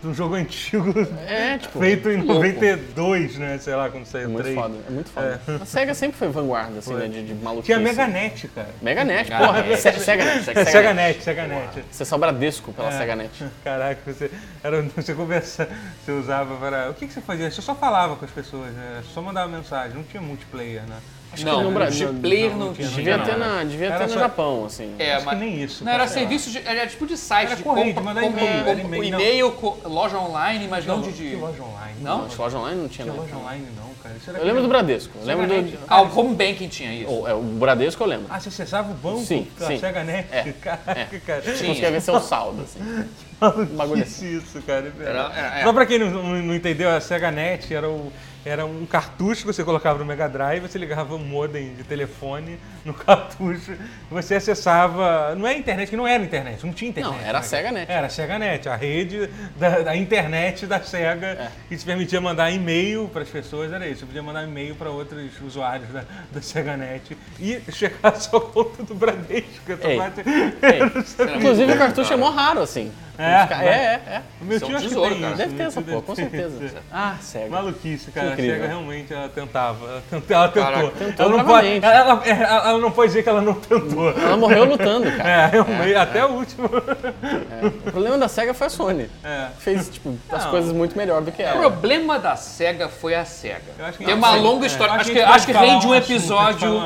de 0.00 0.06
um 0.08 0.14
jogo 0.14 0.34
antigo 0.36 0.94
É, 1.26 1.58
tipo, 1.58 1.78
feito 1.78 2.08
em 2.08 2.18
louco. 2.18 2.34
92, 2.34 3.36
né? 3.38 3.58
Sei 3.58 3.74
lá, 3.74 3.88
quando 3.90 4.06
saiu 4.06 4.28
Muito 4.28 4.42
3. 4.44 4.54
foda, 4.56 4.74
é 4.86 4.90
muito 4.90 5.10
foda. 5.10 5.40
A 5.60 5.64
SEGA 5.64 5.94
sempre 5.94 6.16
foi 6.18 6.28
vanguarda, 6.28 6.78
assim, 6.78 6.94
né, 6.94 7.08
de, 7.08 7.22
de 7.26 7.34
maluquice. 7.34 7.66
Tinha 7.66 7.78
Meganet, 7.78 8.48
cara. 8.48 8.68
Meganet, 8.80 9.30
Meganet. 9.30 9.46
porra. 9.46 9.76
Se- 9.76 9.92
SegaNet, 10.00 10.44
Sega 10.44 10.64
SegaNet. 10.64 10.94
Net, 10.94 11.22
Sega 11.24 11.46
Net. 11.46 11.84
Você 11.90 12.02
é 12.02 12.06
só 12.06 12.16
Bradesco 12.18 12.72
pela 12.72 12.88
É. 12.88 12.98
SegaNet. 12.98 13.44
Caraca, 13.64 14.00
você, 14.06 14.30
era, 14.62 14.82
você 14.82 15.14
conversa, 15.14 15.68
você 16.04 16.12
usava 16.12 16.54
para. 16.56 16.90
O 16.90 16.94
que, 16.94 17.06
que 17.06 17.12
você 17.12 17.20
fazia? 17.20 17.50
Você 17.50 17.60
só 17.62 17.74
falava 17.74 18.16
com 18.16 18.24
as 18.24 18.30
pessoas, 18.30 18.72
né? 18.72 19.02
Só 19.12 19.20
mandava 19.20 19.48
mensagem, 19.48 19.96
não 19.96 20.04
tinha 20.04 20.22
multiplayer, 20.22 20.82
né? 20.82 20.96
Que 21.34 21.44
Não, 21.44 21.62
no 21.62 21.70
Bra- 21.72 21.86
multiplayer 21.86 22.50
não 22.50 22.58
não, 22.66 22.74
tinha. 22.74 22.88
Devia 22.88 23.18
ter, 23.18 23.36
na, 23.36 23.62
devia 23.64 23.92
ter 23.92 24.06
no 24.06 24.14
Japão, 24.14 24.64
assim. 24.64 24.94
É, 24.98 25.12
Acho 25.12 25.20
que 25.20 25.26
mas 25.26 25.38
nem 25.38 25.62
isso. 25.62 25.84
Não, 25.84 25.92
era 25.92 26.06
serviço 26.08 26.50
de. 26.50 26.58
Era 26.66 26.86
tipo 26.86 27.06
de 27.06 27.16
site, 27.16 27.48
Era 27.48 27.56
de 27.56 27.62
correio, 27.62 27.94
compra, 27.94 28.00
de 28.02 28.06
mandar 28.06 28.20
compra- 28.22 28.40
e-mail, 28.42 28.56
era 28.68 28.80
compra- 28.80 28.96
e-mail, 28.96 29.12
não. 29.12 29.20
e-mail, 29.20 29.52
co- 29.52 29.78
loja 29.84 30.18
online, 30.18 30.66
mas 30.68 30.86
não, 30.86 30.96
Não, 30.96 31.02
de. 31.10 31.12
que 31.12 31.36
loja 31.36 31.62
online. 31.62 31.94
Não? 32.00 32.24
Acho 32.24 32.34
que 32.36 32.40
loja 32.42 32.58
online 32.58 32.80
não 32.80 32.88
tinha, 32.88 33.06
não. 33.06 33.16
loja 33.16 33.36
online, 33.36 33.66
não, 33.76 33.90
cara. 34.02 34.16
Eu 34.38 34.44
lembro 34.44 34.62
do 34.62 34.68
Bradesco. 34.68 35.12
Eu 35.20 35.26
lembro 35.26 35.46
do... 35.46 35.78
Ah, 35.86 36.02
o 36.02 36.18
home 36.18 36.34
banking 36.34 36.68
tinha 36.68 36.92
isso. 36.94 37.10
O, 37.10 37.28
é, 37.28 37.34
o 37.34 37.40
Bradesco 37.42 38.02
eu 38.02 38.06
lembro. 38.06 38.26
Ah, 38.30 38.40
você 38.40 38.48
acessava 38.48 38.90
o 38.90 38.94
banco 38.94 39.20
Sim, 39.24 39.46
sim. 39.58 39.78
Sega 39.78 40.02
Net? 40.04 40.28
É, 40.32 40.52
Caraca, 40.60 41.20
cara. 41.26 41.40
Tinha. 41.42 41.54
conseguia 41.68 41.90
ver 41.90 42.00
seu 42.00 42.20
saldo, 42.20 42.62
assim. 42.62 42.78
Maluquice 43.40 43.72
bagulho 43.76 44.02
assim. 44.02 44.36
isso, 44.38 44.60
cara. 44.62 44.92
Era- 45.00 45.32
é. 45.60 45.62
Só 45.62 45.72
pra 45.72 45.86
quem 45.86 45.98
não, 45.98 46.54
entendeu, 46.54 46.90
a 46.90 47.00
Sega 47.00 47.30
Net 47.30 47.72
era, 47.72 47.88
o, 47.88 48.12
era 48.48 48.64
um 48.66 48.86
cartucho 48.86 49.42
que 49.42 49.46
você 49.46 49.62
colocava 49.62 49.98
no 49.98 50.04
Mega 50.04 50.28
Drive, 50.28 50.60
você 50.62 50.78
ligava 50.78 51.14
um 51.14 51.18
modem 51.18 51.74
de 51.74 51.84
telefone 51.84 52.58
no 52.84 52.92
cartucho, 52.94 53.76
você 54.10 54.36
acessava. 54.36 55.34
Não 55.34 55.46
é 55.46 55.56
internet, 55.56 55.90
que 55.90 55.96
não 55.96 56.06
era 56.06 56.22
internet, 56.22 56.64
não 56.64 56.72
tinha 56.72 56.88
internet. 56.90 57.12
Não, 57.12 57.20
era 57.20 57.38
a 57.38 57.40
né, 57.40 57.46
Sega 57.46 57.62
cara? 57.64 57.78
Net. 57.78 57.90
Era 57.92 58.06
a 58.06 58.10
Sega 58.10 58.38
Net, 58.38 58.68
a 58.68 58.76
rede 58.76 59.30
da, 59.56 59.68
da 59.80 59.96
internet 59.96 60.66
da 60.66 60.80
Sega, 60.80 61.26
É. 61.26 61.48
que 61.68 61.76
te 61.76 61.84
permitia 61.84 62.20
mandar 62.20 62.50
e-mail 62.50 63.08
para 63.12 63.22
as 63.22 63.28
pessoas, 63.28 63.72
era 63.72 63.86
isso. 63.86 64.00
Você 64.00 64.06
podia 64.06 64.22
mandar 64.22 64.44
e-mail 64.44 64.74
para 64.74 64.90
outros 64.90 65.30
usuários 65.44 65.88
da, 65.90 66.04
da 66.32 66.40
Sega 66.42 66.76
Net 66.76 67.16
e 67.38 67.60
checar 67.70 68.12
a 68.14 68.16
sua 68.20 68.40
conta 68.40 68.82
do 68.82 68.94
Bradesco. 68.94 69.72
Ei. 69.82 69.96
parte- 69.96 70.22
Ei, 70.26 71.36
Inclusive 71.36 71.72
o 71.72 71.78
cartucho 71.78 72.12
é 72.12 72.16
mó 72.16 72.30
raro, 72.30 72.60
assim. 72.60 72.90
É? 73.18 73.48
É, 73.50 73.66
é, 73.66 74.00
é. 74.14 74.22
O 74.40 74.44
meu 74.44 74.54
é 74.54 74.56
um 74.56 74.60
tio 74.64 74.76
acho 74.76 74.82
que 74.84 74.88
tesouro, 74.90 75.10
tem 75.14 75.22
cara. 75.22 75.34
Deve 75.34 75.54
ter 75.56 75.62
essa 75.64 75.82
porra, 75.82 76.02
com 76.02 76.14
certeza. 76.14 76.70
Ah, 76.92 77.16
Sega. 77.20 77.48
Maluquice, 77.50 78.10
cara. 78.12 78.32
Incrível. 78.32 78.52
A 78.52 78.56
SEGA 78.56 78.68
realmente 78.68 79.12
ela 79.12 79.28
tentava. 79.28 79.84
Ela 79.86 80.02
tentou. 80.08 80.36
Ela, 80.36 80.48
tentou. 80.48 80.62
Caraca, 80.64 80.90
tentou 80.98 81.26
ela, 81.26 81.36
não 81.36 81.44
pode, 81.44 81.80
bravamente. 81.80 81.84
ela, 81.84 81.96
ela- 81.98 82.26
ela- 82.26 82.68
ela 82.70 82.78
não 82.78 82.90
pode 82.92 83.08
dizer 83.08 83.22
que 83.24 83.28
ela 83.28 83.40
não 83.42 83.54
tentou. 83.54 84.10
Ela 84.10 84.36
morreu 84.36 84.64
lutando, 84.64 85.10
cara. 85.16 85.28
É, 85.28 85.46
realmente, 85.46 85.94
até 85.96 86.24
o 86.24 86.28
último. 86.30 86.68
O 86.68 87.90
problema 87.90 88.16
da 88.18 88.28
SEGA 88.28 88.54
foi 88.54 88.66
a 88.68 88.70
Sony. 88.70 89.10
É. 89.24 89.48
Fez, 89.58 89.88
tipo, 89.88 90.16
as 90.30 90.44
Não. 90.44 90.50
coisas 90.52 90.72
muito 90.72 90.96
melhor 90.96 91.20
do 91.20 91.32
que 91.32 91.42
O 91.42 91.44
ela. 91.46 91.58
problema 91.60 92.18
da 92.18 92.36
SEGA 92.36 92.88
foi 92.88 93.14
a 93.16 93.24
SEGA. 93.24 93.62
Tem 93.98 94.14
uma 94.14 94.34
longa 94.36 94.64
é. 94.64 94.68
história. 94.68 94.94
Acho 94.94 95.10
que, 95.10 95.20
acho 95.20 95.46
que 95.46 95.52
rende 95.52 95.86
um 95.86 95.94
episódio. 95.94 96.80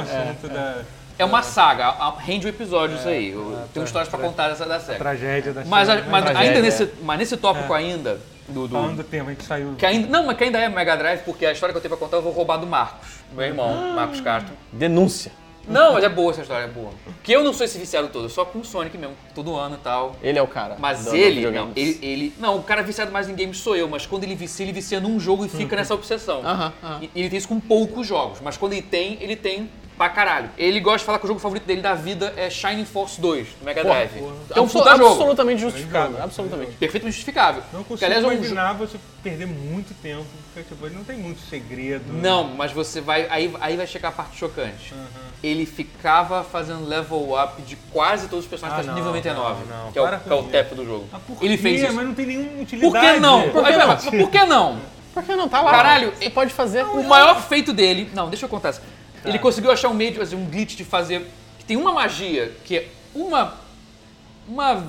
É 1.19 1.25
uma 1.25 1.43
saga, 1.43 1.91
rende 2.19 2.47
um 2.47 2.51
episódio 2.51 2.97
isso 2.97 3.09
aí. 3.09 3.31
Eu 3.31 3.53
tá. 3.57 3.65
tenho 3.75 3.85
histórias 3.85 4.09
pra 4.09 4.19
contar 4.19 4.49
dessa 4.49 4.65
da 4.67 4.81
SEGA. 4.81 4.99
tragédia 4.99 5.53
da 5.53 5.65
Mas, 5.65 5.89
a- 5.89 5.97
SEGA. 5.97 6.09
mas 6.11 6.25
tragédia, 6.25 6.49
ainda 6.49 6.59
é. 6.59 6.63
nesse, 6.63 6.91
mas 7.03 7.19
nesse 7.19 7.37
tópico 7.37 7.73
ainda, 7.73 8.21
do, 8.49 8.67
do- 8.67 8.75
Falando 8.75 8.97
do 8.97 9.05
tema, 9.05 9.31
a 9.31 9.33
gente 9.35 9.45
saiu. 9.45 9.75
que 9.77 9.87
ainda, 9.87 10.09
não, 10.09 10.27
mas 10.27 10.37
que 10.37 10.45
ainda 10.45 10.59
é 10.59 10.69
Mega 10.69 10.97
Drive, 10.97 11.21
porque 11.25 11.47
a 11.47 11.53
história 11.53 11.73
que 11.73 11.77
eu 11.77 11.83
tenho 11.83 11.97
pra 11.97 11.99
contar 12.05 12.17
eu 12.17 12.23
vou 12.23 12.33
roubar 12.33 12.57
do 12.57 12.67
Marcos, 12.67 13.09
meu 13.33 13.45
irmão, 13.47 13.95
Marcos 13.95 14.21
Castro. 14.21 14.53
Denúncia. 14.73 15.33
Não, 15.69 15.93
mas 15.93 16.03
é 16.03 16.09
boa 16.09 16.33
essa 16.33 16.41
história, 16.43 16.65
é 16.65 16.69
boa. 16.69 16.91
Porque 17.05 17.31
eu 17.37 17.45
não 17.45 17.53
sou 17.53 17.65
esse 17.65 17.79
viciado 17.79 18.09
todo, 18.09 18.29
só 18.29 18.45
com 18.45 18.59
o 18.59 18.65
Sonic 18.65 18.99
mesmo, 18.99 19.15
todo 19.33 19.55
ano 19.55 19.77
e 19.77 19.79
tal. 19.79 20.17
Ele 20.21 20.37
é 20.37 20.43
o 20.43 20.47
cara. 20.49 20.75
Mas 20.77 21.07
ele, 21.13 21.49
não, 21.53 21.71
ele, 21.77 21.99
ele. 22.03 22.35
Não, 22.41 22.57
o 22.57 22.65
cara 22.65 22.83
viciado 22.83 23.13
mais 23.13 23.29
em 23.29 23.35
games 23.37 23.59
sou 23.59 23.77
eu, 23.77 23.89
mas 23.89 24.05
quando 24.05 24.25
ele 24.25 24.35
vicia, 24.35 24.65
ele 24.65 24.73
vicia 24.73 24.99
num 24.99 25.21
jogo 25.21 25.45
e 25.47 25.49
fica 25.49 25.77
nessa 25.77 25.95
obsessão. 25.95 26.41
Aham, 26.45 26.73
aham. 26.83 26.99
E 27.03 27.11
ele 27.15 27.29
tem 27.31 27.39
isso 27.39 27.47
com 27.47 27.61
poucos 27.61 28.05
jogos, 28.09 28.41
mas 28.43 28.57
quando 28.57 28.73
ele 28.73 28.83
tem, 28.83 29.17
ele 29.21 29.37
tem 29.37 29.71
pra 29.97 30.09
caralho. 30.09 30.51
Ele 30.59 30.81
gosta 30.81 30.99
de 30.99 31.05
falar 31.05 31.19
que 31.19 31.25
o 31.25 31.29
jogo 31.29 31.41
favorito 31.41 31.65
dele 31.65 31.81
da 31.81 31.95
vida 31.95 32.33
é 32.37 32.49
Shining 32.51 32.85
Force 32.85 33.21
2, 33.21 33.49
do 33.61 33.65
Mega 33.65 33.83
Porra, 33.83 33.95
Drive. 33.95 34.11
porra. 34.19 34.35
Que 34.53 34.59
é 34.59 34.63
um 34.63 34.65
Absol- 34.65 34.83
puta 34.85 34.97
jogo. 34.97 35.11
Absolutamente 35.13 35.61
justificável. 35.61 36.23
Absolutamente. 36.23 36.73
Perfeitamente 36.73 37.17
justificável. 37.17 37.63
Não 37.73 37.83
Que, 37.83 37.89
consigo 37.89 38.07
aliás, 38.07 38.25
é 38.25 38.27
um 38.29 38.33
imaginar 38.33 38.73
você 38.75 38.99
perder 39.23 39.47
muito 39.47 39.95
tempo, 40.03 40.25
porque 40.53 40.69
tipo, 40.69 40.85
ele 40.87 40.95
não 40.97 41.05
tem 41.05 41.17
muito 41.17 41.41
segredo. 41.49 42.13
Não, 42.13 42.45
mas 42.45 42.73
você 42.73 43.01
vai. 43.01 43.27
Aí, 43.31 43.55
aí 43.61 43.77
vai 43.77 43.87
chegar 43.87 44.09
a 44.09 44.13
parte 44.13 44.37
chocante. 44.37 44.93
Ele 45.43 45.67
ficava 45.67 46.45
fazendo 46.45 46.87
level 46.87 47.35
up 47.41 47.61
de 47.63 47.77
quase 47.93 48.29
todos 48.29 48.45
os 48.45 48.51
personagens 48.51 48.87
Ah, 48.89 48.93
até 48.93 49.01
nível 49.01 49.13
não, 49.13 49.19
99. 49.19 49.65
não, 49.69 49.85
não. 49.87 49.93
Que 49.93 49.99
é 49.99 50.03
o, 50.03 50.09
que 50.21 50.31
é 50.31 50.35
o 50.35 50.43
tap 50.45 50.75
do 50.75 50.85
jogo. 50.85 51.09
Ah, 51.13 51.19
por 51.19 51.37
ele 51.45 51.57
quê? 51.57 51.63
fez 51.63 51.83
isso. 51.83 51.93
Mas 51.93 52.07
não 52.07 52.15
tem 52.15 52.27
nenhuma 52.27 52.49
Por 52.51 52.63
utilidade. 52.63 53.15
que 53.15 53.21
não? 53.21 53.51
Por, 53.51 53.65
aí, 53.65 53.77
mas 53.77 54.05
por 54.05 54.31
que 54.31 54.45
não? 54.45 54.79
Por 55.13 55.23
que 55.25 55.37
não 55.37 55.49
tá 55.49 55.61
lá? 55.61 55.71
Caralho, 55.73 56.13
você 56.17 56.31
pode 56.31 56.53
fazer. 56.55 56.85
O 56.85 57.03
maior 57.05 57.41
feito 57.43 57.73
dele. 57.73 58.11
Não, 58.15 58.29
deixa 58.31 58.45
eu 58.47 58.49
contar. 58.49 58.71
isso. 58.71 58.81
Ele 59.25 59.39
conseguiu 59.39 59.71
achar 59.71 59.89
um 59.89 59.95
meio 59.95 60.13
de 60.13 60.19
fazer 60.19 60.37
um 60.37 60.45
glitch 60.47 60.75
de 60.77 60.85
fazer. 60.85 61.27
Que 61.59 61.65
tem 61.65 61.77
uma 61.77 61.93
magia 61.93 62.53
que 62.65 62.77
é 62.79 62.89
uma. 63.15 63.55
Uma. 64.49 64.85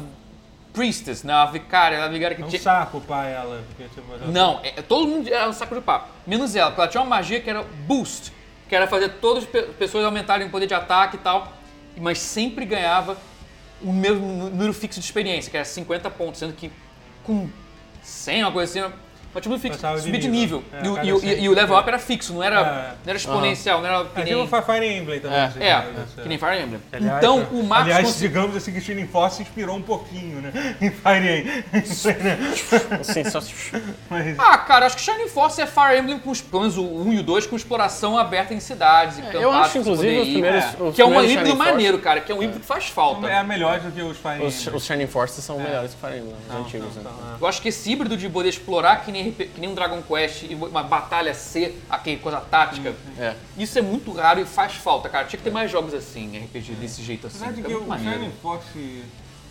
Priestess, 0.74 1.24
né? 1.24 1.34
Uma 1.36 1.52
vicária, 1.52 1.98
ela 1.98 2.10
vicária 2.10 2.36
que 2.36 2.42
É 2.42 2.46
um 2.46 2.50
tinha. 2.50 2.60
saco 2.62 3.00
pra 3.02 3.28
ela. 3.28 3.64
Porque, 3.68 3.84
tipo, 3.94 4.12
ela- 4.12 4.26
Não, 4.32 4.60
é, 4.64 4.72
todo 4.82 5.08
mundo 5.08 5.28
era 5.32 5.48
um 5.48 5.54
saco 5.54 5.76
de 5.76 5.82
papo. 5.82 6.08
Menos 6.26 6.56
ela, 6.56 6.72
porque 6.72 6.82
ela 6.82 6.90
tinha 6.90 7.02
uma 7.04 7.10
magia 7.12 7.40
que 7.40 7.48
era 7.48 7.62
boost, 7.86 8.34
que 8.68 8.76
era 8.76 8.88
fazer 8.88 9.10
todas 9.22 9.44
as 9.44 9.50
pe- 9.50 9.62
pessoas 9.78 10.04
aumentarem 10.04 10.48
o 10.48 10.50
poder 10.50 10.66
de 10.66 10.74
ataque 10.74 11.16
e 11.18 11.20
tal, 11.20 11.54
mas 11.98 12.18
sempre 12.18 12.66
ganhava 12.66 13.16
o 13.84 13.94
mesmo 13.94 14.26
número 14.26 14.74
fixo 14.74 15.00
de 15.00 15.06
experiência, 15.06 15.52
que 15.52 15.58
era 15.58 15.64
50 15.66 16.10
pontos, 16.10 16.40
sendo 16.40 16.54
que 16.54 16.72
com 17.24 17.48
100, 18.02 18.44
uma 18.44 18.52
coisa 18.52 18.82
assim, 18.88 18.94
mas 19.34 19.44
tipo 19.44 19.58
fixo, 19.58 19.78
Passava 19.80 19.98
de 19.98 20.04
subir 20.06 20.18
de 20.20 20.28
nível. 20.28 20.64
nível. 20.72 20.82
É, 20.82 20.86
e, 20.86 20.90
o- 20.90 21.06
e 21.06 21.14
o- 21.14 21.20
100 21.20 21.44
e 21.44 21.50
o 21.50 21.54
level 21.54 21.78
up 21.78 21.88
era 21.88 22.00
fixo, 22.00 22.34
não 22.34 22.44
era, 22.44 22.60
É. 22.60 22.64
não 22.64 22.96
era 23.08 23.18
exponencial, 23.18 23.82
não 23.82 23.88
era 23.88 24.06
que 24.06 24.22
É 24.22 24.24
nem, 24.26 24.46
tipo 24.46 24.62
Fire 24.62 24.86
Emblem 24.98 25.20
também. 25.20 25.38
É. 25.40 25.44
assim, 25.46 25.60
é, 25.64 26.22
que 26.22 26.30
nem 26.30 26.38
Fire 26.38 26.62
Emblem. 26.62 26.82
Aliás, 26.92 27.18
então 27.18 27.40
o 27.52 27.64
Marcos 27.64 27.88
Aliás, 27.88 28.08
conseguiu- 28.08 28.30
digamos 28.30 28.56
assim 28.56 28.72
que 28.74 28.82
Shining 28.82 29.08
Force 29.08 29.42
inspirou 29.42 29.76
um 29.76 29.82
pouquinho, 29.82 30.42
né? 30.42 30.52
Em 30.82 30.90
Fire 30.92 31.40
Emblem. 31.40 31.64
Assim, 33.00 33.24
só... 33.30 33.40
Mas, 34.10 34.40
Ah, 34.40 34.58
cara, 34.58 34.86
acho 34.86 34.96
que 34.96 35.02
Shining 35.02 35.28
Force 35.28 35.62
é 35.62 35.66
Fire 35.66 35.98
Emblem 35.98 36.20
com 36.20 36.30
os, 36.32 36.42
pelo 36.42 36.62
menos 36.62 36.78
o 36.78 36.84
1 36.84 37.14
e 37.14 37.20
o 37.20 37.24
2 37.24 37.46
com 37.48 37.56
exploração 37.56 38.18
aberta 38.18 38.54
em 38.54 38.60
cidades 38.60 39.18
e 39.18 39.22
É, 39.22 39.44
eu 39.44 39.52
acho, 39.52 39.78
inclusive, 39.78 40.20
os 40.20 40.28
ir. 40.28 40.32
primeiros- 40.34 40.64
É. 40.64 40.84
os 40.84 40.96
que 40.96 41.02
é 41.02 41.06
um 41.06 41.22
híbrido 41.24 41.56
Force- 41.56 41.72
maneiro, 41.72 42.00
cara, 42.00 42.22
que 42.22 42.32
é 42.32 42.36
um 42.36 42.42
híbrido 42.44 42.60
que 42.62 42.66
faz 42.66 42.88
falta. 42.88 43.28
é 43.30 43.44
melhor 43.44 43.80
do 43.80 43.92
que 43.92 44.02
os 44.02 44.18
Fire 44.18 44.36
Emblem. 44.36 44.48
os 44.76 44.86
Shining 44.86 45.08
Forces 45.08 45.44
são 45.44 45.58
melhores 45.60 45.92
que 45.94 46.00
Fire 46.00 46.18
Emblem, 46.20 46.36
os 46.50 46.56
antigos. 46.56 46.96
Né? 46.96 47.04
Eu 47.40 47.48
acho 47.48 47.62
que 47.62 47.70
esse 47.70 47.92
híbrido 47.92 48.16
de 48.18 48.30
poder 48.30 48.50
explorar 48.50 48.98
que 49.04 49.12
nem, 49.12 49.23
Que 49.32 49.60
nem 49.60 49.70
um 49.70 49.74
Dragon 49.74 50.02
Quest 50.02 50.44
e 50.44 50.56
uma 50.56 50.84
batalha 50.84 51.34
ser 51.34 51.82
aquele 51.90 52.18
coisa 52.18 52.40
tática, 52.42 52.94
É. 53.18 53.34
isso 53.58 53.78
é 53.80 53.82
muito 53.82 54.12
raro 54.12 54.40
e 54.42 54.46
faz 54.46 54.74
falta, 54.74 55.08
cara. 55.10 55.26
Tinha 55.26 55.38
que 55.38 55.44
ter 55.44 55.52
mais 55.52 55.72
jogos 55.72 55.94
assim, 55.94 56.38
RPG 56.38 56.74
desse 56.74 57.02
jeito 57.02 57.28
assim. 57.28 57.38
Apesar 57.38 57.52
de 57.52 57.62
fica 57.64 57.70
que 57.70 57.76
o. 57.76 57.98
Shining 57.98 58.32
Force 58.42 59.04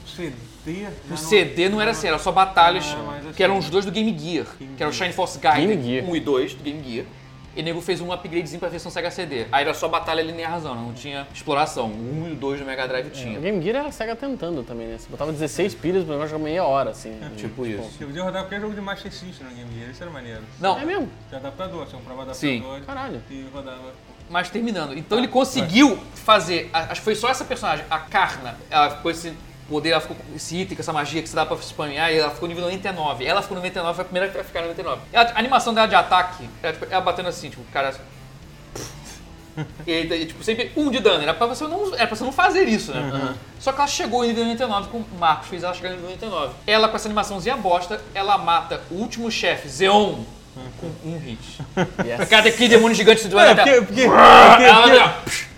CD... 0.06 0.86
O 1.10 1.16
CD 1.16 1.68
não 1.68 1.80
era 1.80 1.92
assim, 1.92 2.06
era 2.08 2.18
só 2.18 2.30
batalhas, 2.30 2.84
Não 2.92 3.10
assim. 3.10 3.32
que 3.32 3.42
eram 3.42 3.58
os 3.58 3.68
dois 3.70 3.84
do 3.84 3.90
Game 3.90 4.16
Gear, 4.18 4.46
que 4.76 4.82
era 4.82 4.90
o 4.90 4.92
Shine 4.92 5.12
Force 5.12 5.38
Game 5.38 5.82
Gear. 5.82 6.04
1 6.04 6.16
e 6.16 6.20
2 6.20 6.54
do 6.54 6.62
Game 6.62 6.82
Gear. 6.84 7.06
E 7.54 7.62
nego 7.62 7.80
fez 7.82 8.00
um 8.00 8.10
upgradezinho 8.12 8.58
pra 8.58 8.68
versão 8.70 8.90
Sega 8.90 9.10
CD. 9.10 9.46
Aí 9.52 9.62
era 9.62 9.74
só 9.74 9.86
batalha 9.86 10.22
linearzão, 10.22 10.74
não 10.74 10.92
tinha 10.94 11.26
exploração. 11.34 11.88
O 11.88 12.24
1 12.24 12.28
e 12.28 12.32
o 12.32 12.36
2 12.36 12.60
do 12.60 12.66
Mega 12.66 12.88
Drive 12.88 13.10
tinha. 13.10 13.38
O 13.38 13.42
Game 13.42 13.62
Gear 13.62 13.76
era 13.76 13.88
a 13.88 13.92
SEGA 13.92 14.16
tentando 14.16 14.62
também, 14.62 14.86
né? 14.86 14.96
Você 14.98 15.06
botava 15.10 15.30
16 15.32 15.74
pilhas 15.74 16.06
negócio 16.06 16.30
jogar 16.30 16.44
meia 16.44 16.64
hora, 16.64 16.90
assim. 16.90 17.18
Tipo 17.36 17.66
isso. 17.66 17.82
Você 17.82 18.06
podia 18.06 18.22
rodar 18.22 18.42
qualquer 18.44 18.60
jogo 18.60 18.74
de 18.74 18.80
Master 18.80 19.12
System 19.12 19.46
no 19.46 19.54
Game 19.54 19.70
Gear, 19.78 19.90
isso 19.90 20.02
era 20.02 20.10
maneiro. 20.10 20.40
Não, 20.58 20.78
É 20.78 20.84
mesmo? 20.86 21.10
De 21.28 21.36
adaptador, 21.36 21.86
você 21.86 21.96
comprava 21.96 22.22
adaptador 22.22 22.78
Sim. 22.78 22.84
Caralho. 22.86 23.22
e 23.30 23.46
rodava. 23.52 23.92
mas 24.30 24.48
terminando. 24.48 24.96
Então 24.96 25.18
ele 25.18 25.28
conseguiu 25.28 25.98
fazer. 26.14 26.70
a- 26.72 26.84
Acho 26.84 27.00
que 27.00 27.04
foi 27.04 27.14
só 27.14 27.28
essa 27.28 27.44
personagem, 27.44 27.84
a 27.90 27.98
Karna. 27.98 28.56
Ela 28.70 28.90
ficou 28.96 29.10
esse 29.10 29.34
poder, 29.68 29.90
ela 29.90 30.00
ficou 30.00 30.16
com 30.16 30.34
esse 30.36 30.56
item, 30.60 30.76
com 30.76 30.82
essa 30.82 30.92
magia 30.92 31.22
que 31.22 31.28
você 31.28 31.36
dá 31.36 31.46
pra 31.46 31.56
spamear, 31.58 32.10
e 32.12 32.18
ela 32.18 32.30
ficou 32.30 32.48
nível 32.48 32.62
99. 32.64 33.24
Ela 33.24 33.40
ficou 33.42 33.54
no 33.56 33.60
99, 33.62 33.94
foi 33.94 34.02
a 34.02 34.04
primeira 34.04 34.40
a 34.40 34.44
ficar 34.44 34.60
no 34.62 34.68
99. 34.68 35.00
Ela- 35.12 35.30
a 35.34 35.38
animação 35.38 35.72
dela 35.74 35.86
de 35.88 35.94
ataque, 35.94 36.48
era, 36.62 36.72
tipo, 36.72 36.86
ela 36.90 37.00
batendo 37.00 37.28
assim, 37.28 37.48
tipo, 37.50 37.62
o 37.62 37.66
cara... 37.72 37.94
E 39.86 40.26
tipo, 40.26 40.42
sempre 40.42 40.72
um 40.74 40.90
de 40.90 40.98
dano. 40.98 41.22
Era 41.22 41.34
pra 41.34 41.46
você 41.46 41.64
não, 41.64 41.94
era 41.94 42.06
pra 42.06 42.16
você 42.16 42.24
não 42.24 42.32
fazer 42.32 42.66
isso, 42.66 42.90
né? 42.92 43.34
Só 43.60 43.70
que 43.70 43.78
ela 43.78 43.86
chegou 43.86 44.24
em 44.24 44.28
nível 44.28 44.44
99, 44.44 44.88
com 44.88 44.98
o 44.98 45.18
Marcos 45.18 45.48
fez 45.48 45.62
ela 45.62 45.74
chegar 45.74 45.90
em 45.90 45.96
nível 45.96 46.08
99. 46.10 46.54
Ela, 46.66 46.88
com 46.88 46.96
essa 46.96 47.06
animaçãozinha 47.06 47.54
bosta, 47.58 48.00
ela 48.14 48.38
mata 48.38 48.80
o 48.90 48.94
último 48.94 49.30
chefe, 49.30 49.68
Zeon, 49.68 50.20
com 50.80 50.86
um 51.04 51.18
hit. 51.18 51.60
Yes. 52.02 52.28
Cara, 52.30 52.48
aquele 52.48 52.68
demônio 52.70 52.96
gigante 52.96 53.28
do 53.28 53.38
É, 53.38 53.50
até. 53.50 53.62
porque, 53.82 53.82
porque, 53.84 54.02
Ela 54.04 54.82
porque, 54.82 54.98
vai- 54.98 55.22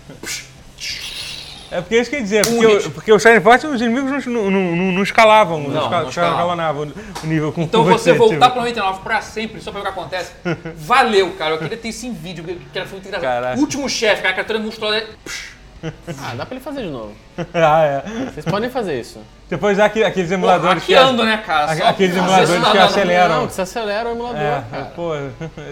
é 1.77 1.81
porque 1.81 1.95
é 1.95 2.01
isso 2.01 2.09
que 2.09 2.15
eu 2.15 2.19
ia 2.19 2.23
dizer, 2.23 2.47
Um 2.47 2.51
porque, 2.59 2.65
o- 2.87 2.91
porque 2.91 3.13
o 3.13 3.19
Shining 3.19 3.41
Force 3.41 3.67
os 3.67 3.81
inimigos 3.81 4.25
não, 4.25 4.49
não, 4.49 4.75
não, 4.75 4.91
não 4.93 5.03
escalavam, 5.03 5.59
não, 5.61 5.69
Não, 5.69 5.83
esca- 5.83 6.01
não 6.01 6.09
escalavam. 6.09 6.35
escalonavam 6.37 6.93
o 7.23 7.27
nível 7.27 7.51
com 7.51 7.61
Então 7.63 7.83
você 7.83 8.13
tipo. 8.13 8.27
voltar 8.27 8.49
pro 8.49 8.59
99 8.61 8.99
pra 9.01 9.21
sempre, 9.21 9.61
só 9.61 9.71
pra 9.71 9.81
ver 9.81 9.89
o 9.89 9.93
que 9.93 9.99
acontece, 9.99 10.31
valeu, 10.75 11.31
cara. 11.31 11.55
Eu 11.55 11.59
queria 11.59 11.77
ter 11.77 11.89
isso 11.89 12.05
em 12.05 12.13
vídeo, 12.13 12.43
que 12.43 12.77
era 12.77 12.87
muito 12.87 13.07
engraçado. 13.07 13.21
Caraca. 13.29 13.57
O 13.57 13.61
último 13.61 13.87
chefe, 13.89 14.21
cara, 14.21 14.29
a 14.29 14.33
criatura 14.33 14.59
monstruosa. 14.59 15.03
Ah, 15.83 16.33
dá 16.35 16.45
pra 16.45 16.55
ele 16.55 16.63
fazer 16.63 16.81
de 16.83 16.89
novo. 16.89 17.13
ah, 17.53 17.83
é. 17.83 18.03
Vocês 18.31 18.45
podem 18.45 18.69
fazer 18.69 18.99
isso. 18.99 19.19
Depois 19.47 19.79
aqui- 19.79 20.03
aqueles 20.03 20.31
emuladores 20.31 20.83
que... 20.83 20.95
hackeando, 20.95 21.23
né, 21.23 21.37
cara? 21.45 21.75
Só- 21.75 21.85
aqueles 21.85 22.15
emuladores 22.15 22.65
que 22.71 22.77
aceleram. 22.79 23.35
Não, 23.41 23.47
que 23.47 23.53
você 23.53 23.61
acelera 23.61 24.09
o 24.09 24.13
emulador, 24.13 24.41
É, 24.41 24.63
cara. 24.71 24.85
pô, 24.95 25.11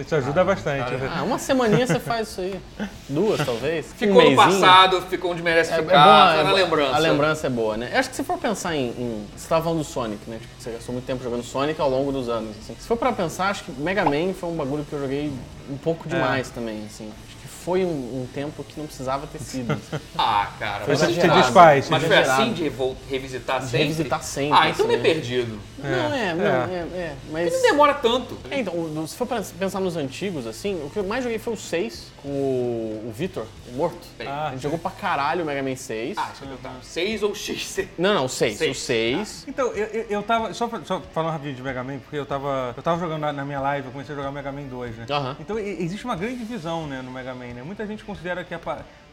isso 0.00 0.14
ajuda 0.14 0.44
bastante. 0.44 0.92
né? 0.94 1.10
Ah, 1.12 1.24
uma 1.24 1.38
semaninha 1.40 1.84
você 1.84 1.98
faz 1.98 2.28
isso 2.28 2.40
aí. 2.40 2.60
Duas, 3.08 3.44
talvez. 3.44 3.92
Ficou 3.96 4.22
um 4.22 4.30
no 4.30 4.36
passado, 4.36 5.02
ficou 5.02 5.32
onde 5.32 5.42
merece 5.42 5.72
É, 5.72 5.74
é 5.74 5.82
ficar, 5.82 5.92
tá 6.28 6.34
é 6.34 6.42
na 6.44 6.50
bom. 6.50 6.54
lembrança. 6.56 6.94
A 6.94 6.98
lembrança 6.98 7.46
é 7.48 7.50
boa, 7.50 7.76
né? 7.76 7.90
Eu 7.92 7.98
acho 7.98 8.10
que 8.10 8.16
se 8.16 8.22
for 8.22 8.38
pensar 8.38 8.76
em, 8.76 8.90
em- 8.90 9.26
Você 9.36 9.48
tava 9.48 9.64
falando 9.64 9.78
do 9.78 9.84
Sonic, 9.84 10.30
né? 10.30 10.38
Tipo, 10.40 10.52
você 10.56 10.70
gastou 10.70 10.92
muito 10.92 11.06
tempo 11.06 11.24
jogando 11.24 11.42
Sonic 11.42 11.80
ao 11.80 11.90
longo 11.90 12.12
dos 12.12 12.28
anos. 12.28 12.50
assim. 12.62 12.76
Se 12.78 12.86
for 12.86 12.96
pra 12.96 13.10
pensar, 13.12 13.48
acho 13.48 13.64
que 13.64 13.72
Mega 13.72 14.04
Man 14.04 14.32
foi 14.38 14.50
um 14.50 14.54
bagulho 14.56 14.84
que 14.88 14.92
eu 14.92 15.00
joguei 15.00 15.32
um 15.68 15.76
pouco 15.78 16.08
demais 16.08 16.48
também, 16.50 16.84
assim. 16.86 17.10
Foi 17.64 17.84
um, 17.84 17.88
um 18.22 18.28
tempo 18.34 18.62
que 18.62 18.78
não 18.78 18.86
precisava 18.86 19.26
ter 19.26 19.38
sido. 19.38 19.74
Ah, 20.16 20.48
cara. 20.58 20.84
Foi 20.84 20.94
mas-. 20.96 21.14
Você 21.14 21.28
desfaz, 21.28 21.88
Mas 21.90 22.02
você 22.02 22.08
foi 22.08 22.18
assim 22.18 22.52
de 22.52 22.72
revisitar 23.10 23.62
sempre? 23.62 23.78
revisitar 23.78 24.22
sempre, 24.22 24.58
Ah, 24.58 24.68
então 24.70 24.84
assim, 24.86 24.94
não 24.94 24.94
é 24.94 24.96
né? 24.96 25.02
perdido. 25.02 25.58
Não, 25.78 26.14
é, 26.14 26.34
não, 26.34 26.44
é, 26.44 26.78
é. 26.98 27.14
Mas. 27.30 27.52
Não 27.52 27.62
demora 27.62 27.94
tanto. 27.94 28.38
É, 28.50 28.60
então, 28.60 28.72
o- 28.74 29.06
se 29.08 29.16
for 29.16 29.26
pensar 29.26 29.80
nos 29.80 29.96
antigos, 29.96 30.46
assim, 30.46 30.74
o 30.84 30.88
que 30.90 30.98
eu 30.98 31.04
mais 31.04 31.22
joguei 31.24 31.38
foi 31.38 31.52
o 31.52 31.56
6, 31.56 32.12
com 32.22 32.28
o, 32.28 33.08
o 33.08 33.12
Vitor, 33.12 33.44
o 33.68 33.72
morto. 33.76 33.98
Ah, 34.24 34.48
a 34.48 34.50
gente 34.52 34.62
jogou 34.62 34.78
pra 34.78 34.90
caralho 34.90 35.42
o 35.42 35.46
Mega 35.46 35.62
Man 35.62 35.76
6. 35.76 36.16
Ah, 36.16 36.26
deixa 36.28 36.44
eu 36.44 36.48
perguntar. 36.48 36.74
6 36.82 37.22
ou 37.22 37.34
X? 37.34 37.80
Não, 37.98 38.14
não, 38.14 38.24
o 38.26 38.28
6. 38.28 38.56
Seis. 38.58 38.76
O 38.76 38.80
6. 38.80 39.44
Então, 39.48 39.66
eu, 39.72 39.86
eu, 39.86 40.06
eu 40.10 40.22
tava. 40.22 40.54
Só, 40.54 40.68
pra- 40.68 40.80
só 40.84 41.00
falando 41.12 41.32
rapidinho 41.32 41.56
de 41.56 41.62
Mega 41.62 41.82
Man, 41.84 41.98
porque 41.98 42.16
eu 42.16 42.26
tava. 42.26 42.72
Eu 42.76 42.82
tava 42.82 43.00
jogando 43.00 43.20
na, 43.20 43.32
na 43.32 43.44
minha 43.44 43.60
live, 43.60 43.86
eu 43.86 43.92
comecei 43.92 44.14
a 44.14 44.16
jogar 44.18 44.30
Mega 44.30 44.50
Man 44.52 44.62
2, 44.62 44.96
né? 44.96 45.06
Aham. 45.10 45.36
Então 45.40 45.58
e- 45.58 45.82
existe 45.82 46.04
uma 46.04 46.16
grande 46.16 46.36
divisão 46.36 46.86
né, 46.86 47.02
no 47.02 47.10
Mega 47.10 47.34
Man, 47.34 47.46
né? 47.54 47.62
Muita 47.62 47.86
gente 47.86 48.04
considera 48.04 48.44
que, 48.44 48.54
a 48.54 48.58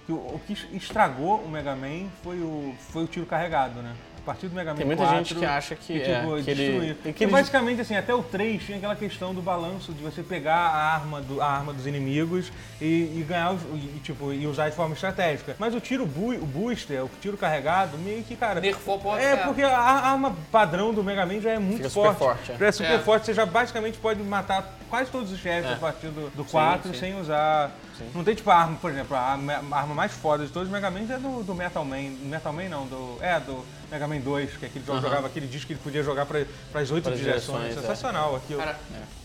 que 0.05 0.11
o, 0.11 0.15
o 0.15 0.41
que 0.45 0.53
estragou 0.75 1.37
o 1.39 1.49
Mega 1.49 1.75
Man 1.75 2.09
foi 2.23 2.39
o, 2.39 2.75
foi 2.91 3.03
o 3.03 3.07
tiro 3.07 3.25
carregado, 3.25 3.81
né? 3.81 3.95
A 4.21 4.23
partir 4.23 4.47
do 4.49 4.55
Mega 4.55 4.69
Man 4.71 4.77
Tem 4.77 4.85
muita 4.85 5.01
4, 5.01 5.17
gente 5.17 5.33
que 5.33 5.43
acha 5.45 5.75
que, 5.75 5.99
é, 5.99 6.19
tipo, 6.19 6.43
que 6.43 6.51
ele- 6.51 6.93
que 6.93 7.01
Porque 7.09 7.23
ele- 7.23 7.31
basicamente, 7.31 7.81
assim, 7.81 7.95
até 7.95 8.13
o 8.13 8.21
3 8.21 8.61
tinha 8.63 8.77
aquela 8.77 8.95
questão 8.95 9.33
do 9.33 9.41
balanço 9.41 9.91
de 9.93 10.03
você 10.03 10.21
pegar 10.21 10.55
a 10.57 10.93
arma, 10.93 11.21
do, 11.21 11.41
a 11.41 11.45
arma 11.47 11.73
dos 11.73 11.87
inimigos 11.87 12.51
e, 12.79 12.85
e 12.85 13.25
ganhar 13.27 13.51
os, 13.53 13.61
e, 13.73 13.99
tipo, 14.03 14.31
e 14.31 14.45
usar 14.45 14.69
de 14.69 14.75
forma 14.75 14.93
estratégica. 14.93 15.55
Mas 15.57 15.73
o 15.73 15.79
tiro 15.79 16.05
bu, 16.05 16.33
o 16.35 16.45
booster, 16.45 17.03
o 17.03 17.09
tiro 17.19 17.35
carregado, 17.35 17.97
meio 17.97 18.21
que, 18.23 18.35
cara. 18.35 18.61
Nerfou 18.61 18.99
pode 18.99 19.23
É, 19.23 19.37
porque 19.37 19.63
a 19.63 19.75
arma 19.75 20.35
padrão 20.51 20.93
do 20.93 21.03
Mega 21.03 21.25
Man 21.25 21.41
já 21.41 21.51
é 21.53 21.57
muito 21.59 21.77
Fica 21.77 21.89
super 21.89 22.13
forte. 22.13 22.19
forte, 22.47 22.51
é. 22.51 22.57
Já 22.59 22.65
é 22.67 22.71
super 22.71 22.91
É. 22.91 22.99
forte, 22.99 23.25
você 23.25 23.33
já 23.33 23.45
basicamente 23.47 23.97
pode 23.97 24.21
matar 24.21 24.77
quase 24.87 25.09
todos 25.09 25.31
os 25.31 25.39
chefes 25.39 25.71
É. 25.71 25.73
a 25.73 25.77
partir 25.77 26.07
do, 26.09 26.29
do 26.29 26.45
4 26.45 26.93
sim. 26.93 26.99
sem 26.99 27.19
usar. 27.19 27.71
Não 28.15 28.23
tem 28.23 28.33
tipo 28.35 28.49
a 28.51 28.55
arma, 28.55 28.77
por 28.81 28.89
exemplo, 28.91 29.15
a 29.15 29.19
arma, 29.19 29.53
a 29.71 29.77
arma 29.77 29.93
mais 29.95 30.11
foda 30.11 30.45
de 30.45 30.51
todos 30.51 30.67
os 30.67 30.73
Mega 30.73 30.89
Man 30.91 31.01
é 31.09 31.17
do, 31.17 31.43
do 31.43 31.55
Metal 31.55 31.83
Man. 31.85 32.11
Metal 32.23 32.53
Man 32.53 32.69
não, 32.69 32.85
do. 32.85 33.17
É, 33.21 33.39
do 33.39 33.63
Mega 33.91 34.07
Man 34.07 34.19
2, 34.19 34.57
que 34.57 34.65
é 34.65 34.67
aquele 34.69 34.85
jogo 34.85 34.99
Aham. 34.99 35.07
jogava 35.09 35.27
aquele 35.27 35.47
disco 35.47 35.67
que 35.67 35.73
ele 35.73 35.81
podia 35.83 36.01
jogar 36.01 36.25
para 36.25 36.45
as 36.75 36.91
oito 36.91 37.11
direções. 37.11 37.71
é. 37.77 37.81
Sensacional 37.81 38.37
aquilo. 38.37 38.59
Cara, 38.59 38.79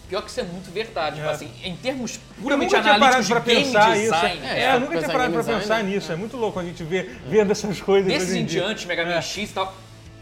pior 0.08 0.22
que 0.22 0.30
isso 0.30 0.40
é 0.40 0.42
muito 0.42 0.72
verdade. 0.72 1.16
Tipo 1.16 1.28
É. 1.28 1.32
assim, 1.32 1.50
em 1.62 1.76
termos 1.76 2.16
Eu 2.16 2.42
puramente 2.42 2.74
nunca 2.74 2.82
tinha 2.82 2.98
parado 2.98 3.16
analíticos 3.24 3.44
de 3.44 3.50
game 3.50 3.64
pensar 3.66 3.92
design, 3.92 4.34
isso. 4.36 4.44
é, 4.46 4.60
É, 4.62 4.74
eu 4.74 4.80
nunca 4.80 4.98
tinha 4.98 5.08
parado 5.08 5.32
pra 5.32 5.42
game 5.42 5.44
pensar 5.44 5.58
design, 5.60 5.94
nisso. 5.94 6.12
É 6.12 6.16
muito 6.16 6.36
louco 6.36 6.58
a 6.58 6.64
gente 6.64 6.82
ver, 6.82 7.16
vendo 7.28 7.52
essas 7.52 7.80
coisas. 7.80 8.12
Desses 8.12 8.34
em 8.34 8.44
dia. 8.44 8.62
diante, 8.62 8.86
Mega 8.88 9.04
Man 9.06 9.12
É. 9.12 9.22
X 9.22 9.50
e 9.50 9.52
tal, 9.54 9.72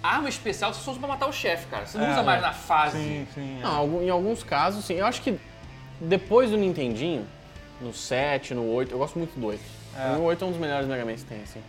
arma 0.02 0.28
especial 0.28 0.74
você 0.74 0.80
só 0.82 0.90
usa 0.90 1.00
pra 1.00 1.08
matar 1.08 1.26
o 1.26 1.32
chefe, 1.32 1.66
cara. 1.68 1.86
Você 1.86 1.96
não 1.96 2.06
É, 2.06 2.12
usa 2.12 2.22
mais 2.22 2.38
é. 2.38 2.42
na 2.42 2.52
fase. 2.52 2.98
Sim, 2.98 3.26
sim. 3.34 3.58
é. 3.60 3.62
Não, 3.62 4.02
em 4.02 4.10
alguns 4.10 4.42
casos, 4.42 4.84
sim. 4.84 4.94
Eu 4.94 5.06
acho 5.06 5.22
que 5.22 5.38
depois 5.98 6.50
do 6.50 6.58
Nintendinho, 6.58 7.26
no 7.80 7.94
7, 7.94 8.52
no 8.52 8.70
8, 8.70 8.92
eu 8.92 8.98
gosto 8.98 9.18
muito 9.18 9.38
do 9.40 9.46
8. 9.46 9.60
É. 9.96 10.16
O 10.16 10.22
8 10.24 10.44
é 10.44 10.46
um 10.48 10.50
dos 10.50 10.60
melhores 10.60 10.86
Mega 10.86 11.02
Man 11.04 11.14
que 11.14 11.22
tem, 11.24 11.40
assim. 11.42 11.60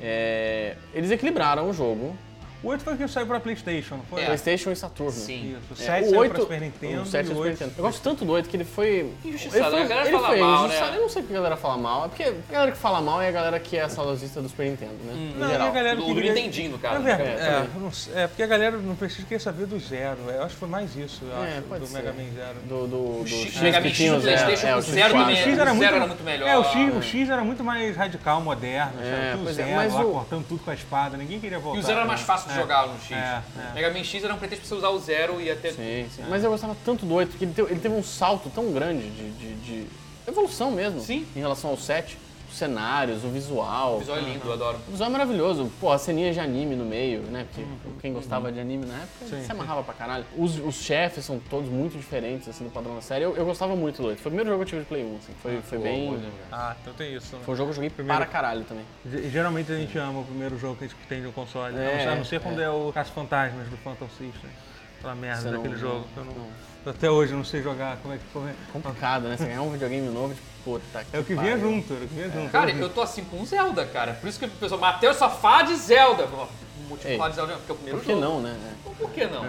É, 0.00 0.76
eles 0.94 1.10
equilibraram 1.10 1.68
o 1.68 1.72
jogo, 1.72 2.16
O 2.62 2.68
8 2.68 2.82
foi 2.82 2.94
o 2.94 2.96
que 2.96 3.06
saiu 3.08 3.26
pra 3.26 3.38
Playstation, 3.38 3.96
não 3.96 4.02
foi? 4.04 4.22
É. 4.22 4.26
PlayStation 4.26 4.72
e 4.72 4.76
Saturno. 4.76 5.12
Sim. 5.12 5.56
Isso. 5.56 5.60
O 5.70 5.72
É, 5.74 5.76
7 5.86 6.02
o 6.06 6.08
saiu 6.10 6.20
8, 6.20 6.30
pra 6.32 6.40
Super 6.40 6.60
Nintendo 6.60 7.02
o 7.02 7.06
7 7.06 7.14
e 7.14 7.18
é 7.18 7.22
o 7.22 7.36
Super 7.36 7.40
8... 7.48 7.50
Nintendo. 7.52 7.72
Eu 7.78 7.82
gosto 7.84 8.02
tanto 8.02 8.24
do 8.24 8.32
8 8.32 8.48
que 8.48 8.56
ele 8.56 8.64
foi. 8.64 9.12
Injustiçado, 9.24 9.58
ele 9.64 9.70
foi, 9.70 9.82
a 9.82 9.86
galera 9.86 10.08
ele 10.08 10.16
fala 10.16 10.28
foi 10.28 10.40
mal, 10.40 10.68
né? 10.68 10.94
Eu 10.96 11.00
não 11.02 11.08
sei 11.08 11.22
porque 11.22 11.34
a 11.34 11.36
galera 11.36 11.56
fala 11.56 11.76
mal. 11.78 12.04
É 12.04 12.08
porque 12.08 12.22
a 12.24 12.52
galera 12.52 12.72
que 12.72 12.78
fala 12.78 13.00
mal 13.00 13.22
é 13.22 13.28
a 13.28 13.30
galera 13.30 13.60
que 13.60 13.76
é 13.76 13.88
saudosista 13.88 14.42
do 14.42 14.48
Super 14.48 14.66
Nintendo, 14.70 14.92
né? 15.04 15.12
Hum. 15.14 15.32
Não, 15.38 15.46
e 15.46 15.50
geral. 15.50 15.68
a 15.68 15.70
galera 15.70 15.96
Do, 15.96 16.02
que 16.02 16.08
do 16.08 16.14
queria- 16.16 16.34
Nintendinho, 16.34 16.70
no 16.72 16.78
caso. 16.78 17.02
verdade, 17.02 17.30
É, 17.30 17.32
é, 17.34 17.66
eu 17.74 17.80
não 17.80 17.92
sei- 17.92 18.14
é, 18.16 18.26
porque 18.26 18.42
a 18.42 18.46
galera 18.46 18.76
não 18.76 18.96
precisa 18.96 19.26
querer 19.26 19.40
saber 19.40 19.66
do 19.66 19.78
zero. 19.78 20.18
Eu 20.28 20.42
acho 20.42 20.54
que 20.54 20.60
foi 20.60 20.68
mais 20.68 20.96
isso, 20.96 21.22
eu 21.24 21.44
É, 21.44 21.52
acho, 21.58 21.62
pode 21.62 21.80
do 21.82 21.86
ser. 21.86 21.94
Mega 21.98 22.12
Man 22.12 22.30
Zero. 22.34 22.54
Do, 22.64 22.86
do, 22.88 23.22
do 23.22 23.28
X- 23.28 23.52
X 23.52 23.60
Mega 23.60 23.76
que 23.78 23.82
Man 23.84 23.88
X 23.90 23.96
tinha 23.96 24.10
do 24.12 24.18
o 24.18 24.20
zero. 24.20 24.36
PlayStation 24.44 24.66
é, 24.66 24.76
o 24.76 24.82
zero 24.82 25.14
X4. 25.14 25.20
também 25.20 25.34
O 25.34 25.38
É, 25.38 25.42
X 25.42 25.58
era 25.58 25.72
o 25.72 25.76
muito, 25.76 26.24
melhor. 26.24 26.48
É, 26.48 26.58
o 26.58 26.64
X, 26.64 26.96
o 26.96 27.02
X 27.02 27.30
era 27.30 27.44
muito 27.44 27.62
mais 27.62 27.96
radical, 27.96 28.40
moderno. 28.40 28.92
É? 29.00 29.32
Tudo 29.36 29.48
é, 29.48 29.52
zero, 29.52 29.94
lá 29.94 30.00
o- 30.04 30.12
cortando 30.12 30.44
tudo 30.48 30.64
com 30.64 30.70
a 30.70 30.74
espada. 30.74 31.16
Ninguém 31.16 31.38
queria 31.38 31.58
voltar. 31.60 31.78
E 31.78 31.80
o 31.80 31.84
zero 31.84 31.98
era 31.98 32.06
mais 32.06 32.20
né? 32.20 32.26
Fácil 32.48 32.52
de 32.54 32.58
É. 32.58 32.60
jogar 32.62 32.86
no 32.88 33.00
X. 33.00 33.12
É, 33.12 33.42
é. 33.70 33.72
Mega 33.74 33.90
Man 33.92 34.04
X 34.04 34.24
era 34.24 34.34
um 34.34 34.38
pretexto 34.38 34.62
pra 34.62 34.68
você 34.68 34.74
usar 34.74 34.88
o 34.90 34.98
zero 34.98 35.40
e 35.40 35.50
até. 35.50 35.70
Sim, 35.72 36.08
sim. 36.14 36.22
Mas 36.28 36.42
eu 36.42 36.50
gostava 36.50 36.76
tanto 36.84 37.06
do 37.06 37.14
8, 37.14 37.30
porque 37.30 37.44
ele 37.44 37.52
teve, 37.52 37.70
ele 37.72 37.80
teve 37.80 37.94
um 37.94 38.02
salto 38.02 38.50
tão 38.54 38.72
grande 38.72 39.08
de, 39.10 39.30
de- 39.32 39.54
de 39.56 39.86
evolução 40.26 40.70
mesmo. 40.70 41.00
Sim. 41.00 41.26
Em 41.36 41.40
relação 41.40 41.70
ao 41.70 41.76
7. 41.76 42.18
Os 42.50 42.56
cenários, 42.56 43.24
o 43.24 43.28
visual. 43.28 43.96
O 43.96 43.98
visual 43.98 44.18
é 44.18 44.20
lindo, 44.22 44.46
eu 44.46 44.52
adoro. 44.54 44.78
O 44.88 44.90
visual 44.92 45.08
é 45.08 45.12
maravilhoso. 45.12 45.70
Pô, 45.78 45.92
a 45.92 45.98
ceninha 45.98 46.32
de 46.32 46.40
anime 46.40 46.74
no 46.74 46.84
meio, 46.84 47.20
né? 47.22 47.46
Porque 47.52 47.68
quem 48.00 48.12
gostava 48.12 48.50
de 48.50 48.58
anime 48.58 48.86
na 48.86 48.94
época 48.94 49.26
Sim. 49.28 49.44
se 49.44 49.52
amarrava 49.52 49.82
pra 49.82 49.92
caralho. 49.92 50.24
Os, 50.36 50.58
os 50.58 50.76
chefes 50.76 51.24
são 51.24 51.38
todos 51.50 51.68
muito 51.68 51.96
diferentes, 51.96 52.48
assim, 52.48 52.64
do 52.64 52.70
padrão 52.70 52.94
da 52.94 53.02
série. 53.02 53.24
Eu, 53.24 53.36
eu 53.36 53.44
gostava 53.44 53.76
muito 53.76 54.00
do 54.00 54.08
8. 54.08 54.20
Foi 54.22 54.30
o 54.30 54.34
primeiro 54.34 54.48
jogo 54.50 54.64
que 54.64 54.74
eu 54.74 54.80
tive 54.80 54.80
de 54.82 54.88
Play 54.88 55.04
1, 55.04 55.16
assim. 55.18 55.32
Foi, 55.42 55.60
foi 55.62 55.78
Boa, 55.78 55.90
bem... 55.90 56.06
boa, 56.08 56.18
né? 56.18 56.30
Ah, 56.50 56.76
então 56.80 56.94
tem 56.94 57.14
isso. 57.14 57.36
Né? 57.36 57.42
Foi 57.44 57.54
um 57.54 57.56
jogo 57.56 57.68
que 57.68 57.72
eu 57.72 57.74
joguei 57.76 57.90
Primeiro- 57.90 58.18
para 58.22 58.30
caralho 58.30 58.64
também. 58.64 58.84
Ge- 59.04 59.28
Geralmente 59.28 59.70
a 59.70 59.76
gente 59.76 59.98
ama 59.98 60.20
o 60.20 60.24
primeiro 60.24 60.58
jogo 60.58 60.76
que 60.76 60.84
a 60.84 60.88
gente 60.88 60.96
tem 61.08 61.20
no 61.20 61.32
console. 61.32 61.76
É, 61.76 61.80
a 61.80 61.92
não 61.92 61.98
ser- 62.00 62.08
a 62.08 62.14
não 62.16 62.24
ser 62.24 62.36
é. 62.36 62.38
quando 62.40 62.62
é 62.62 62.70
o 62.70 62.90
Caça 62.92 63.12
Fantasmas 63.12 63.68
do 63.68 63.76
Phantom 63.76 64.08
System. 64.08 64.50
Aquela 64.98 65.14
merda 65.14 65.42
Você 65.42 65.50
não- 65.50 65.62
daquele 65.62 65.78
jogo. 65.80 66.06
que 66.12 66.16
eu 66.18 66.24
não- 66.24 66.32
não. 66.34 66.48
Até 66.92 67.10
hoje 67.10 67.32
eu 67.32 67.36
não 67.38 67.44
sei 67.44 67.62
jogar. 67.62 67.98
Como 67.98 68.14
é 68.14 68.18
que 68.18 68.24
como 68.32 68.48
é? 68.48 68.54
Complicado, 68.72 69.24
né? 69.28 69.36
Você 69.36 69.44
ganhar 69.44 69.62
um 69.62 69.70
videogame 69.70 70.08
novo, 70.08 70.32
tipo, 70.34 70.46
puta 70.64 71.04
É 71.12 71.18
o 71.18 71.24
que 71.24 71.34
vinha 71.34 71.58
junto, 71.58 71.92
era 71.92 72.04
o 72.04 72.08
que 72.08 72.14
vinha 72.14 72.30
junto. 72.30 72.50
Cara, 72.50 72.70
eu 72.70 72.88
tô 72.88 73.02
assim 73.02 73.24
com 73.24 73.44
Zelda, 73.44 73.84
cara. 73.86 74.14
Por 74.14 74.28
isso 74.28 74.38
que 74.38 74.46
o 74.46 74.50
pessoal, 74.50 74.80
Matheus 74.80 75.16
só 75.16 75.28
fala 75.28 75.64
de 75.64 75.74
Zelda. 75.76 76.24
O 76.24 76.48
motivo 76.88 77.28
de 77.28 77.34
Zelda 77.34 77.54
porque 77.56 77.70
é 77.70 77.74
o 77.74 77.76
primeiro 77.76 77.98
Por 77.98 78.06
que 78.06 78.12
jogo. 78.12 78.20
não, 78.24 78.40
né? 78.40 78.56
Por 78.98 79.10
que 79.10 79.26
não? 79.26 79.42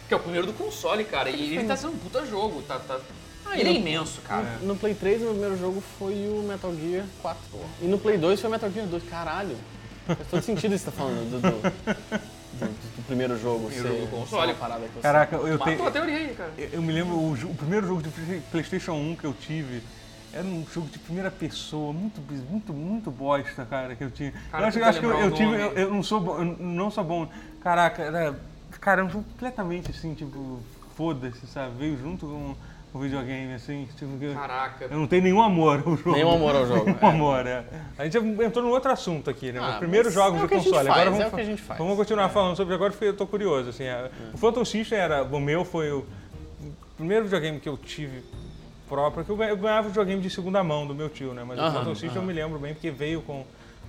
Porque 0.00 0.14
é 0.14 0.16
o 0.16 0.20
primeiro 0.20 0.46
do 0.46 0.52
console, 0.52 1.04
cara. 1.04 1.30
E 1.30 1.56
ele 1.56 1.64
tá 1.66 1.76
sendo 1.76 1.94
um 1.94 1.98
puta 1.98 2.26
jogo. 2.26 2.60
Tá, 2.62 2.78
tá... 2.78 2.98
ele 3.54 3.70
é 3.70 3.72
imenso, 3.72 4.20
cara. 4.20 4.58
No 4.62 4.76
Play 4.76 4.94
3, 4.94 5.22
o 5.22 5.24
meu 5.24 5.32
primeiro 5.32 5.58
jogo 5.58 5.82
foi 5.98 6.12
o 6.28 6.42
Metal 6.46 6.74
Gear 6.74 7.06
4. 7.22 7.40
E 7.80 7.86
no 7.86 7.98
Play 7.98 8.18
2 8.18 8.38
foi 8.40 8.48
o 8.48 8.52
Metal 8.52 8.70
Gear 8.70 8.86
2. 8.86 9.02
Caralho. 9.08 9.56
Faz 10.06 10.18
todo 10.30 10.42
sentido 10.42 10.74
isso 10.74 10.84
que 10.84 10.90
você 10.90 10.96
tá 10.96 11.02
falando 11.04 11.40
do, 11.40 12.20
do, 12.58 13.02
primeiro 13.06 13.38
jogo. 13.38 13.66
Primeiro 13.66 13.88
ser- 13.88 14.00
jogo 14.00 14.16
console. 14.16 14.54
parada 14.54 14.80
que 14.86 14.94
você- 14.94 15.00
Caraca, 15.00 15.36
eu 15.36 15.58
Matou 15.58 15.64
tenho. 15.64 15.86
a 15.86 15.90
teoria 15.90 16.16
aí, 16.16 16.34
cara. 16.36 16.52
Eu 16.58 16.68
eu 16.72 16.82
me 16.82 16.92
lembro, 16.92 17.14
o, 17.16 17.32
o 17.32 17.54
primeiro 17.54 17.86
jogo 17.86 18.02
de 18.02 18.08
Play- 18.10 18.42
PlayStation 18.50 18.92
1 18.92 19.16
que 19.16 19.24
eu 19.24 19.32
tive 19.34 19.82
era 20.32 20.46
um 20.46 20.64
jogo 20.72 20.88
de 20.88 20.98
primeira 20.98 21.30
pessoa, 21.30 21.92
muito, 21.92 22.20
muito, 22.50 22.72
muito 22.72 23.10
bosta, 23.10 23.64
cara, 23.66 23.94
que 23.94 24.04
eu 24.04 24.10
tinha. 24.10 24.32
Cara, 24.50 24.64
eu 24.64 24.68
acho, 24.68 24.78
tenta 24.78 24.88
acho 24.90 25.00
que 25.00 25.06
eu, 25.06 25.18
eu 25.18 25.30
tive, 25.30 25.52
eu, 25.54 25.72
eu 25.72 25.90
não 25.90 26.02
sou 26.02 26.20
bom, 26.20 26.38
eu 26.38 26.44
não 26.44 26.90
sou 26.90 27.04
bom. 27.04 27.28
Caraca, 27.62 28.02
era, 28.02 28.34
cara, 28.80 29.00
era 29.00 29.04
um 29.06 29.10
jogo 29.10 29.24
completamente 29.32 29.90
assim, 29.90 30.14
tipo, 30.14 30.60
foda-se, 30.96 31.46
sabe? 31.46 31.74
Veio 31.78 31.98
junto 31.98 32.26
com 32.26 32.54
o 32.94 32.98
videogame, 32.98 33.54
assim, 33.54 33.88
tipo, 33.96 34.22
eu, 34.22 34.34
Caraca. 34.34 34.84
eu 34.90 34.98
não 34.98 35.06
tenho 35.06 35.22
nenhum 35.22 35.40
amor 35.42 35.82
ao 35.86 35.96
jogo. 35.96 36.12
Nenhum 36.12 36.32
amor 36.32 36.54
ao 36.56 36.66
jogo, 36.66 36.84
Nenhum 36.92 36.98
é. 37.00 37.06
amor, 37.08 37.46
é. 37.46 37.64
A 37.98 38.04
gente 38.04 38.18
entrou 38.18 38.64
num 38.64 38.70
outro 38.70 38.90
assunto 38.90 39.30
aqui, 39.30 39.50
né? 39.50 39.60
Ah, 39.62 39.70
Os 39.70 39.76
primeiros 39.76 40.12
jogos 40.12 40.40
é 40.40 40.44
o 40.44 40.48
gente 40.48 40.64
console. 40.64 40.74
faz, 40.74 40.88
agora 40.88 41.00
é 41.08 41.10
vamos, 41.12 41.32
o 41.32 41.34
que 41.36 41.40
a 41.40 41.44
gente 41.44 41.62
faz. 41.62 41.78
Vamos 41.78 41.96
continuar 41.96 42.28
falando 42.28 42.56
sobre 42.56 42.74
agora 42.74 42.90
porque 42.90 43.06
eu 43.06 43.16
tô 43.16 43.26
curioso, 43.26 43.70
assim. 43.70 43.88
a- 43.88 44.10
O 44.34 44.36
Phantom 44.38 44.64
System 44.64 44.98
era, 44.98 45.22
o 45.22 45.40
meu 45.40 45.64
foi 45.64 45.90
o 45.90 46.04
primeiro 46.96 47.24
videogame 47.24 47.58
que 47.60 47.68
eu 47.68 47.76
tive 47.78 48.22
próprio, 48.88 49.24
que 49.24 49.30
eu 49.30 49.36
ganha- 49.36 49.50
eu 49.50 49.56
ganhava 49.56 49.88
videogame 49.88 50.20
de 50.20 50.28
segunda 50.28 50.62
mão 50.62 50.86
do 50.86 50.94
meu 50.94 51.08
tio, 51.08 51.32
né? 51.32 51.42
Mas 51.46 51.58
o 51.58 51.62
Aham, 51.62 51.72
Phantom 51.72 51.94
System 51.94 52.10
eu 52.16 52.18
aham. 52.18 52.26
me 52.26 52.32
lembro 52.34 52.58
bem 52.58 52.74
porque 52.74 52.90
veio 52.90 53.22
com, 53.22 53.44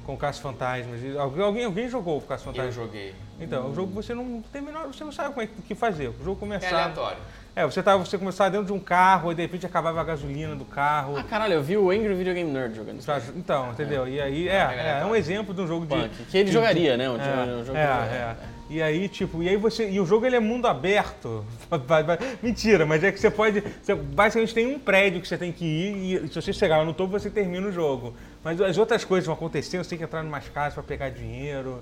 com 0.05 0.15
Caça-Fantasmas. 0.15 1.01
E 1.03 1.17
Alguém, 1.17 1.43
alguém, 1.43 1.65
alguém 1.65 1.89
jogou 1.89 2.15
o 2.15 2.17
Eu 2.19 2.21
Caça-Fantasmas? 2.21 2.73
joguei. 2.73 3.13
Então, 3.39 3.69
o 3.69 3.75
jogo 3.75 3.91
você 3.93 4.13
não 4.13 4.41
tem 4.53 4.61
menor, 4.61 4.87
você 4.87 5.03
não 5.03 5.11
sabe 5.11 5.29
como 5.33 5.41
é 5.41 5.47
que- 5.47 5.59
o 5.59 5.61
que 5.61 5.75
fazer. 5.75 6.07
O 6.07 6.23
jogo 6.23 6.37
É 6.37 6.39
começava. 6.39 6.75
aleatório. 6.83 7.17
É, 7.55 7.63
você, 7.65 7.83
tava, 7.83 8.03
você 8.03 8.17
começava 8.17 8.49
dentro 8.49 8.65
de 8.65 8.73
um 8.73 8.79
carro 8.79 9.31
e 9.31 9.35
de 9.35 9.41
repente 9.43 9.63
acabava 9.63 10.01
a 10.01 10.03
gasolina 10.03 10.55
do 10.55 10.65
carro. 10.65 11.15
Ah, 11.17 11.23
caralho, 11.23 11.53
eu 11.53 11.61
vi 11.61 11.77
o 11.77 11.91
Angry 11.91 12.15
Video 12.15 12.33
Game 12.33 12.51
Nerd 12.51 12.75
jogando 12.75 12.99
isso. 12.99 13.11
Então, 13.35 13.71
entendeu? 13.71 14.07
E 14.07 14.19
aí, 14.19 14.47
é, 14.49 14.53
é, 14.53 14.99
é 15.01 15.05
um 15.05 15.15
exemplo 15.15 15.53
de 15.53 15.61
um 15.61 15.67
jogo 15.67 15.85
de. 15.85 15.95
Punk, 15.95 16.09
que 16.31 16.37
ele 16.37 16.45
de- 16.45 16.51
jogaria, 16.51 16.97
né? 16.97 17.07
Um, 17.07 17.15
É, 17.15 17.55
um 17.61 17.63
jogo 17.65 17.77
é, 17.77 17.81
é. 17.81 18.35
E 18.71 18.81
aí, 18.81 19.07
tipo, 19.07 19.43
e 19.43 19.49
aí 19.49 19.55
você. 19.55 19.87
E 19.87 19.99
o 19.99 20.05
jogo 20.05 20.25
ele 20.25 20.35
é 20.35 20.39
mundo 20.39 20.65
aberto. 20.67 21.45
Mentira, 22.41 22.87
mas 22.87 23.03
é 23.03 23.11
que 23.11 23.19
você 23.19 23.29
pode. 23.29 23.61
Você 23.81 23.93
basicamente 23.93 24.53
tem 24.53 24.65
um 24.65 24.79
prédio 24.79 25.21
que 25.21 25.27
você 25.27 25.37
tem 25.37 25.51
que 25.51 25.63
ir 25.63 26.23
e 26.23 26.27
se 26.29 26.33
você 26.33 26.51
chegar 26.51 26.77
lá 26.77 26.85
no 26.85 26.93
topo, 26.93 27.11
você 27.11 27.29
termina 27.29 27.67
o 27.67 27.71
jogo. 27.71 28.15
Mas 28.43 28.59
as 28.59 28.77
outras 28.77 29.05
coisas 29.05 29.25
vão 29.25 29.35
acontecendo, 29.35 29.83
você 29.83 29.91
tem 29.91 29.97
que 29.97 30.03
entrar 30.03 30.23
em 30.23 30.27
umas 30.27 30.49
casas 30.49 30.73
pra 30.73 30.83
pegar 30.83 31.09
dinheiro. 31.09 31.81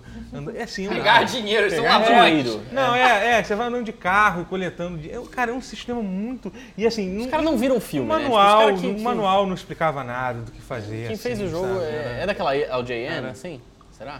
É 0.56 0.63
assim, 0.63 0.88
Pegar 0.88 1.24
dinheiro, 1.24 1.63
eles 1.63 1.74
são 1.74 1.84
Pegar 1.84 1.97
ladrões. 1.97 2.43
dinheiro. 2.43 2.62
Não, 2.71 2.93
é, 2.95 3.39
é, 3.39 3.43
você 3.43 3.56
vai 3.56 3.67
andando 3.67 3.86
de 3.86 3.93
carro 3.93 4.43
e 4.43 4.45
coletando 4.45 4.97
dinheiro. 5.00 5.24
Cara, 5.24 5.52
é 5.52 5.54
um 5.54 5.62
sistema 5.62 6.02
muito. 6.04 6.54
E 6.78 6.86
assim, 6.86 7.17
Os 7.17 7.24
não- 7.24 7.32
caras 7.32 7.45
não 7.45 7.58
viram 7.58 7.78
o 7.78 7.82
filme, 7.82 8.08
né? 8.08 8.15
Tipo, 8.15 8.28
os 8.28 8.34
manual, 8.36 8.60
caras 8.65 8.82
que- 8.82 8.88
o 8.88 8.95
que- 8.95 9.02
manual 9.02 9.47
não 9.47 9.56
explicava 9.56 10.04
nada 10.04 10.41
do 10.41 10.52
que 10.52 10.62
fazer. 10.62 11.08
Quem 11.08 11.17
fez 11.17 11.39
assim, 11.39 11.47
o 11.47 11.50
jogo 11.52 11.67
sabe? 11.67 11.86
é, 11.86 12.19
é 12.21 12.26
daquela 12.28 12.56
LJN, 12.56 13.28
assim? 13.30 13.60
Será? 14.01 14.19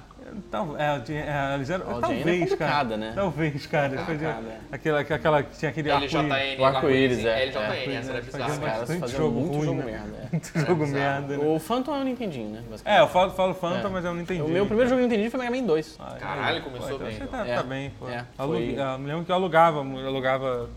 Tal, 0.52 0.78
é, 0.78 1.02
é, 1.12 1.56
eles 1.56 1.70
eram- 1.72 1.90
A 1.90 1.98
é 1.98 2.02
talvez, 2.02 2.24
cara. 2.54 2.72
complicada, 2.86 2.98
né? 2.98 3.12
Talvez, 3.16 3.66
cara. 3.66 3.90
Faziam 3.90 4.06
Complicada, 4.06 4.48
é. 4.48 4.60
aquela, 4.76 5.00
aquela, 5.00 5.44
tinha 5.44 5.72
aquele 5.72 5.90
arco-íris. 5.92 6.14
LJN, 6.14 6.62
O 6.62 6.66
arco-íris, 6.66 7.26
é. 7.26 7.46
LJN, 7.46 7.96
essa 7.96 8.10
era 8.12 8.20
É. 8.20 8.22
bizarra. 8.22 8.52
Os 8.52 8.60
caras 8.60 9.00
faziam 9.00 9.08
jogo 9.20 9.40
muito 9.40 9.54
ruim, 9.56 9.66
jogo 9.66 9.80
né? 9.80 9.86
merda. 9.86 10.18
é. 10.18 10.28
Muito 10.32 10.60
jogo 10.68 10.88
merda. 10.88 11.38
né? 11.38 11.44
O 11.46 11.60
Phantom 11.60 11.96
é 11.96 12.00
o 12.00 12.04
Nintendinho, 12.04 12.50
né? 12.52 12.64
É, 12.86 13.00
eu 13.02 13.08
falo, 13.08 13.32
falo 13.32 13.54
Phantom, 13.56 13.88
É. 13.88 13.92
mas 13.92 14.06
eu 14.06 14.14
não 14.14 14.22
entendi. 14.22 14.42
O 14.44 14.48
meu 14.48 14.66
primeiro 14.68 14.88
jogo 14.90 15.00
que 15.02 15.06
eu 15.08 15.12
entendi 15.12 15.30
foi 15.32 15.40
Mega 15.40 15.52
Man 15.58 15.64
2. 15.64 15.98
Ah, 16.00 16.16
Caralho, 16.20 16.62
começou 16.62 16.88
então 16.96 17.00
bem, 17.08 17.18
Você 17.18 17.24
então. 17.24 17.40
tá, 17.40 17.48
É. 17.48 17.56
tá 17.56 17.64
bem, 17.64 17.90
pô. 18.00 18.08
É, 18.08 18.24
ah, 18.38 18.98
me 19.00 19.08
lembro 19.08 19.26
que 19.26 19.32
eu 19.32 19.36
alugava, 19.36 19.80
eu 19.84 20.08
alugava. 20.08 20.70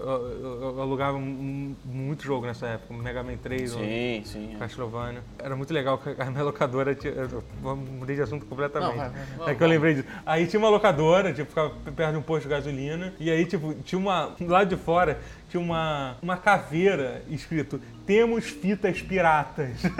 Eu, 0.00 0.72
eu- 0.72 0.80
alugava 0.82 1.16
um- 1.18 1.74
muito 1.84 2.22
jogo 2.24 2.46
nessa 2.46 2.66
época, 2.66 2.94
Mega 2.94 3.22
Man 3.22 3.36
3, 3.36 3.74
ou 3.74 3.80
Sim, 3.80 4.22
sim. 4.24 4.54
é. 4.54 4.58
Castlevania. 4.58 5.22
Era 5.38 5.54
muito 5.54 5.72
legal 5.74 5.98
que 5.98 6.14
a 6.18 6.24
minha 6.30 6.42
locadora 6.42 6.94
tinha. 6.94 7.12
Eu 7.12 7.42
mudei 7.76 8.16
de 8.16 8.22
assunto 8.22 8.46
completamente. 8.46 8.90
Não, 8.96 8.96
vai, 8.96 9.10
vai, 9.38 9.52
é 9.52 9.54
que 9.56 9.62
eu 9.62 9.68
lembrei 9.68 9.94
disso. 9.94 10.08
Aí 10.24 10.46
tinha 10.46 10.58
uma 10.58 10.68
locadora, 10.70 11.32
tipo, 11.32 11.48
ficava 11.48 11.70
perto 11.94 12.12
de 12.12 12.18
um 12.18 12.22
posto 12.22 12.44
de 12.44 12.48
gasolina. 12.50 13.12
E 13.20 13.30
aí, 13.30 13.44
tipo, 13.44 13.74
tinha 13.84 13.98
uma. 13.98 14.34
Do 14.38 14.46
lado 14.52 14.68
de 14.68 14.76
fora 14.82 15.18
tinha 15.48 15.60
uma, 15.60 16.16
uma 16.22 16.36
caveira 16.36 17.22
escrito 17.28 17.80
Temos 18.10 18.44
fitas 18.46 19.00
piratas. 19.00 19.68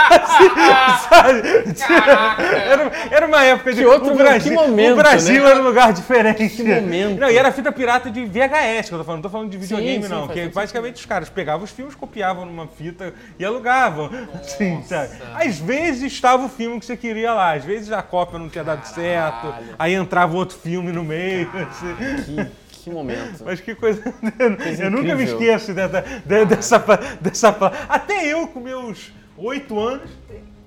Assim! 0.00 1.74
Era, 2.48 2.90
era 3.10 3.26
uma 3.26 3.44
época 3.44 3.74
de. 3.74 3.80
Que 3.80 3.86
outro- 3.86 4.14
o 4.14 4.16
Brasil, 4.16 4.50
que 4.50 4.56
momento, 4.58 4.92
o 4.94 4.96
Brasil 4.96 5.44
né? 5.44 5.50
era 5.50 5.60
um 5.60 5.62
lugar 5.64 5.92
diferente. 5.92 6.48
Que 6.48 6.62
momento. 6.62 7.20
Não, 7.20 7.30
e 7.30 7.36
era 7.36 7.52
fita 7.52 7.70
pirata 7.70 8.10
de 8.10 8.24
VHS 8.24 8.88
que 8.88 8.94
eu 8.94 8.98
tô 8.98 9.04
falando. 9.04 9.16
Não 9.18 9.22
tô 9.22 9.28
falando 9.28 9.50
de 9.50 9.58
videogame, 9.58 10.04
sim, 10.04 10.08
não. 10.08 10.26
faz 10.26 10.40
Que 10.40 10.48
basicamente 10.48 10.96
os 10.96 11.04
caras 11.04 11.28
pegavam 11.28 11.64
os 11.64 11.70
filmes, 11.70 11.94
copiavam 11.94 12.46
numa 12.46 12.66
fita 12.66 13.12
e 13.38 13.44
alugavam. 13.44 14.08
Assim, 14.34 14.82
sabe? 14.88 15.10
Às 15.34 15.58
vezes 15.58 16.14
estava 16.14 16.46
o 16.46 16.48
filme 16.48 16.80
que 16.80 16.86
você 16.86 16.96
queria 16.96 17.34
lá, 17.34 17.52
às 17.52 17.64
vezes 17.64 17.92
a 17.92 18.00
cópia 18.00 18.38
não 18.38 18.48
tinha 18.48 18.64
dado 18.64 18.86
certo, 18.86 19.52
aí 19.78 19.92
entrava 19.92 20.34
outro 20.34 20.56
filme 20.56 20.90
no 20.92 21.04
meio. 21.04 21.50
assim. 21.54 22.24
Que, 22.24 22.63
que 22.84 22.90
momento. 22.90 23.42
Mas 23.44 23.60
que 23.60 23.74
coisa. 23.74 24.02
eu 24.82 24.90
nunca 24.90 25.14
me 25.14 25.24
esqueço 25.24 25.72
dessa, 25.74 26.02
de- 26.02 26.44
dessa, 26.44 26.78
dessa. 27.20 27.48
Até 27.88 28.26
eu, 28.26 28.46
com 28.48 28.60
meus 28.60 29.12
oito 29.36 29.78
anos, 29.78 30.10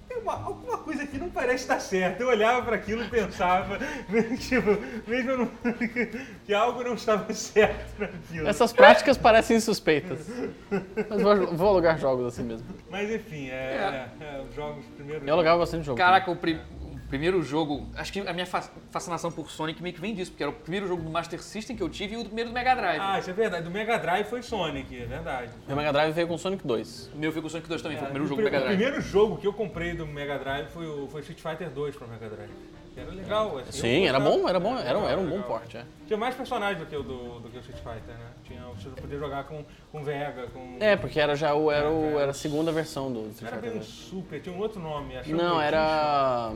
tem 0.09 0.17
uma- 0.21 0.33
alguma 0.43 0.77
coisa 0.79 1.05
que 1.05 1.17
não 1.17 1.29
parece 1.29 1.63
estar 1.63 1.79
certa. 1.79 2.21
Eu 2.23 2.27
olhava 2.29 2.61
para 2.63 2.75
aquilo 2.75 3.03
e 3.03 3.07
pensava, 3.07 3.77
tipo, 4.39 4.77
mesmo 5.07 5.37
não, 5.37 5.49
que 6.45 6.53
algo 6.53 6.83
não 6.83 6.93
estava 6.95 7.31
certo 7.33 7.99
naquilo. 7.99 8.47
Essas 8.47 8.73
práticas 8.73 9.17
parecem 9.17 9.59
suspeitas. 9.59 10.19
Mas 11.09 11.21
vou, 11.21 11.47
vou 11.55 11.67
alugar 11.69 11.97
jogos 11.99 12.25
assim 12.25 12.43
mesmo. 12.43 12.65
Mas 12.89 13.09
enfim, 13.11 13.49
é, 13.49 14.07
é, 14.21 14.23
é, 14.23 14.41
os 14.49 14.55
jogos 14.55 14.83
primeiro. 14.95 15.25
Eu 15.25 15.33
alugava 15.33 15.59
bastante 15.59 15.85
jogo. 15.85 15.97
Caraca, 15.97 16.29
o, 16.31 16.35
pri- 16.35 16.59
o 16.76 16.76
primeiro 17.09 17.41
jogo. 17.41 17.87
Acho 17.95 18.11
que 18.13 18.19
a 18.19 18.33
minha 18.33 18.45
fa- 18.45 18.69
fascinação 18.91 19.31
por 19.31 19.49
Sonic 19.49 19.81
meio 19.81 19.93
que 19.95 20.01
vem 20.01 20.13
disso, 20.13 20.31
porque 20.31 20.43
era 20.43 20.49
o 20.51 20.55
primeiro 20.55 20.87
jogo 20.87 21.01
do 21.01 21.09
Master 21.09 21.41
System 21.41 21.75
que 21.75 21.83
eu 21.83 21.89
tive 21.89 22.15
e 22.15 22.17
o 22.17 22.25
primeiro 22.25 22.49
do 22.49 22.53
Mega 22.53 22.75
Drive. 22.75 22.99
Ah, 23.01 23.19
isso 23.19 23.29
é 23.29 23.33
verdade. 23.33 23.63
Do 23.63 23.71
Mega 23.71 23.97
Drive 23.97 24.25
foi 24.27 24.41
Sonic, 24.41 25.01
é 25.01 25.05
verdade. 25.05 25.51
Meu 25.67 25.75
Mega 25.77 25.91
Drive 25.93 26.13
veio 26.13 26.27
com 26.27 26.37
Sonic 26.37 26.65
2. 26.67 27.11
O 27.13 27.17
meu 27.17 27.31
foi 27.31 27.41
com 27.41 27.47
o 27.47 27.51
Sonic 27.51 27.67
2 27.69 27.81
também, 27.81 27.97
foi 27.97 28.05
o 28.05 28.09
É, 28.09 28.11
primeiro 28.11 28.25
o 28.25 28.27
jogo 28.27 28.41
do 28.41 28.45
Mega 28.45 28.57
O 28.57 28.61
Drive. 28.61 28.77
primeiro 28.77 29.01
jogo 29.01 29.37
que 29.37 29.47
eu 29.47 29.53
comprei 29.53 29.93
do 29.93 30.05
Mega 30.05 30.37
Drive 30.37 30.67
foi 30.69 30.85
o 30.87 31.07
foi 31.07 31.21
Street 31.21 31.39
Fighter 31.39 31.69
2 31.69 31.95
para 31.95 32.07
Mega 32.07 32.29
Drive. 32.29 32.51
Era 32.99 33.11
legal. 33.11 33.59
assim, 33.59 33.71
Sim, 33.79 34.07
era 34.07 34.19
bom, 34.19 34.49
era 34.49 34.59
bom, 34.59 34.75
era, 34.75 34.97
um- 34.97 35.07
era 35.07 35.19
um 35.21 35.29
bom 35.29 35.39
porte, 35.43 35.77
é. 35.77 35.85
Tinha 36.07 36.17
mais 36.17 36.33
personagens 36.33 36.79
do 36.79 36.87
que 36.87 36.95
o 36.95 37.03
do, 37.03 37.39
do 37.41 37.49
que 37.49 37.57
o 37.57 37.59
Street 37.59 37.77
Fighter, 37.77 38.15
né? 38.17 38.25
Tinha, 38.43 38.61
você 38.75 38.89
podia 38.89 39.19
jogar 39.19 39.43
com, 39.43 39.63
com 39.91 40.03
Vega, 40.03 40.47
com. 40.47 40.77
É, 40.79 40.95
porque 40.95 41.19
era 41.19 41.35
já 41.35 41.53
o, 41.53 41.69
era, 41.71 41.87
o, 41.91 42.17
era 42.19 42.31
a 42.31 42.33
segunda 42.33 42.71
versão 42.71 43.13
do 43.13 43.27
Street 43.29 43.51
era 43.53 43.61
bem 43.61 43.69
Fighter 43.69 43.75
um 43.75 43.85
2. 43.85 43.85
super, 43.87 44.41
tinha 44.41 44.55
um 44.55 44.57
outro 44.59 44.79
nome. 44.81 45.15
acho 45.15 45.29
que 45.29 45.35
Não, 45.35 45.57
um 45.57 45.61
era. 45.61 46.51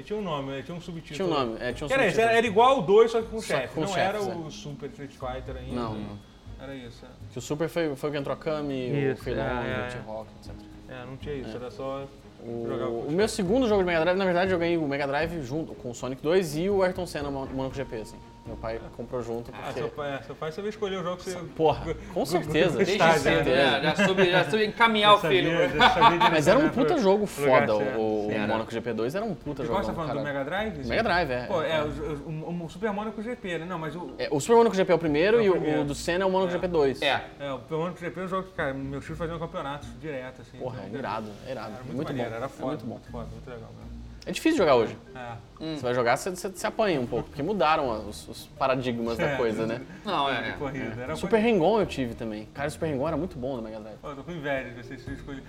Ele 0.00 0.06
tinha 0.06 0.18
um 0.18 0.22
nome, 0.22 0.52
ele 0.54 0.62
tinha 0.62 0.74
um 0.76 0.80
subtítulo. 0.80 1.14
Tinha 1.14 1.26
um 1.26 1.46
nome, 1.46 1.58
é, 1.60 1.72
tinha 1.74 1.86
um 1.86 1.92
era, 1.92 2.02
subtítulo. 2.04 2.28
era, 2.28 2.38
era 2.38 2.46
igual 2.46 2.78
o 2.78 2.82
2, 2.82 3.10
só 3.10 3.20
que 3.20 3.28
com 3.28 3.40
chefe. 3.42 3.74
com 3.74 3.80
Não 3.82 3.88
chefes, 3.88 4.02
era 4.02 4.18
é. 4.18 4.20
o 4.20 4.50
Super 4.50 4.88
Street 4.90 5.10
Fighter 5.10 5.56
ainda. 5.56 5.74
Não, 5.74 5.94
não. 5.94 6.18
Era 6.58 6.74
isso. 6.74 7.04
é. 7.04 7.08
Que 7.30 7.38
o 7.38 7.42
Super 7.42 7.68
foi, 7.68 7.94
foi 7.96 8.08
o 8.08 8.12
que 8.12 8.18
entrou 8.18 8.34
a 8.34 8.36
Kami, 8.38 8.88
Isso, 9.10 9.20
o 9.20 9.24
Feilong, 9.24 9.42
é, 9.42 9.44
é, 9.44 9.86
o 9.88 9.92
T-Rock, 10.02 10.30
etc. 10.40 10.54
É, 10.88 11.04
não 11.06 11.16
tinha 11.18 11.34
isso, 11.34 11.54
era 11.54 11.70
só. 11.70 12.06
O, 12.42 13.06
o 13.08 13.12
meu 13.12 13.28
segundo 13.28 13.68
jogo 13.68 13.82
de 13.82 13.86
Mega 13.86 14.00
Drive, 14.00 14.16
na 14.16 14.24
verdade, 14.24 14.50
eu 14.52 14.58
ganhei 14.58 14.78
o 14.78 14.88
Mega 14.88 15.06
Drive 15.06 15.42
junto 15.42 15.74
com 15.74 15.90
o 15.90 15.94
Sonic 15.94 16.22
2 16.22 16.56
e 16.56 16.70
o 16.70 16.82
Ayrton 16.82 17.04
Senna 17.06 17.30
Mon- 17.30 17.44
Monaco 17.46 17.74
GP, 17.74 17.96
assim. 17.96 18.16
Meu 18.46 18.56
pai 18.56 18.80
comprou 18.96 19.22
junto 19.22 19.50
Ah, 19.54 19.58
porque... 19.64 19.80
seu 19.80 19.88
pai, 19.90 20.14
é, 20.14 20.22
seu 20.22 20.34
pai 20.34 20.50
sabia 20.50 20.70
escolher 20.70 20.96
o 20.96 21.02
jogo 21.02 21.18
que 21.18 21.30
você. 21.30 21.38
Porra, 21.54 21.94
com 22.14 22.24
certeza. 22.26 22.78
Desde 22.78 22.98
cedo, 23.20 23.50
né? 23.50 23.80
né? 23.80 23.82
Já 23.94 24.06
soube, 24.06 24.30
já 24.30 24.44
soube 24.50 24.66
encaminhar 24.66 25.14
o 25.14 25.18
filho. 25.18 25.50
Sabia, 25.50 25.68
já 25.68 25.90
sabia 25.90 26.18
Mas 26.30 26.48
era 26.48 26.58
um 26.58 26.62
direcionar 26.62 26.72
puta 26.72 26.94
pro- 26.94 27.02
jogo 27.02 27.26
foda, 27.26 27.76
o, 27.76 28.28
o. 28.28 28.38
Monaco 28.48 28.70
GP2 28.72 29.14
era 29.14 29.24
um 29.24 29.34
puta 29.34 29.62
Você 29.62 29.66
jogão, 29.68 29.82
gosta 29.82 29.92
falando 29.92 30.16
do. 30.18 30.24
Mega 30.24 30.44
Drive? 30.44 30.86
Mega 30.86 31.02
Drive, 31.02 31.30
é. 31.30 31.46
Pô, 31.46 31.62
é, 31.62 31.82
o, 31.82 31.86
o, 31.86 32.64
o 32.64 32.68
Super 32.70 32.92
Monaco 32.92 33.22
GP, 33.22 33.58
né? 33.58 33.66
Não, 33.66 33.78
mas 33.78 33.94
o. 33.94 34.14
É, 34.18 34.28
o 34.32 34.40
Super 34.40 34.56
Monaco 34.56 34.74
GP 34.74 34.90
é 34.90 34.94
o 34.94 34.98
primeiro 34.98 35.36
É 35.36 35.40
o 35.40 35.44
e 35.44 35.48
o- 35.50 35.52
primeiro. 35.52 35.80
o 35.82 35.84
do 35.84 35.94
Senna 35.94 36.24
é 36.24 36.26
o 36.26 36.30
Monaco 36.30 36.52
GP2. 36.58 37.02
É. 37.02 37.20
É, 37.38 37.52
o 37.52 37.58
Super 37.60 37.76
Monaco 37.78 37.98
GP 38.00 38.20
é 38.20 38.24
um 38.24 38.28
jogo 38.28 38.48
que, 38.48 38.54
cara, 38.54 38.72
meus 38.74 39.04
filhos 39.04 39.18
faziam 39.18 39.38
campeonatos 39.38 39.88
direto, 40.00 40.40
assim. 40.42 40.58
Porra, 40.58 40.80
é 40.82 40.86
então, 40.86 40.98
irado, 40.98 41.28
é 41.46 41.50
irado. 41.52 41.72
Era 41.72 41.80
É 41.80 41.82
muito, 41.84 41.94
muito 41.96 42.08
maneiro, 42.08 42.30
bom. 42.30 42.36
era 42.36 42.46
é 42.46 42.48
foda. 42.48 42.66
muito 42.68 42.86
bom. 42.86 42.94
Muito 42.94 43.10
foda, 43.10 43.26
muito 43.30 43.48
legal, 43.50 43.68
cara. 43.78 43.89
É 44.26 44.32
difícil 44.32 44.58
jogar 44.58 44.74
hoje. 44.76 44.96
É. 45.14 45.74
Você 45.74 45.82
vai 45.82 45.94
jogar, 45.94 46.16
você, 46.16 46.30
você, 46.30 46.48
você 46.48 46.66
apanha 46.66 47.00
um 47.00 47.06
pouco, 47.06 47.28
porque 47.28 47.42
mudaram 47.42 48.08
os, 48.08 48.28
os 48.28 48.46
paradigmas 48.58 49.18
da 49.18 49.26
É. 49.30 49.36
coisa, 49.36 49.66
né? 49.66 49.80
Não, 50.04 50.28
é. 50.30 50.42
De 50.42 50.48
é. 50.50 50.52
corrida. 50.52 51.02
Era 51.02 51.16
Super 51.16 51.38
Hang-On 51.38 51.80
eu 51.80 51.86
tive 51.86 52.14
também. 52.14 52.46
Cara, 52.54 52.68
o 52.68 52.70
Super 52.70 52.86
Hang-On 52.90 53.08
era 53.08 53.16
muito 53.16 53.36
bom 53.38 53.56
no 53.56 53.62
Mega 53.62 53.80
Drive. 53.80 53.96
Eu 54.02 54.16
tô 54.16 54.22
com 54.22 54.32
inveja 54.32 54.70
de 54.70 54.82
vocês 54.82 55.06
escolherem. 55.06 55.44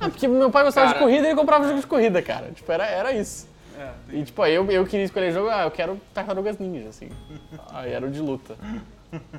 Ah, 0.00 0.08
porque 0.08 0.26
meu 0.28 0.50
pai 0.50 0.64
gostava 0.64 0.86
de 0.88 0.94
Cara. 0.94 1.04
corrida 1.04 1.26
e 1.26 1.30
ele 1.30 1.36
comprava 1.36 1.66
jogo 1.66 1.80
de 1.80 1.86
corrida, 1.86 2.20
cara. 2.22 2.50
Tipo, 2.52 2.70
era, 2.72 2.86
era 2.86 3.12
isso. 3.12 3.48
É, 3.78 3.90
E 4.12 4.22
tipo, 4.22 4.40
aí 4.42 4.54
eu, 4.54 4.70
eu 4.70 4.86
queria 4.86 5.04
escolher 5.04 5.32
jogo, 5.32 5.48
ah, 5.48 5.62
eu 5.64 5.70
quero 5.70 6.00
Tartarugas 6.12 6.58
Ninja, 6.58 6.88
assim. 6.88 7.08
Aí 7.72 7.92
era 7.92 8.06
o 8.06 8.10
de 8.10 8.20
luta. 8.20 8.56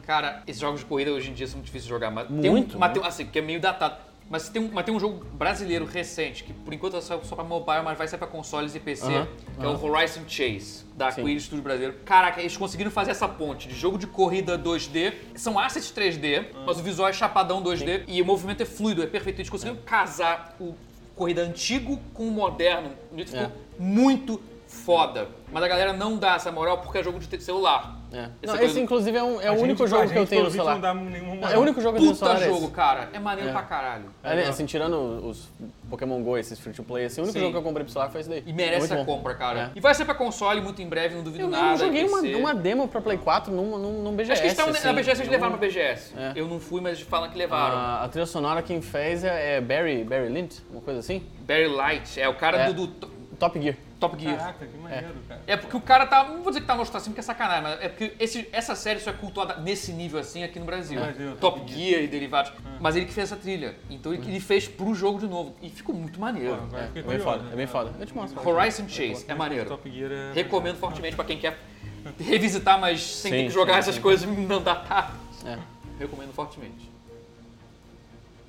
Cara, 0.05 0.41
esses 0.47 0.59
jogos 0.61 0.81
de 0.81 0.85
corrida 0.85 1.11
hoje 1.11 1.31
em 1.31 1.33
dia 1.33 1.47
são 1.47 1.55
muito 1.57 1.65
difíceis 1.67 1.85
de 1.85 1.89
jogar. 1.89 2.11
Mas 2.11 2.27
tem 2.27 2.49
um, 2.49 2.53
Muito, 2.53 2.77
mas 2.77 2.89
né? 2.89 2.99
tem, 2.99 3.07
assim, 3.07 3.25
que 3.25 3.39
é 3.39 3.41
meio 3.41 3.59
datado. 3.61 3.95
Mas 4.29 4.49
tem, 4.49 4.61
um, 4.61 4.69
mas 4.73 4.83
tem 4.85 4.93
um 4.93 4.99
jogo 4.99 5.23
brasileiro 5.33 5.85
recente, 5.85 6.43
que 6.43 6.51
por 6.51 6.73
enquanto 6.73 6.97
é 6.97 7.01
só, 7.01 7.21
só 7.21 7.35
pra 7.35 7.43
mobile, 7.43 7.83
mas 7.83 7.95
vai 7.97 8.07
sair 8.07 8.17
pra 8.17 8.27
consoles 8.27 8.73
e 8.73 8.79
PC, 8.79 9.05
Aham, 9.05 9.27
que 9.59 9.65
é 9.65 9.69
o 9.69 9.85
Horizon 9.85 10.21
Chase, 10.27 10.83
da 10.95 11.11
Sim. 11.11 11.23
Quiris 11.23 11.43
Studio 11.43 11.63
Brasileiro. 11.63 11.97
Caraca, 12.03 12.39
eles 12.41 12.57
conseguiram 12.57 12.89
fazer 12.89 13.11
essa 13.11 13.27
ponte 13.27 13.67
de 13.67 13.75
jogo 13.75 13.99
de 13.99 14.07
corrida 14.07 14.57
2D, 14.57 15.13
são 15.35 15.59
assets 15.59 15.91
3D, 15.91 16.45
mas 16.65 16.79
o 16.79 16.83
visual 16.83 17.07
é 17.07 17.13
chapadão 17.13 17.61
2D 17.61 18.03
e 18.07 18.19
o 18.19 18.25
movimento 18.25 18.61
é 18.61 18.65
fluido, 18.65 19.03
é 19.03 19.07
perfeito. 19.07 19.37
Eles 19.41 19.49
conseguiram 19.49 19.77
casar 19.85 20.55
o 20.59 20.73
corrida 21.15 21.41
antigo 21.43 21.97
com 22.13 22.27
o 22.27 22.31
moderno. 22.31 22.91
E 23.15 23.23
ficou 23.25 23.41
É. 23.41 23.51
muito 23.77 24.41
foda. 24.75 25.27
Mas 25.51 25.63
a 25.63 25.67
galera 25.67 25.93
não 25.93 26.17
dá 26.17 26.35
essa 26.35 26.51
moral 26.51 26.79
porque 26.79 26.97
é 26.97 27.03
jogo 27.03 27.17
de 27.19 27.41
celular. 27.41 27.95
É. 28.11 28.29
Não, 28.45 28.55
esse, 28.61 28.79
inclusive, 28.79 29.17
é, 29.17 29.23
um- 29.23 29.41
é 29.41 29.49
o 29.49 29.53
gente- 29.55 29.63
único 29.63 29.87
jogo 29.87 30.09
que 30.09 30.17
eu 30.17 30.25
tenho 30.27 30.43
no 30.43 30.51
celular. 30.51 30.73
Não 30.75 30.81
dá 30.81 30.93
nenhuma 30.93 31.35
moral. 31.35 31.51
é 31.51 31.57
o 31.57 31.61
único 31.61 31.81
jogo 31.81 31.97
que 31.97 32.03
eu 32.03 32.07
tenho 32.07 32.13
no 32.13 32.19
Puta 32.19 32.25
celular. 32.37 32.41
é 32.45 32.49
jogo, 32.53 32.65
esse. 32.65 32.73
cara. 32.75 33.09
É 33.13 33.19
maneiro 33.19 33.49
É. 33.49 33.53
pra 33.53 33.61
caralho. 33.63 34.05
É, 34.23 34.43
assim, 34.47 34.65
tirando 34.65 34.95
os 35.27 35.47
Pokémon 35.89 36.21
GO, 36.21 36.37
esses 36.37 36.59
free 36.59 36.73
to 36.73 36.83
play, 36.83 37.05
assim, 37.05 37.21
o 37.21 37.23
único 37.23 37.33
Sim. 37.37 37.39
jogo 37.45 37.51
que 37.53 37.57
eu 37.59 37.63
comprei 37.63 37.83
pro 37.83 37.91
celular 37.93 38.09
foi 38.11 38.21
esse 38.21 38.29
daí. 38.29 38.43
E 38.45 38.53
merece 38.53 38.93
É 38.93 39.01
a 39.01 39.05
compra, 39.05 39.33
cara. 39.35 39.59
É. 39.59 39.69
E 39.77 39.79
vai 39.79 39.93
ser 39.93 40.05
pra 40.05 40.13
console 40.15 40.61
muito 40.61 40.81
em 40.81 40.87
breve, 40.87 41.15
não 41.15 41.23
duvido 41.23 41.43
Eu, 41.45 41.49
nada. 41.49 41.73
eu 41.73 41.77
joguei 41.77 42.05
uma, 42.07 42.21
PC. 42.21 42.35
uma 42.35 42.53
demo 42.55 42.87
pra 42.87 43.01
Play 43.01 43.17
4 43.17 43.51
num, 43.53 43.77
num, 43.77 44.03
num 44.03 44.11
BGS. 44.15 44.31
Acho 44.33 44.41
que 44.41 44.47
eles 44.47 44.53
estavam 44.53 44.73
assim. 44.73 44.87
na 44.87 44.93
BGS, 44.93 45.21
eles 45.21 45.31
levaram 45.31 45.57
pra 45.57 45.67
BGS. 45.67 46.13
É. 46.17 46.33
Eu 46.35 46.47
não 46.47 46.59
fui, 46.59 46.81
mas 46.81 46.99
falam 47.01 47.29
que 47.29 47.37
levaram. 47.37 47.77
A, 47.77 48.03
a 48.03 48.09
trilha 48.09 48.25
sonora 48.25 48.61
quem 48.61 48.81
fez 48.81 49.23
é, 49.23 49.57
é 49.57 49.61
Barry, 49.61 50.03
Barry 50.03 50.29
Lynch, 50.29 50.61
uma 50.71 50.81
coisa 50.81 50.99
assim. 51.01 51.23
Barry 51.41 51.67
Light, 51.67 52.19
é 52.19 52.27
o 52.29 52.35
cara 52.35 52.57
É. 52.57 52.73
do, 52.73 52.87
do 52.87 53.07
Top 53.37 53.59
Gear. 53.61 53.75
Top 53.99 54.21
Gear. 54.21 54.37
Caraca, 54.37 54.65
que 54.65 54.77
maneiro, 54.77 55.07
cara. 55.27 55.41
É 55.47 55.55
porque 55.55 55.77
o 55.77 55.81
cara 55.81 56.05
tá. 56.05 56.23
Não 56.25 56.41
vou 56.43 56.47
dizer 56.51 56.61
que 56.61 56.67
tá 56.67 56.75
mostrando 56.75 57.01
assim 57.01 57.11
porque 57.11 57.21
é 57.21 57.23
sacanagem, 57.23 57.63
mas 57.63 57.81
é 57.81 57.87
porque 57.89 58.13
esse- 58.19 58.47
essa 58.51 58.75
série 58.75 58.99
só 58.99 59.09
é 59.09 59.13
cultuada 59.13 59.55
nesse 59.61 59.93
nível 59.93 60.19
assim 60.19 60.43
aqui 60.43 60.59
no 60.59 60.65
Brasil. 60.65 60.99
Brasil, 60.99 61.35
Top 61.39 61.59
Top 61.61 61.73
Gear 61.73 62.01
e 62.01 62.07
derivados. 62.07 62.51
Mas 62.79 62.95
ele 62.97 63.05
que 63.05 63.13
fez 63.13 63.31
essa 63.31 63.41
trilha. 63.41 63.75
Então 63.89 64.13
ele, 64.13 64.27
ele 64.27 64.39
fez 64.41 64.67
pro 64.67 64.93
jogo 64.93 65.19
de 65.19 65.27
novo. 65.27 65.55
E 65.61 65.69
ficou 65.69 65.95
muito 65.95 66.15
Pô, 66.19 66.25
maneiro. 66.25 66.55
agora 66.55 66.91
É, 66.93 66.99
é 66.99 67.01
bem 67.03 67.19
foda, 67.19 67.43
é 67.51 67.55
bem 67.55 67.67
foda. 67.67 67.91
Eu 67.99 68.05
te 68.05 68.13
mostro. 68.13 68.49
Horizon 68.49 68.87
Chase, 68.89 69.25
é 69.27 69.33
maneiro. 69.33 69.69
Top 69.69 69.89
Gear 69.89 70.11
é... 70.11 70.33
Recomendo 70.33 70.75
fortemente 70.77 71.15
pra 71.15 71.23
quem 71.25 71.39
quer 71.39 71.57
revisitar, 72.19 72.79
mas 72.79 73.01
sem 73.01 73.31
Sim, 73.31 73.37
ter 73.37 73.43
que 73.45 73.49
jogar 73.51 73.73
sim, 73.75 73.79
essas 73.79 73.95
sim. 73.95 74.01
coisas 74.01 74.27
não 74.29 74.61
datar. 74.61 75.15
É. 75.45 75.57
Recomendo 75.99 76.33
fortemente. 76.33 76.93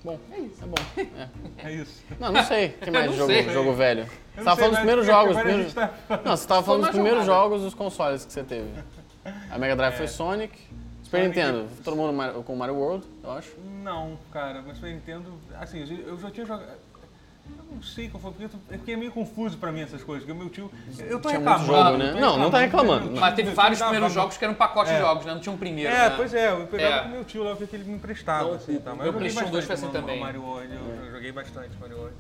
Bom, 0.05 0.19
é 0.33 0.39
isso. 0.39 0.63
É 0.63 0.67
bom. 0.67 1.29
É. 1.65 1.69
É 1.69 1.73
isso. 1.73 2.05
Não, 2.21 2.31
não 2.33 2.45
sei. 2.45 2.67
O 2.69 2.73
que 2.85 2.91
mais 2.93 3.15
jogo, 3.15 3.33
sei. 3.33 3.49
jogo 3.51 3.73
velho? 3.75 4.07
Você 4.37 4.45
tava 4.45 4.57
falando 4.57 4.71
dos 4.71 4.79
primeiros 4.79 5.09
agora 5.09 5.27
jogos. 5.33 5.43
primeiros- 5.43 5.75
tá- 5.75 5.91
Não, 6.25 6.37
você 6.37 6.47
tava 6.49 6.63
falando 6.63 6.81
dos 6.83 6.91
primeiros 6.91 7.25
jornada. 7.25 7.43
jogos 7.43 7.63
dos 7.63 7.75
consoles 7.75 8.25
que 8.25 8.33
você 8.33 8.45
teve. 8.45 8.69
A 9.51 9.59
Mega 9.59 9.75
Drive 9.77 9.95
foi 9.97 10.07
Sonic. 10.09 10.57
Super 11.03 11.19
Sonic. 11.23 11.29
Nintendo, 11.39 11.69
todo 11.85 11.97
mundo 11.97 12.43
com 12.45 12.57
Mario 12.57 12.75
World, 12.77 13.07
eu 13.25 13.33
acho. 13.33 13.53
Não, 13.83 14.19
cara, 14.33 14.63
mas 14.67 14.77
Super 14.77 14.93
Nintendo, 14.93 15.33
assim, 15.61 15.85
eu 16.07 16.19
já 16.19 16.31
tinha 16.31 16.45
jogado. 16.45 16.69
Eu 17.49 17.77
não 17.77 17.81
sei 17.83 18.09
qual 18.09 18.21
foi, 18.21 18.33
porque, 18.33 18.45
é 18.45 18.77
porque 18.77 18.91
é 18.91 18.97
meio 18.97 19.13
confuso 19.13 19.57
pra 19.57 19.71
mim 19.71 19.81
essas 19.81 20.03
coisas, 20.03 20.25
porque 20.27 20.37
o 20.37 20.41
meu 20.43 20.51
tio. 20.51 20.69
Eu 20.99 21.21
tô 21.21 21.29
Tinha 21.29 21.39
reclamando. 21.39 21.65
muito 21.73 21.85
jogo, 21.85 21.97
né? 21.97 22.21
Não, 22.21 22.37
não 22.37 22.51
tá 22.51 22.59
reclamando. 22.59 23.13
Mas 23.21 23.35
teve 23.37 23.51
vários 23.53 23.81
primeiros 23.81 24.13
jogos 24.13 24.37
que 24.37 24.45
eram 24.45 24.55
pacote 24.55 24.91
de 24.91 24.97
É. 24.97 25.01
jogos, 25.01 25.25
né? 25.25 25.33
Não 25.35 25.41
tinha 25.41 25.53
um 25.53 25.57
primeiro. 25.57 25.93
É, 25.95 26.09
né? 26.11 26.15
pois 26.17 26.35
é, 26.35 26.51
eu 26.51 26.67
pegava 26.67 26.95
É. 26.97 26.99
com 27.03 27.09
o 27.09 27.11
meu 27.13 27.25
tio 27.25 27.45
lá, 27.45 27.53
o 27.53 27.57
que 27.57 27.77
ele 27.77 27.85
me 27.85 27.95
emprestava, 27.95 28.49
Não, 28.49 28.55
assim, 28.55 28.79
tá? 28.81 28.91
Mas 28.91 28.99
meu 28.99 29.07
eu 29.07 29.13
joguei 29.13 29.21
PlayStation 29.31 29.51
2 29.53 29.65
foi 29.65 29.75
bastante 29.77 29.91
assim 29.97 30.01
também. 30.07 30.21
Mario 30.21 30.43
World, 30.43 30.75
eu, 30.75 31.05
eu 31.05 31.11
joguei 31.13 31.31
bastante 31.33 31.71
Mario 31.81 31.97
World. 31.99 32.17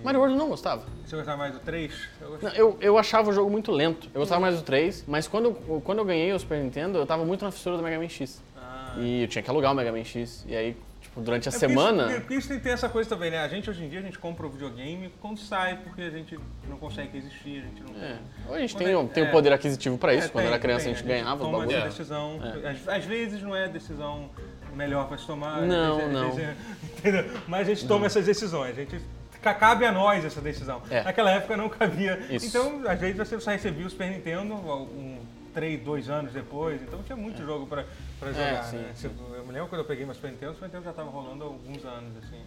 E 0.00 0.04
Mario 0.04 0.20
World 0.20 0.34
eu 0.36 0.38
não 0.38 0.48
gostava. 0.48 0.84
Você 1.04 1.16
gostava 1.16 1.36
mais 1.38 1.52
do 1.52 1.60
3? 1.60 1.92
Eu. 2.20 2.38
Não, 2.42 2.50
eu, 2.52 2.78
eu 2.80 2.98
achava 2.98 3.30
o 3.30 3.32
jogo 3.32 3.50
muito 3.50 3.70
lento. 3.72 4.08
Eu 4.14 4.20
gostava 4.20 4.40
mais 4.40 4.56
do 4.56 4.62
3, 4.62 5.04
mas 5.06 5.26
quando, 5.26 5.56
eu- 5.68 5.80
quando 5.84 5.98
eu 5.98 6.04
ganhei 6.04 6.32
o 6.32 6.38
Super 6.38 6.58
Nintendo, 6.62 6.98
eu 6.98 7.06
tava 7.06 7.24
muito 7.24 7.44
na 7.44 7.50
fissura 7.50 7.76
do 7.76 7.82
Mega 7.82 7.98
Man 7.98 8.08
X. 8.08 8.42
Ah. 8.56 8.94
E 8.98 9.22
eu 9.22 9.28
tinha 9.28 9.42
que 9.42 9.50
alugar 9.50 9.72
o 9.72 9.74
Mega 9.74 9.90
Man 9.92 10.04
X. 10.04 10.44
E 10.46 10.54
aí, 10.54 10.76
tipo, 11.00 11.20
durante 11.20 11.48
a 11.48 11.50
É 11.50 11.52
porque 11.52 11.66
semana. 11.66 12.06
Isso, 12.10 12.20
porque 12.20 12.34
isso 12.34 12.48
tem, 12.48 12.60
tem 12.60 12.72
essa 12.72 12.88
coisa 12.88 13.08
também, 13.08 13.30
né? 13.30 13.38
A 13.38 13.48
gente 13.48 13.68
hoje 13.68 13.82
em 13.84 13.88
dia 13.88 13.98
a 14.00 14.02
gente 14.02 14.18
compra 14.18 14.46
o 14.46 14.50
videogame 14.50 15.12
quando 15.20 15.38
sai, 15.40 15.76
porque 15.82 16.02
a 16.02 16.10
gente 16.10 16.38
não 16.68 16.76
consegue 16.76 17.10
resistir, 17.18 17.58
a 17.58 17.62
gente 17.62 17.82
não. 17.82 18.02
É, 18.02 18.16
ou 18.48 18.54
a 18.54 18.58
gente 18.60 18.74
Quando 18.74 18.84
tem, 18.84 18.92
é- 18.92 18.96
o- 18.98 19.08
tem 19.08 19.24
é. 19.24 19.30
poder 19.30 19.52
aquisitivo 19.52 19.96
pra 19.98 20.14
isso. 20.14 20.26
É, 20.26 20.30
quando 20.30 20.44
tem, 20.44 20.52
era 20.52 20.60
criança 20.60 20.84
tem, 20.84 20.92
a 20.92 20.96
gente 20.96 21.06
ganhava 21.06 21.34
os 21.36 21.40
toma 21.40 21.58
bagulho. 21.58 21.76
essa 21.76 21.86
decisão. 21.88 22.38
Às, 22.64 22.88
às 22.88 23.04
vezes 23.04 23.42
não 23.42 23.56
é 23.56 23.64
a 23.64 23.68
decisão 23.68 24.28
melhor 24.74 25.08
pra 25.08 25.18
se 25.18 25.26
tomar. 25.26 25.60
às 25.62 25.66
Não, 25.68 25.96
vezes 25.96 26.10
é- 26.10 26.12
não. 26.12 26.28
às 26.28 26.34
vezes 26.36 26.50
é- 26.50 26.56
entendeu? 26.98 27.40
Mas 27.48 27.60
a 27.68 27.74
gente 27.74 27.86
toma 27.88 28.06
essas 28.06 28.24
decisões. 28.26 28.70
A 28.78 28.80
gente, 28.80 29.00
cabe 29.42 29.84
a 29.84 29.92
nós 29.92 30.24
essa 30.24 30.40
decisão. 30.40 30.82
É. 30.90 31.02
Naquela 31.02 31.30
época 31.30 31.56
não 31.56 31.68
cabia. 31.68 32.18
Isso. 32.30 32.46
Então, 32.46 32.82
às 32.88 32.98
vezes 33.00 33.16
você 33.16 33.38
só 33.40 33.50
recebia 33.50 33.86
o 33.86 33.90
Super 33.90 34.10
Nintendo 34.10 34.54
um, 34.54 35.18
três, 35.54 35.80
dois 35.82 36.08
anos 36.08 36.32
depois. 36.32 36.80
Então 36.82 37.02
tinha 37.02 37.16
muito 37.16 37.44
jogo 37.44 37.66
pra, 37.66 37.84
pra 38.20 38.32
jogar. 38.32 38.44
É, 38.46 38.62
sim, 38.62 38.76
né? 38.76 38.90
sim. 38.94 39.10
Eu 39.36 39.44
me 39.44 39.52
lembro 39.52 39.68
quando 39.68 39.80
eu 39.80 39.86
peguei 39.86 40.04
meu 40.04 40.14
Super 40.14 40.30
Nintendo, 40.30 40.52
o 40.52 40.54
Super 40.54 40.66
Nintendo 40.66 40.84
já 40.84 40.92
tava 40.92 41.10
rolando 41.10 41.44
há 41.44 41.46
alguns 41.46 41.84
anos, 41.84 42.12
assim. 42.22 42.40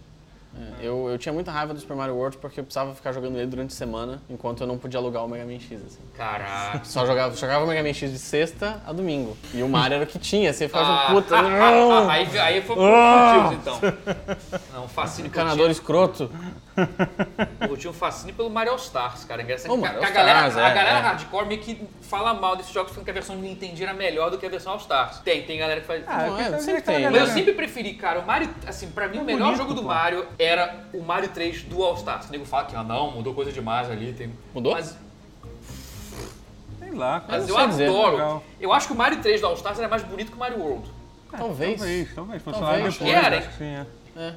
É, 0.54 0.86
Eu, 0.86 1.08
eu 1.08 1.16
tinha 1.16 1.32
muita 1.32 1.50
raiva 1.50 1.72
do 1.72 1.80
Super 1.80 1.96
Mario 1.96 2.14
World 2.14 2.36
porque 2.36 2.60
eu 2.60 2.64
precisava 2.64 2.94
ficar 2.94 3.10
jogando 3.12 3.38
ele 3.38 3.46
durante 3.46 3.70
a 3.70 3.74
semana, 3.74 4.20
enquanto 4.28 4.60
eu 4.60 4.66
não 4.66 4.76
podia 4.76 5.00
alugar 5.00 5.24
o 5.24 5.28
Mega 5.28 5.46
Man 5.46 5.58
X. 5.58 5.80
Assim. 5.82 6.00
Caraca. 6.14 6.84
Só 6.84 7.06
jogava, 7.06 7.34
jogava 7.34 7.64
o 7.64 7.68
Mega 7.68 7.82
Man 7.82 7.94
X 7.94 8.10
de 8.12 8.18
sexta 8.18 8.82
a 8.86 8.92
domingo. 8.92 9.34
E 9.54 9.62
o 9.62 9.68
Mario 9.68 9.94
era 9.94 10.04
o 10.04 10.06
que 10.06 10.18
tinha, 10.18 10.50
assim, 10.50 10.64
eu 10.64 10.68
ficava 10.68 11.06
Ah, 11.06 11.06
puta, 11.14 11.36
ah, 11.38 11.42
não! 11.42 11.92
ah, 11.92 12.12
aí, 12.12 12.38
aí 12.38 12.60
foi 12.62 12.76
por 12.76 12.84
Ah! 12.84 13.50
motivos, 13.50 13.66
então. 13.66 14.60
Não, 14.74 14.88
fascínio 14.88 15.28
Encanador 15.28 15.70
escroto. 15.70 16.30
tinha. 17.62 17.68
Eu 17.68 17.76
tinha 17.76 17.90
um 17.90 17.94
fascínio 17.94 18.34
pelo 18.34 18.50
Mario 18.50 18.72
All 18.72 18.78
Stars, 18.78 19.24
cara. 19.24 19.42
Engraçado 19.42 19.70
que 19.70 19.78
a, 19.78 19.80
Mario 19.80 20.04
a 20.04 20.10
galera, 20.10 20.48
Stars, 20.48 20.56
a 20.56 20.68
é, 20.68 20.74
galera 20.74 20.98
é. 20.98 21.02
hardcore 21.02 21.46
meio 21.46 21.60
que 21.60 21.86
fala 22.00 22.34
mal 22.34 22.56
desses 22.56 22.72
jogos 22.72 22.90
falando 22.92 23.04
que 23.04 23.10
a 23.10 23.14
versão 23.14 23.36
de 23.36 23.42
Nintendo 23.42 23.82
era 23.82 23.94
melhor 23.94 24.30
do 24.30 24.38
que 24.38 24.46
a 24.46 24.48
versão 24.48 24.72
All 24.72 24.78
Stars. 24.78 25.18
Tem, 25.18 25.42
tem 25.42 25.58
galera 25.58 25.80
que 25.80 25.86
faz. 25.86 26.04
Ah, 26.06 26.26
Não, 26.26 26.40
é, 26.40 26.44
porque 26.44 26.60
sempre 26.62 26.82
tem, 26.82 27.10
Mas 27.10 27.20
eu 27.20 27.26
sempre 27.28 27.52
preferi, 27.52 27.94
cara, 27.94 28.20
o 28.20 28.26
Mario, 28.26 28.50
assim, 28.66 28.90
pra 28.90 29.08
mim 29.08 29.18
o 29.18 29.24
melhor 29.24 29.46
bonito, 29.46 29.58
jogo 29.58 29.74
do 29.74 29.82
pô. 29.82 29.88
Mario 29.88 30.26
era 30.38 30.84
o 30.92 31.02
Mario 31.02 31.28
3 31.28 31.62
do 31.64 31.82
All 31.82 31.94
Stars. 31.94 32.28
O 32.28 32.32
nego 32.32 32.44
fala 32.44 32.64
que, 32.64 32.76
ah, 32.76 32.82
não, 32.82 33.10
mudou 33.10 33.34
coisa 33.34 33.52
demais 33.52 33.90
ali. 33.90 34.12
Tem... 34.12 34.32
Mudou? 34.54 34.72
Mas, 34.72 34.96
Sei 36.78 36.90
lá, 36.90 37.20
cara. 37.20 37.38
mas 37.38 37.48
eu 37.48 37.56
adoro. 37.56 38.16
Legal. 38.16 38.44
Eu 38.60 38.72
acho 38.72 38.86
que 38.86 38.92
o 38.92 38.96
Mario 38.96 39.20
3 39.20 39.40
do 39.40 39.46
All 39.46 39.54
Stars 39.54 39.78
era 39.78 39.88
mais 39.88 40.02
bonito 40.02 40.30
que 40.30 40.36
o 40.36 40.40
Mario 40.40 40.58
World. 40.58 40.90
Talvez. 41.30 41.78
Talvez, 41.78 42.14
talvez. 42.14 42.42
Fosse 42.42 42.60
Talvez. 42.60 42.98
que 42.98 43.04
depois, 43.04 43.24
era, 43.24 43.38
acho 43.38 43.48
que 43.48 43.56
sim, 43.56 43.64
é. 43.64 43.86
É. 44.16 44.34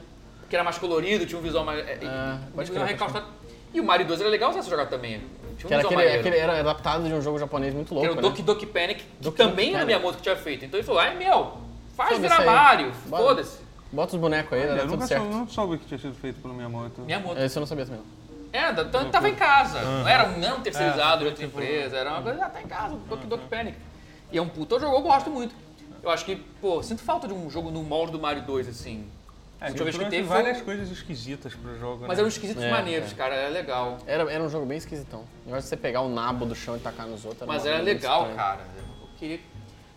Que 0.49 0.55
era 0.55 0.63
mais 0.63 0.77
colorido, 0.77 1.25
tinha 1.25 1.39
um 1.39 1.41
visual 1.41 1.63
mais. 1.65 1.79
É, 1.79 1.95
pode 1.95 2.01
um 2.01 2.05
crer, 2.05 2.65
visual 2.65 2.79
pode 2.87 2.91
recalcado. 2.93 3.25
E 3.73 3.79
o 3.81 3.83
Mario 3.83 4.05
2 4.07 4.21
era 4.21 4.29
legal 4.29 4.53
você 4.53 4.69
jogar 4.69 4.85
também. 4.87 5.19
Tinha 5.57 5.65
um 5.65 5.67
Que 5.67 5.73
era, 5.73 5.83
visual 5.83 5.99
aquele, 6.01 6.19
aquele, 6.19 6.37
era 6.37 6.59
adaptado 6.59 7.03
de 7.03 7.13
um 7.13 7.21
jogo 7.21 7.37
japonês 7.39 7.73
muito 7.73 7.89
Que 7.89 7.93
louco, 7.95 8.09
era 8.09 8.13
o 8.13 8.21
né? 8.21 8.21
Doki 8.21 8.41
Doki 8.41 8.65
Panic, 8.65 9.03
que 9.03 9.09
Doki 9.19 9.37
também 9.37 9.67
Doki 9.67 9.75
era. 9.77 9.85
Miyamoto 9.85 10.17
que 10.17 10.23
tinha 10.23 10.35
feito. 10.35 10.65
Então 10.65 10.77
ele 10.79 10.85
falou, 10.85 11.01
ai 11.01 11.15
meu, 11.17 11.57
faz 11.95 12.17
virar. 12.19 12.45
Mario, 12.45 12.93
foda-se. 12.93 13.59
Bota 13.91 14.15
os 14.15 14.21
bonecos 14.21 14.53
aí, 14.53 14.63
Eu 14.63 14.75
dá 14.75 14.81
tudo 14.81 14.91
nunca 14.91 15.07
certo. 15.07 15.21
soube, 15.23 15.35
não 15.35 15.47
soube 15.47 15.77
que 15.77 15.85
tinha 15.85 15.99
sido 15.99 16.15
feito 16.15 16.41
pelo 16.41 16.53
Miyamoto. 16.53 17.01
Miyamoto. 17.01 17.39
Esse 17.39 17.57
eu 17.57 17.61
não 17.61 17.67
sabia 17.67 17.85
também. 17.85 18.01
É, 18.51 18.71
tava 19.11 19.27
em 19.29 19.35
casa. 19.35 19.81
Não 19.81 20.07
era 20.07 20.29
um 20.29 20.39
não 20.39 20.61
terceirizado 20.61 21.19
de 21.19 21.25
É, 21.25 21.27
outra 21.29 21.45
tipo- 21.45 21.59
empresa, 21.59 21.97
era 21.97 22.09
uma 22.11 22.21
coisa, 22.21 22.45
ah, 22.45 22.49
tá 22.49 22.61
em 22.61 22.67
casa, 22.67 22.95
Doki 23.09 23.27
Doki 23.27 23.45
Panic. 23.47 23.77
E 24.31 24.37
é 24.37 24.41
um 24.41 24.47
puta 24.47 24.79
jogo, 24.79 24.95
eu 24.95 25.01
gosto 25.01 25.29
muito. 25.29 25.53
Eu 26.01 26.09
acho 26.09 26.23
que, 26.23 26.35
pô, 26.61 26.81
sinto 26.81 27.01
falta 27.03 27.27
de 27.27 27.33
um 27.33 27.49
jogo 27.49 27.69
no 27.71 27.83
molde 27.83 28.11
do 28.13 28.19
Mario 28.19 28.43
2, 28.43 28.67
assim. 28.69 29.05
É, 29.61 29.65
A 29.65 29.67
última 29.69 29.85
vez 29.85 29.97
que 29.97 30.05
teve 30.05 30.27
foi 30.27 30.37
várias 30.37 30.61
um- 30.61 30.65
coisas 30.65 30.91
esquisitas 30.91 31.55
pro 31.55 31.77
jogo, 31.79 32.01
Mas 32.07 32.09
né? 32.17 32.21
eram 32.21 32.27
esquisitos 32.27 32.61
É, 32.63 32.69
maneiros, 32.71 33.11
é. 33.11 33.15
cara, 33.15 33.35
era 33.35 33.49
legal. 33.49 33.97
Era, 34.05 34.31
era 34.31 34.43
um 34.43 34.49
jogo 34.49 34.65
bem 34.65 34.77
esquisitão. 34.77 35.21
O 35.21 35.47
negócio 35.47 35.63
de 35.63 35.69
você 35.69 35.77
pegar 35.77 36.01
o 36.01 36.09
nabo 36.09 36.45
do 36.45 36.53
chão 36.53 36.75
e 36.75 36.79
tacar 36.79 37.07
nos 37.07 37.23
outros. 37.25 37.47
Mas 37.47 37.65
era 37.65 37.81
legal, 37.81 38.21
estranho. 38.21 38.35
cara. 38.37 38.61
Eu 39.01 39.07
queria. 39.17 39.39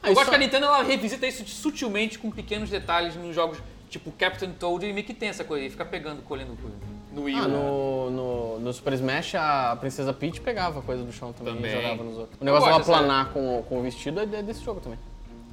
Ah, 0.03 0.09
Eu 0.11 0.15
gosto 0.15 0.27
só- 0.27 0.31
que 0.31 0.37
a 0.37 0.39
Nintendo 0.39 0.67
ela 0.67 0.83
revisita 0.83 1.27
isso 1.27 1.45
sutilmente 1.49 2.19
com 2.21 2.31
pequenos 2.31 2.71
detalhes 2.71 3.17
nos 3.17 3.35
jogos, 3.35 3.59
tipo 3.91 4.13
Captain 4.13 4.53
Toad 4.53 4.87
e 4.87 4.93
meio 4.93 5.05
que 5.05 5.13
tem 5.13 5.29
essa 5.29 5.43
coisa 5.43 5.65
aí, 5.65 5.71
fica 5.71 5.85
pegando, 5.85 6.23
colhendo 6.23 6.57
coisa. 6.57 6.77
No 7.13 7.23
Wii. 7.25 7.35
Ah, 7.37 7.49
no, 7.49 8.11
no, 8.11 8.61
no 8.61 8.73
Super 8.73 8.93
Smash 8.93 9.35
a 9.35 9.77
Princesa 9.81 10.13
Peach 10.13 10.41
pegava 10.41 10.81
coisa 10.83 11.03
do 11.03 11.11
chão 11.13 11.33
também, 11.33 11.55
Também. 11.57 11.73
e 11.73 11.75
jogava 11.83 12.05
nos 12.05 12.17
outros. 12.17 12.41
O 12.41 12.45
negócio 12.45 12.67
dela 12.69 12.85
planar 12.85 13.31
com, 13.33 13.63
com 13.69 13.81
o 13.81 13.83
vestido 13.83 14.21
é 14.21 14.27
de- 14.27 14.43
desse 14.43 14.63
jogo 14.63 14.79
também. 14.81 14.99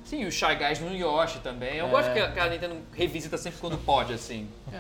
Sim, 0.06 0.26
os 0.26 0.34
Shy 0.34 0.56
Guys 0.56 0.80
no 0.80 0.96
Yoshi 0.96 1.40
também. 1.40 1.76
Eu 1.78 1.88
É. 1.88 1.90
gosto 1.90 2.14
que 2.14 2.20
a, 2.20 2.32
que 2.32 2.40
a 2.40 2.48
Nintendo 2.50 2.78
revisita 2.94 3.38
sempre 3.38 3.60
quando 3.60 3.78
pode, 3.78 4.14
assim. 4.14 4.48
É. 4.72 4.80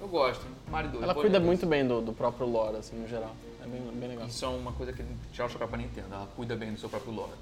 Eu 0.00 0.08
gosto. 0.08 0.44
Mario 0.68 0.90
2. 0.90 1.02
Ela 1.04 1.14
cuida 1.14 1.38
muito 1.38 1.64
bem 1.66 1.86
do, 1.86 2.00
do 2.00 2.12
próprio 2.12 2.46
lore, 2.46 2.76
assim, 2.78 2.96
no 2.96 3.06
geral. 3.06 3.34
É 3.62 3.66
bem, 3.66 3.80
bem 3.94 4.08
legal. 4.08 4.26
Isso 4.26 4.44
é 4.44 4.48
uma 4.48 4.72
coisa 4.72 4.92
que 4.92 5.02
o 5.02 5.48
chapéu 5.48 5.68
pra 5.68 5.76
Nintendo. 5.78 6.08
Ela 6.12 6.26
cuida 6.34 6.56
bem 6.56 6.72
do 6.72 6.80
seu 6.80 6.88
próprio 6.88 7.12
lore. 7.12 7.32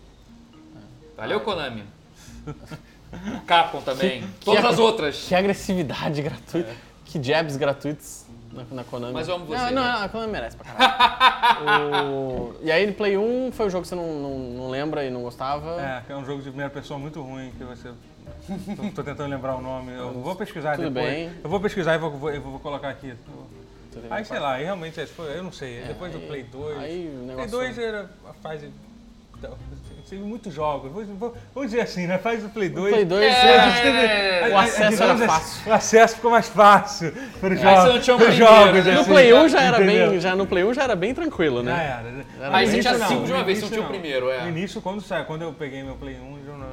É. 0.76 1.20
Valeu, 1.20 1.40
Konami. 1.40 1.84
Capcom 3.46 3.80
também. 3.80 4.22
Todas 4.44 4.64
as 4.64 4.78
outras. 4.78 5.24
Que 5.28 5.34
agressividade 5.34 6.20
gratuita. 6.22 6.74
Que 7.04 7.22
jabs 7.22 7.56
gratuitos 7.56 8.26
na, 8.52 8.64
na 8.70 8.84
Konami. 8.84 9.12
Mas 9.12 9.28
eu 9.28 9.34
amo 9.36 9.46
você, 9.46 9.56
Não, 9.56 9.70
não, 9.72 9.82
né? 9.82 10.04
a 10.04 10.08
Konami 10.08 10.32
merece 10.32 10.56
pra 10.56 10.64
caralho. 10.72 12.08
O- 12.12 12.54
E 12.62 12.70
aí, 12.70 12.90
Play 12.92 13.16
1 13.16 13.52
foi 13.52 13.66
o 13.66 13.70
jogo 13.70 13.82
que 13.82 13.88
você 13.88 13.94
não, 13.94 14.06
não, 14.20 14.38
não 14.38 14.68
lembra 14.70 15.04
e 15.04 15.10
não 15.10 15.22
gostava. 15.22 15.80
É, 15.80 16.02
que 16.06 16.12
é 16.12 16.16
um 16.16 16.24
jogo 16.24 16.38
de 16.42 16.48
primeira 16.48 16.70
pessoa 16.70 16.98
muito 16.98 17.20
ruim, 17.22 17.50
que 17.56 17.64
você... 17.64 17.90
Tô, 18.76 18.90
tô 18.96 19.02
tentando 19.04 19.28
lembrar 19.30 19.56
o 19.56 19.60
nome. 19.60 19.92
Eu 19.92 20.12
vou 20.12 20.34
pesquisar 20.36 20.76
Tudo 20.76 20.90
depois. 20.90 21.06
bem. 21.12 21.30
Eu 21.42 21.50
vou 21.50 21.60
pesquisar 21.60 21.94
e 21.94 21.98
vou, 21.98 22.10
vou, 22.10 22.40
vou 22.40 22.60
colocar 22.60 22.88
aqui. 22.88 23.14
Tudo 23.92 24.02
bem, 24.02 24.10
Aí, 24.10 24.24
sei 24.24 24.38
lá, 24.38 24.54
aí 24.54 24.64
realmente, 24.64 25.00
é, 25.00 25.06
foi- 25.06 25.36
eu 25.38 25.42
não 25.42 25.52
sei. 25.52 25.82
Depois 25.82 26.12
do 26.12 26.18
aí- 26.18 26.26
Play 26.26 26.42
2... 26.44 26.78
aí 26.78 27.06
o 27.08 27.10
Play 27.12 27.26
negócio- 27.26 27.50
2 27.50 27.78
era 27.78 28.10
a 28.28 28.32
fase... 28.34 28.70
Teve 30.08 30.22
muitos 30.22 30.54
jogos. 30.54 30.90
Vou- 30.90 31.04
vou- 31.04 31.34
Vamos 31.54 31.70
dizer 31.70 31.82
assim, 31.82 32.06
né? 32.06 32.16
Faz 32.18 32.42
do 32.42 32.48
Play 32.48 32.68
2... 32.68 32.86
O 32.86 32.90
Play 32.94 33.04
2 33.04 33.22
É, 33.24 33.28
é- 33.28 33.58
A 33.58 33.68
gente 33.70 33.82
teve- 33.82 33.98
é, 33.98 34.44
a- 34.44 34.48
o 34.48 34.56
a- 34.58 34.62
acesso 34.62 34.90
digamos 34.90 35.02
era 35.02 35.12
assim, 35.14 35.26
fácil. 35.26 35.70
O 35.70 35.74
acesso 35.74 36.14
ficou 36.16 36.30
mais 36.30 36.48
fácil 36.48 37.12
para 37.40 37.54
os 37.54 37.64
Aí 37.64 37.64
você 37.64 37.74
jogos. 37.76 37.94
não 37.94 38.00
tinha 38.00 38.16
o 38.16 38.18
pros 38.18 38.34
primeiro, 38.34 38.54
jogos, 38.56 38.84
né? 38.86 38.92
No 38.94 39.00
assim, 39.00 39.10
Play 39.10 39.32
1 39.34 39.48
já 39.48 39.60
era 39.62 39.76
entendeu? 39.82 40.10
bem. 40.10 40.20
Já 40.20 40.36
no 40.36 40.46
Play 40.46 40.64
1 40.64 40.74
já 40.74 40.82
era 40.84 40.96
bem 40.96 41.14
tranquilo, 41.14 41.56
Já 41.58 41.62
né? 41.70 41.84
era. 41.84 42.08
Era 42.38 42.46
No 42.46 42.52
Mas 42.52 42.70
bem 42.70 42.80
tinha 42.80 42.92
início, 42.94 43.08
cinco 43.08 43.24
de 43.26 43.32
uma 43.32 43.44
vez, 43.44 43.58
você 43.58 43.64
não 43.64 43.70
tinha 43.72 43.82
o 43.82 43.88
primeiro, 43.88 44.30
é. 44.30 44.42
No 44.42 44.48
início, 44.48 44.80
quando, 44.80 45.00
saiu, 45.02 45.24
quando 45.24 45.42
eu 45.42 45.52
peguei 45.52 45.82
meu 45.82 45.94
Play 45.96 46.14
1, 46.16 46.38
eu 46.46 46.56
não, 46.56 46.68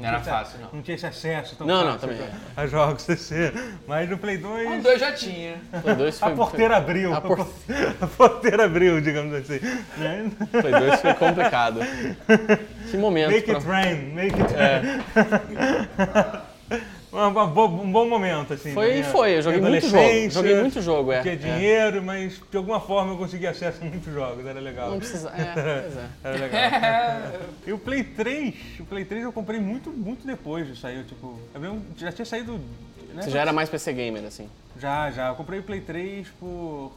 não, 0.00 0.08
era 0.08 0.20
tinha, 0.20 0.20
esse- 0.20 0.44
fácil, 0.44 0.60
não. 0.60 0.68
não 0.72 0.82
tinha 0.82 0.94
esse 0.94 1.06
acesso 1.06 1.56
tão 1.56 1.66
Não, 1.66 1.84
não, 1.84 1.98
também 1.98 2.18
a, 2.56 2.60
a 2.62 2.66
jogos 2.66 3.02
CC. 3.04 3.52
Mas 3.86 4.08
no 4.08 4.18
Play 4.18 4.38
2, 4.38 4.78
O 4.80 4.82
2 4.82 5.00
já 5.00 5.12
tinha. 5.12 5.56
Play 5.82 5.94
2 5.94 6.22
a 6.22 6.26
foi, 6.26 6.34
porteira 6.36 6.76
abriu. 6.76 7.12
a 7.14 7.18
A, 7.18 7.20
por- 7.20 7.46
porteira 8.16 8.64
abriu, 8.64 9.00
digamos 9.00 9.32
assim. 9.34 9.60
Né? 9.98 10.30
foi, 10.50 10.60
Play 10.62 10.72
2 10.80 11.00
foi 11.00 11.14
complicado. 11.14 11.80
Que 12.90 12.96
momento. 12.96 13.30
Make 13.30 13.44
pra- 13.46 13.56
it 13.58 13.66
rain, 13.68 14.14
make 14.14 14.34
it 14.40 14.54
É. 14.54 16.40
Um, 17.12 17.26
um 17.26 17.46
bo- 17.48 17.66
um 17.66 17.90
bom 17.90 18.08
momento, 18.08 18.52
assim. 18.52 18.72
Foi, 18.72 19.02
foi. 19.02 19.36
Eu 19.38 19.42
joguei 19.42 19.60
muito 19.60 19.88
jogo. 19.88 20.30
Joguei 20.30 20.60
muito 20.60 20.80
jogo, 20.80 21.12
é. 21.12 21.22
Tinha 21.22 21.34
É. 21.34 21.36
dinheiro, 21.36 22.02
mas 22.02 22.40
de 22.50 22.56
alguma 22.56 22.78
forma 22.80 23.12
eu 23.12 23.18
consegui 23.18 23.46
acesso 23.48 23.78
a 23.82 23.84
muitos 23.84 24.12
jogos, 24.12 24.46
era 24.46 24.60
legal. 24.60 24.90
Não 24.92 24.98
precisa. 24.98 25.28
É, 25.30 25.52
pois 25.82 25.96
é. 25.96 26.06
Era 26.22 26.36
legal. 26.38 27.40
e 27.66 27.72
o 27.72 27.78
Play 27.78 28.04
3, 28.04 28.54
o 28.80 28.84
Play 28.84 29.04
3 29.04 29.24
eu 29.24 29.32
comprei 29.32 29.58
muito, 29.58 29.90
muito 29.90 30.24
depois 30.24 30.66
de 30.68 30.78
sair, 30.78 31.02
tipo, 31.04 31.38
lembro- 31.54 31.82
já 31.96 32.12
tinha 32.12 32.24
saído... 32.24 32.60
Né? 33.12 33.22
Você 33.22 33.30
já 33.30 33.40
era 33.40 33.52
mais 33.52 33.68
PC 33.68 33.92
gamer, 33.92 34.24
assim. 34.24 34.48
Já, 34.78 35.10
já. 35.10 35.28
Eu 35.28 35.34
comprei 35.34 35.58
o 35.58 35.62
Play 35.64 35.80
3 35.80 36.28
por 36.38 36.92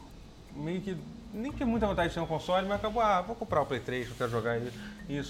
meio 0.54 0.80
que 0.80 0.96
nem 1.32 1.50
tinha 1.50 1.66
muita 1.66 1.88
vontade 1.88 2.10
de 2.10 2.14
ter 2.14 2.20
um 2.20 2.26
console, 2.26 2.68
mas 2.68 2.76
acabou, 2.76 3.02
ah, 3.02 3.20
vou 3.20 3.34
comprar 3.34 3.62
o 3.62 3.66
Play 3.66 3.80
3, 3.80 4.06
eu 4.08 4.14
quero 4.16 4.30
jogar 4.30 4.58
isso. 4.58 4.78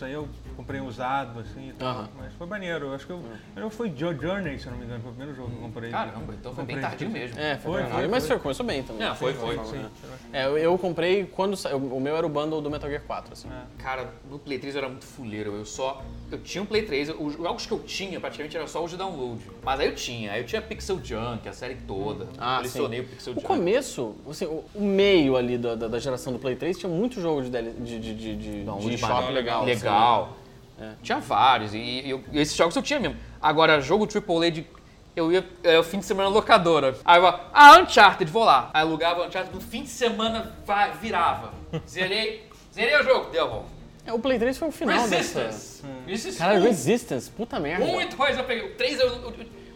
Aí 0.03 0.13
eu 0.13 0.29
comprei 0.57 0.81
usado, 0.81 1.41
assim, 1.41 1.71
e 1.71 1.73
tal, 1.73 2.07
mas 2.17 2.33
foi 2.35 2.47
maneiro. 2.47 2.87
Eu 2.87 2.95
acho 2.95 3.07
que 3.07 3.13
eu, 3.13 3.21
eu 3.57 3.69
fui 3.69 3.91
Jo- 3.91 4.15
Journey, 4.17 4.57
se 4.59 4.67
eu 4.67 4.73
não 4.73 4.79
me 4.79 4.85
engano, 4.85 5.01
foi 5.03 5.11
o 5.11 5.15
primeiro 5.15 5.37
jogo 5.37 5.51
que 5.51 5.57
eu 5.57 5.63
comprei. 5.63 5.91
Caramba, 5.91 6.33
então 6.33 6.55
foi 6.55 6.65
bem 6.65 6.77
Comprei. 6.77 6.91
tardio 6.91 7.11
mesmo. 7.11 7.39
É, 7.41 7.57
foi, 7.59 7.73
Foi, 7.73 7.83
foi, 7.83 7.91
foi, 7.93 8.09
Mas 8.09 8.23
foi. 8.25 8.29
foi, 8.37 8.43
começou 8.43 8.65
bem 8.67 8.83
também. 8.85 9.03
Não, 9.07 9.15
foi, 9.17 9.35
foi. 9.35 9.57
Sim. 9.59 9.65
Sim. 9.73 9.85
É, 10.33 10.47
eu, 10.47 10.57
eu 10.57 10.79
comprei 10.79 11.25
quando 11.27 11.57
saiu. 11.57 11.79
O 11.79 12.01
meu 12.01 12.17
era 12.17 12.25
o 12.25 12.29
bundle 12.29 12.61
do 12.63 12.71
Metal 12.71 12.89
Gear 12.89 13.03
4, 13.03 13.33
assim. 13.33 13.49
Cara, 13.79 14.13
no 14.31 14.39
Play 14.39 14.59
3 14.61 14.75
eu 14.77 14.79
era 14.81 14.89
muito 14.89 15.05
fuleiro. 15.05 15.55
Eu 15.57 15.65
só. 15.65 16.03
Eu 16.31 16.39
tinha 16.39 16.63
um 16.63 16.67
Play 16.67 16.83
3, 16.83 17.11
os 17.19 17.35
jogos 17.35 17.67
que 17.67 17.73
eu 17.73 17.81
tinha 17.81 18.21
praticamente 18.21 18.57
era 18.57 18.67
só 18.69 18.83
os 18.85 18.91
de 18.93 18.97
download. 18.97 19.41
Mas 19.63 19.81
aí 19.81 19.87
eu 19.89 19.95
tinha. 19.95 20.33
Aí 20.33 20.41
eu 20.41 20.47
tinha 20.47 20.63
Pixel 20.63 21.01
Junk, 21.03 21.49
a 21.49 21.53
série 21.53 21.75
toda. 21.87 22.29
Ah, 22.39 22.57
colecionei 22.59 23.01
sim. 23.01 23.07
o 23.07 23.09
Pixel 23.09 23.33
O 23.33 23.37
Junk. 23.37 23.47
começo, 23.47 24.15
assim, 24.31 24.47
o, 24.47 24.65
o 24.75 24.83
meio 24.85 25.37
ali 25.37 25.59
da, 25.59 25.75
da, 25.75 25.89
da 25.89 25.99
geração 25.99 26.33
do 26.33 26.39
Play 26.39 26.55
3 26.55 26.79
tinha 26.79 26.91
muito 26.91 27.21
jogo 27.21 27.43
de, 27.43 27.51
de, 27.51 27.99
de, 27.99 28.15
de, 28.15 28.37
de, 28.37 28.51
Não, 28.65 28.79
de 28.79 28.91
de 28.91 28.99
shop 28.99 29.13
banda 29.13 29.64
legal. 29.65 30.37
Legal. 30.79 30.93
É. 30.93 30.95
Tinha 31.03 31.19
vários. 31.21 31.73
E, 31.75 31.79
e 31.79 32.11
eu- 32.11 32.25
e 32.33 32.41
esses 32.41 32.57
jogos 32.57 32.75
eu 32.75 32.83
tinha 32.83 32.99
mesmo. 32.99 33.17
Agora, 33.41 33.81
jogo 33.81 34.07
AAA 34.07 34.51
de. 34.51 34.67
Eu 35.15 35.31
ia 35.31 35.49
é, 35.63 35.79
o 35.79 35.85
fim 35.85 36.01
de 36.01 36.05
semana 36.05 36.29
na 36.29 36.35
locadora. 36.35 36.97
Aí 37.05 37.21
eu, 37.21 37.27
ah, 37.27 37.79
Uncharted, 37.79 38.29
vou 38.31 38.43
lá. 38.45 38.71
Aí 38.75 38.81
alugava 38.83 39.25
Uncharted, 39.27 39.55
no 39.55 39.61
fim 39.61 39.83
de 39.85 39.89
semana 39.91 40.53
virava. 41.01 41.53
Zerei, 41.89 42.49
zerei 42.75 42.99
o 42.99 43.03
jogo, 43.05 43.31
deu 43.31 43.45
a 43.45 43.47
volta. 43.49 43.69
É, 44.05 44.13
o 44.13 44.19
Play 44.19 44.39
3 44.39 44.59
foi 44.59 44.69
o 44.69 44.73
final 44.73 45.09
dessa. 45.09 45.45
Resistance. 45.45 45.85
Resistance. 46.07 46.39
Cara. 46.39 46.59
Resistance, 46.59 47.31
puta 47.31 47.61
merda. 47.61 47.85
Um 47.85 48.01
e 48.01 48.07
dois 48.07 48.37
eu 48.37 48.45
peguei. 48.45 48.71
O 48.71 48.75
três, 48.75 48.99
eu, 48.99 49.09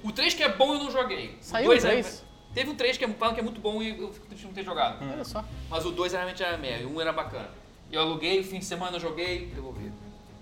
o, 0.03 0.09
o 0.09 0.12
três 0.12 0.34
que 0.34 0.43
é 0.43 0.49
bom 0.49 0.74
eu 0.74 0.80
não 0.80 0.91
joguei. 0.91 1.39
Saiu 1.41 1.66
o 1.66 1.68
dois 1.68 1.84
o 1.84 1.86
é- 1.86 1.91
três? 1.91 2.24
teve 2.53 2.70
um 2.70 2.74
três 2.74 2.97
que 2.99 3.05
é, 3.05 3.09
falam 3.09 3.32
que 3.34 3.41
é 3.41 3.43
muito 3.45 3.61
bom 3.61 3.80
e 3.80 3.91
eu 4.01 4.12
fico 4.12 4.26
triste 4.26 4.43
de 4.43 4.47
não 4.49 4.53
ter 4.55 4.64
jogado. 4.64 4.99
Olha 5.09 5.24
só. 5.24 5.45
Mas 5.70 5.84
o 5.86 5.93
dois 5.93 6.12
realmente 6.12 6.43
era 6.43 6.59
meia, 6.59 6.78
e 6.78 6.86
um 6.86 7.01
era 7.01 7.12
bacana. 7.12 7.49
Eu 7.91 8.03
aluguei, 8.03 8.43
fim 8.43 8.59
de 8.59 8.64
semana 8.64 8.97
eu 8.97 9.01
joguei, 9.01 9.47
devolvi. 9.55 9.91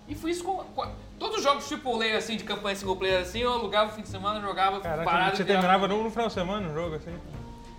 E 0.08 0.14
fui 0.14 0.30
isso 0.30 0.44
com, 0.44 0.56
com 0.56 0.88
todos 1.18 1.38
os 1.38 1.42
jogos 1.42 1.70
AAA 1.70 2.16
assim, 2.16 2.36
de 2.36 2.44
campanha 2.44 2.76
single 2.76 2.96
player 2.96 3.22
assim, 3.22 3.40
eu 3.40 3.52
alugava 3.52 3.90
o 3.90 3.94
fim 3.94 4.02
de 4.02 4.08
semana, 4.08 4.40
jogava, 4.40 4.80
Caraca, 4.80 5.04
parado 5.04 5.36
você 5.36 5.44
terminava 5.44 5.88
no, 5.88 6.04
no 6.04 6.10
final 6.10 6.28
de 6.28 6.32
semana 6.32 6.68
o 6.68 6.74
jogo, 6.74 6.96
assim? 6.96 7.14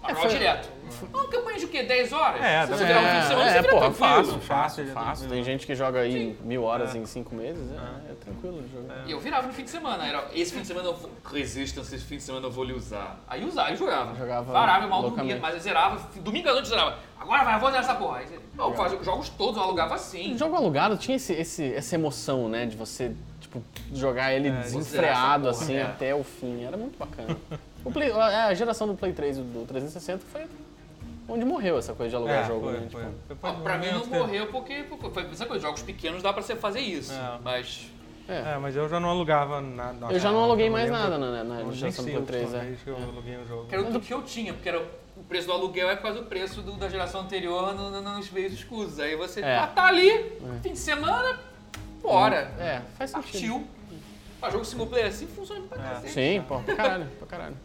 Ah, 0.04 0.16
foi- 0.16 0.30
direto. 0.30 0.70
Uma 1.14 1.28
campanha 1.28 1.60
de 1.60 1.66
o 1.66 1.68
quê? 1.68 1.84
10 1.84 2.14
horas? 2.14 2.42
É, 2.42 2.66
você 2.66 2.86
virar 2.86 3.02
um 3.02 3.10
fim 3.10 3.20
de 3.20 3.28
semana, 3.28 3.50
é, 3.50 3.54
você 3.54 3.60
vira 3.62 3.74
porra, 3.74 3.90
tranquilo. 3.92 3.98
fácil, 4.24 4.40
fácil, 4.42 4.86
fácil. 4.88 4.94
tranquilo. 5.04 5.30
Tem 5.32 5.44
gente 5.44 5.68
que 5.68 5.76
joga 5.76 6.00
aí 6.00 6.38
mil 6.44 6.64
horas 6.64 6.96
em 6.96 7.06
cinco 7.06 7.36
meses, 7.36 7.70
é, 7.72 8.12
é 8.12 8.16
tranquilo 8.16 8.60
o 8.64 8.68
jogo. 8.70 8.88
E 9.06 9.12
eu 9.12 9.20
virava 9.20 9.48
no 9.48 9.54
fim 9.54 9.64
de 9.66 9.70
semana. 9.70 10.08
Era, 10.08 10.28
esse 10.34 10.54
fim 10.54 10.62
de 10.62 10.68
semana 10.68 10.88
eu 10.88 10.96
vou. 10.96 11.12
Resistance, 11.30 11.94
esse 11.94 12.06
fim 12.06 12.16
de 12.18 12.24
semana 12.24 12.46
eu 12.48 12.52
vou 12.52 12.64
lhe 12.64 12.72
usar. 12.72 13.20
Aí 13.28 13.44
usava, 13.44 13.68
aí 13.68 13.76
jogava. 13.76 14.16
Jogava 14.16 14.54
Parava, 14.54 14.86
eu 14.86 14.90
mal 14.90 15.02
dormia, 15.02 15.18
loucamente. 15.24 15.42
mas 15.42 15.54
eu 15.56 15.60
zerava. 15.60 16.02
Domingo 16.22 16.48
à 16.48 16.54
noite 16.54 16.66
eu 16.72 16.78
zerava. 16.78 16.98
Agora 17.20 17.44
vai, 17.44 17.56
eu 17.56 17.60
vou 17.60 17.70
zerar 17.70 17.84
essa 17.84 17.96
porra. 17.96 18.20
Aí, 18.20 18.28
eu 18.58 18.74
fazia 18.74 19.04
jogos 19.04 19.28
todos, 19.30 19.58
eu 19.58 19.64
alugava 19.64 19.96
assim. 19.96 20.36
O 20.36 20.38
jogo 20.38 20.56
alugado 20.56 20.96
tinha 20.96 21.18
esse, 21.18 21.34
esse- 21.34 21.74
essa 21.74 21.96
emoção, 21.96 22.48
né? 22.48 22.66
De 22.66 22.78
você, 22.78 23.12
tipo, 23.42 23.62
jogar 23.94 24.34
ele 24.34 24.52
desenfreado, 24.52 25.50
essa 25.50 25.60
porra, 25.60 25.64
assim, 25.66 25.76
é. 25.76 25.82
até 25.84 26.16
o 26.16 26.24
fim. 26.24 26.64
Era 26.64 26.78
muito 26.78 26.98
bacana. 26.98 27.36
O 27.88 27.92
Play- 27.92 28.12
a 28.12 28.54
geração 28.54 28.88
do 28.88 28.94
Play 28.96 29.14
3 29.14 29.38
e 29.38 29.42
do 29.42 29.66
360 29.66 30.24
foi 30.32 30.46
onde 31.30 31.46
morreu 31.46 31.78
essa 31.78 31.94
coisa 31.94 32.10
de 32.10 32.16
alugar 32.16 32.44
É, 32.44 32.48
jogo, 32.48 32.66
foi, 32.66 32.74
né? 32.74 32.88
foi. 32.92 33.04
Tipo, 33.30 33.48
Ah, 33.48 33.54
pra 33.54 33.78
mim 33.78 33.92
não 33.92 34.02
que- 34.02 34.10
morreu 34.10 34.48
porque 34.48 34.84
porque 34.90 35.10
foi 35.10 35.24
essa 35.32 35.46
coisa, 35.46 35.62
jogos 35.66 35.82
pequenos 35.82 36.22
dá 36.24 36.32
pra 36.34 36.42
você 36.42 36.56
fazer 36.56 36.80
isso. 36.80 37.14
É. 37.14 37.40
Mas. 37.44 37.92
É, 38.30 38.58
mas 38.58 38.76
eu 38.76 38.90
já 38.90 39.00
não 39.00 39.10
alugava 39.10 39.62
nada. 39.62 40.08
Eu 40.12 40.20
já 40.20 40.32
não 40.32 40.44
aluguei 40.44 40.70
mais 40.70 40.92
nada 40.92 41.18
na, 41.18 41.72
geração 41.72 42.04
do 42.04 42.12
Play 42.12 42.18
a 42.18 42.22
3, 42.26 42.44
última 42.54 42.64
é. 42.64 42.76
que 42.84 42.90
eu 42.90 42.96
aluguei 42.98 43.38
um 43.38 43.48
jogo. 43.48 43.66
Que 43.68 43.76
era 43.76 43.84
o 43.84 44.02
que 44.02 44.14
eu 44.14 44.22
tinha, 44.24 44.54
porque 44.54 44.68
era 44.68 44.82
o 45.16 45.24
preço 45.24 45.48
do 45.48 45.54
aluguel 45.54 45.90
é 45.90 45.96
quase 45.96 46.20
o 46.20 46.24
preço 46.24 46.62
do- 46.62 46.74
da 46.74 46.90
geração 46.90 47.22
anterior 47.22 47.74
no- 47.74 47.90
no- 47.90 48.02
nos 48.02 48.30
meios 48.30 48.52
escusos. 48.52 49.00
Aí 49.00 49.16
você 49.16 49.40
É. 49.42 49.58
ah, 49.58 49.68
tá 49.68 49.86
ali, 49.88 50.12
fim 50.62 50.74
de 50.74 50.78
semana, 50.80 51.40
bora. 52.02 52.52
É, 52.60 52.82
faz 52.98 53.12
sentido. 53.12 53.32
Partiu. 53.32 53.68
Pra 54.42 54.50
jogo 54.52 54.66
single 54.66 54.88
player 54.88 55.08
assim 55.08 55.26
funciona 55.26 55.62
pra 55.68 55.78
cacete. 55.82 56.14
Sim, 56.14 56.44
pô, 56.48 56.60
pra 56.60 56.76
caralho, 56.76 57.06
pra 57.18 57.28
caralho. 57.28 57.56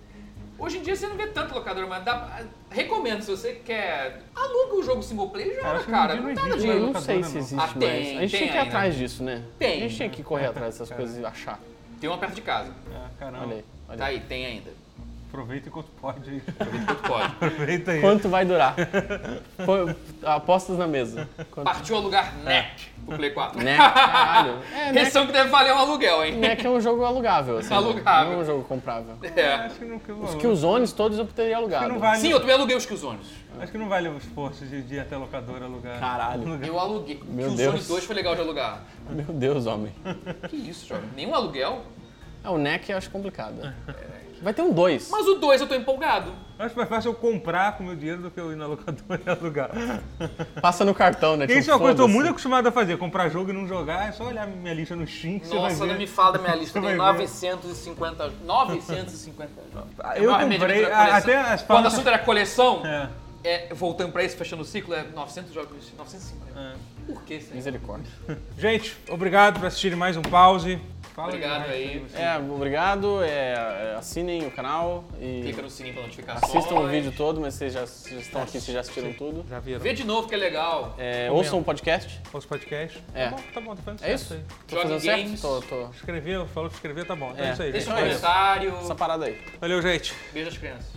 Hoje 0.62 0.78
em 0.78 0.82
dia 0.82 0.94
você 0.94 1.08
não 1.08 1.16
vê 1.16 1.26
tanto 1.26 1.52
locador, 1.54 1.88
mas 1.88 2.04
dá, 2.04 2.40
recomendo, 2.70 3.20
se 3.20 3.30
você 3.32 3.54
quer, 3.64 4.22
aluga 4.32 4.76
o 4.76 4.82
jogo 4.84 5.02
single 5.02 5.28
player 5.28 5.58
e 5.58 5.60
Cara, 5.60 5.78
joga, 5.80 5.90
cara. 5.90 6.14
Não 6.14 6.34
tá 6.34 6.48
existe 6.50 6.66
não 6.78 7.00
sei 7.00 7.22
se 7.24 7.32
não. 7.32 7.38
existe 7.40 7.54
Ah, 7.54 7.56
mais. 7.66 7.72
tem, 7.78 7.90
a 7.90 8.20
gente 8.20 8.20
tem 8.20 8.26
tinha 8.28 8.38
que 8.38 8.44
ir 8.44 8.58
ainda. 8.58 8.62
atrás 8.68 8.94
disso, 8.94 9.24
né? 9.24 9.42
Tem. 9.58 9.78
A 9.78 9.80
gente 9.80 9.96
tinha 9.96 10.08
que 10.08 10.22
correr 10.22 10.46
atrás 10.46 10.78
dessas 10.78 10.96
coisas 10.96 11.18
e 11.18 11.26
achar. 11.26 11.58
Tem 12.00 12.08
uma 12.08 12.16
perto 12.16 12.34
de 12.36 12.42
casa. 12.42 12.70
É, 12.94 13.18
caramba. 13.18 13.44
Olha 13.44 13.54
aí, 13.56 13.64
olha 13.88 13.98
Tá 13.98 14.04
aí. 14.06 14.14
aí, 14.14 14.20
tem 14.20 14.46
ainda. 14.46 14.70
Aproveita 15.32 15.70
enquanto 15.70 15.88
pode 15.98 16.28
aí. 16.28 16.42
Quanto 16.86 17.02
pode. 17.08 17.24
Aproveita 17.40 17.92
aí. 17.92 18.00
Quanto 18.02 18.28
vai 18.28 18.44
durar? 18.44 18.76
Apostas 20.22 20.76
na 20.76 20.86
mesa. 20.86 21.26
Quanto... 21.50 21.64
Partiu 21.64 21.96
alugar 21.96 22.34
NEC 22.44 22.90
pro 23.06 23.16
Play 23.16 23.30
4. 23.30 23.64
Né? 23.64 23.78
Caralho. 23.78 24.58
É? 24.76 24.90
Reação 24.90 25.26
que 25.26 25.32
deve 25.32 25.48
valer 25.48 25.72
um 25.72 25.78
aluguel, 25.78 26.22
hein? 26.22 26.36
NEC 26.36 26.66
é 26.66 26.68
um 26.68 26.80
jogo 26.82 27.02
alugável, 27.04 27.58
assim. 27.58 27.70
né? 27.70 27.76
Alugável. 27.76 28.32
Não 28.32 28.40
é 28.40 28.42
um 28.42 28.44
jogo 28.44 28.64
comprável. 28.64 29.16
É. 29.22 29.54
Acho 29.54 29.76
que 29.76 29.84
não, 29.86 29.98
que 29.98 30.12
Os 30.12 30.34
Killzones 30.34 30.92
todos 30.92 31.16
eu 31.16 31.24
teria 31.24 31.56
alugado. 31.56 31.88
não 31.88 31.98
vale. 31.98 32.20
Sim, 32.20 32.28
eu 32.28 32.38
também 32.38 32.54
aluguei 32.54 32.76
os 32.76 32.84
Killzones. 32.84 33.26
Acho 33.58 33.72
que 33.72 33.78
não 33.78 33.88
vale 33.88 34.10
o 34.10 34.18
esforço 34.18 34.66
de, 34.66 34.82
de 34.82 34.96
ir 34.96 35.00
até 35.00 35.14
a 35.14 35.18
locadora 35.18 35.64
alugar. 35.64 35.98
Caralho. 35.98 36.62
Eu 36.62 36.78
aluguei. 36.78 37.18
Meu 37.24 37.48
Killzone 37.48 37.72
Deus. 37.72 37.88
2 37.88 38.04
foi 38.04 38.16
legal 38.16 38.34
de 38.34 38.42
alugar. 38.42 38.82
Meu 39.08 39.24
Deus, 39.34 39.64
homem. 39.64 39.94
Que 40.50 40.56
isso, 40.56 40.86
jovem? 40.86 41.08
Nenhum 41.16 41.34
aluguel? 41.34 41.80
É, 42.44 42.50
o 42.50 42.58
NEC 42.58 42.90
eu 42.90 42.98
acho 42.98 43.08
complicado. 43.10 43.72
Vai 44.43 44.53
ter 44.53 44.62
um 44.62 44.72
2. 44.72 45.09
Mas 45.11 45.26
o 45.28 45.34
2 45.36 45.61
eu 45.61 45.66
tô 45.68 45.74
empolgado. 45.74 46.32
Acho 46.59 46.76
mais 46.76 46.88
fácil 46.88 47.11
eu 47.11 47.14
comprar 47.14 47.76
com 47.76 47.84
meu 47.84 47.95
dinheiro 47.97 48.22
do 48.22 48.30
que 48.30 48.38
eu 48.38 48.53
ir 48.53 48.57
na 48.57 48.66
locadora 48.66 49.20
e 49.24 49.30
alugar. 49.30 49.70
Passa 50.61 50.84
no 50.84 50.95
cartão, 50.95 51.36
né? 51.36 51.47
Tipo, 51.47 51.59
isso 51.59 51.70
é 51.70 51.74
uma 51.74 51.78
coisa 51.80 51.95
que 51.97 52.01
eu 52.03 52.07
tô 52.07 52.12
muito 52.12 52.28
acostumado 52.30 52.66
a 52.68 52.72
fazer. 52.72 52.97
Comprar 52.99 53.28
jogo 53.28 53.51
e 53.51 53.53
não 53.53 53.66
jogar, 53.66 54.09
é 54.09 54.12
só 54.12 54.24
olhar 54.24 54.47
minha 54.47 54.74
lista 54.74 54.95
no 54.97 55.07
Steam 55.07 55.38
que 55.38 55.47
você 55.47 55.55
vai 55.55 55.70
Nossa, 55.70 55.84
ver. 55.86 55.93
não 55.93 55.99
me 55.99 56.07
fala 56.07 56.32
da 56.32 56.38
minha 56.40 56.55
lista. 56.57 56.72
Tem 56.80 56.97
vai 56.97 57.12
ver. 57.16 57.22
950. 57.22 58.32
950 58.45 59.51
jogos. 59.72 59.88
Eu 60.16 60.24
É 60.24 60.28
uma 60.28 60.38
média 60.47 60.59
comprei, 60.59 60.82
coleção. 60.84 61.14
até 61.16 61.36
as 61.36 61.62
Quando 61.62 61.84
o 61.84 61.88
assunto 61.88 62.07
era 62.09 62.18
coleção, 62.18 62.82
É. 62.86 63.09
é, 63.45 63.74
voltando 63.74 64.12
pra 64.12 64.22
isso, 64.24 64.36
fechando 64.36 64.62
o 64.62 64.64
ciclo, 64.64 64.95
é 64.95 65.05
900 65.14 65.53
jogos. 65.53 65.93
950. 65.97 66.61
É. 66.61 66.72
Por 67.07 67.22
que 67.24 67.34
isso 67.34 67.49
aí? 67.51 67.57
Misericórdia. 67.57 68.11
Gente, 68.57 68.97
obrigado 69.09 69.59
por 69.59 69.66
assistirem 69.66 69.99
mais 69.99 70.16
um 70.16 70.22
pause. 70.22 70.80
Fala 71.14 71.28
Obrigado 71.28 71.70
aí. 71.70 72.04
É, 72.14 72.38
obrigado. 72.38 73.22
é, 73.22 73.28
é, 73.28 73.94
assinem 73.98 74.46
o 74.46 74.50
canal 74.50 75.04
e 75.20 75.42
Clica 75.42 75.60
no 75.60 75.68
sininho 75.68 75.94
pra 75.94 76.02
notificações. 76.04 76.56
assistam 76.56 76.74
o 76.80 76.88
vídeo 76.88 77.12
todo, 77.14 77.38
mas 77.40 77.52
vocês 77.54 77.72
já, 77.74 77.84
já 77.84 78.16
estão 78.20 78.42
aqui, 78.42 78.52
vocês 78.52 78.72
já 78.74 78.80
assistiram 78.80 79.12
tudo. 79.12 79.44
Já 79.48 79.60
viram 79.60 79.80
Vê 79.80 79.92
de 79.92 80.04
novo 80.04 80.26
que 80.26 80.34
é 80.34 80.38
legal. 80.38 80.94
É, 80.98 81.30
ouçam 81.30 81.58
o 81.58 81.64
podcast. 81.64 82.18
os 82.32 82.46
podcasts? 82.46 83.02
É. 83.14 83.28
Tá 83.28 83.30
bom, 83.36 83.42
tá 83.52 83.60
bom, 83.60 83.76
tá 83.76 83.82
fazendo 83.82 84.02
É 84.04 84.16
certo 84.16 84.20
isso? 84.22 84.34
aí. 84.34 84.40
Tô 84.66 84.76
Joga 84.76 84.82
fazendo 84.88 85.00
certo? 85.02 85.22
games. 85.22 85.40
Tô, 85.42 85.60
tô. 85.60 85.90
Escreveu, 85.90 86.46
falou 86.46 86.70
que 86.70 86.76
escreveu, 86.76 87.04
tá 87.04 87.14
bom. 87.14 87.34
É, 87.36 87.48
É. 87.48 87.52
isso 87.52 87.62
aí, 87.62 87.72
Deixa 87.72 87.90
gente. 87.90 87.98
um 87.98 88.02
comentário. 88.04 88.76
Essa 88.80 88.94
parada 88.94 89.26
aí. 89.26 89.38
Valeu, 89.60 89.82
gente. 89.82 90.14
Beijo 90.32 90.48
às 90.48 90.56
crianças. 90.56 90.92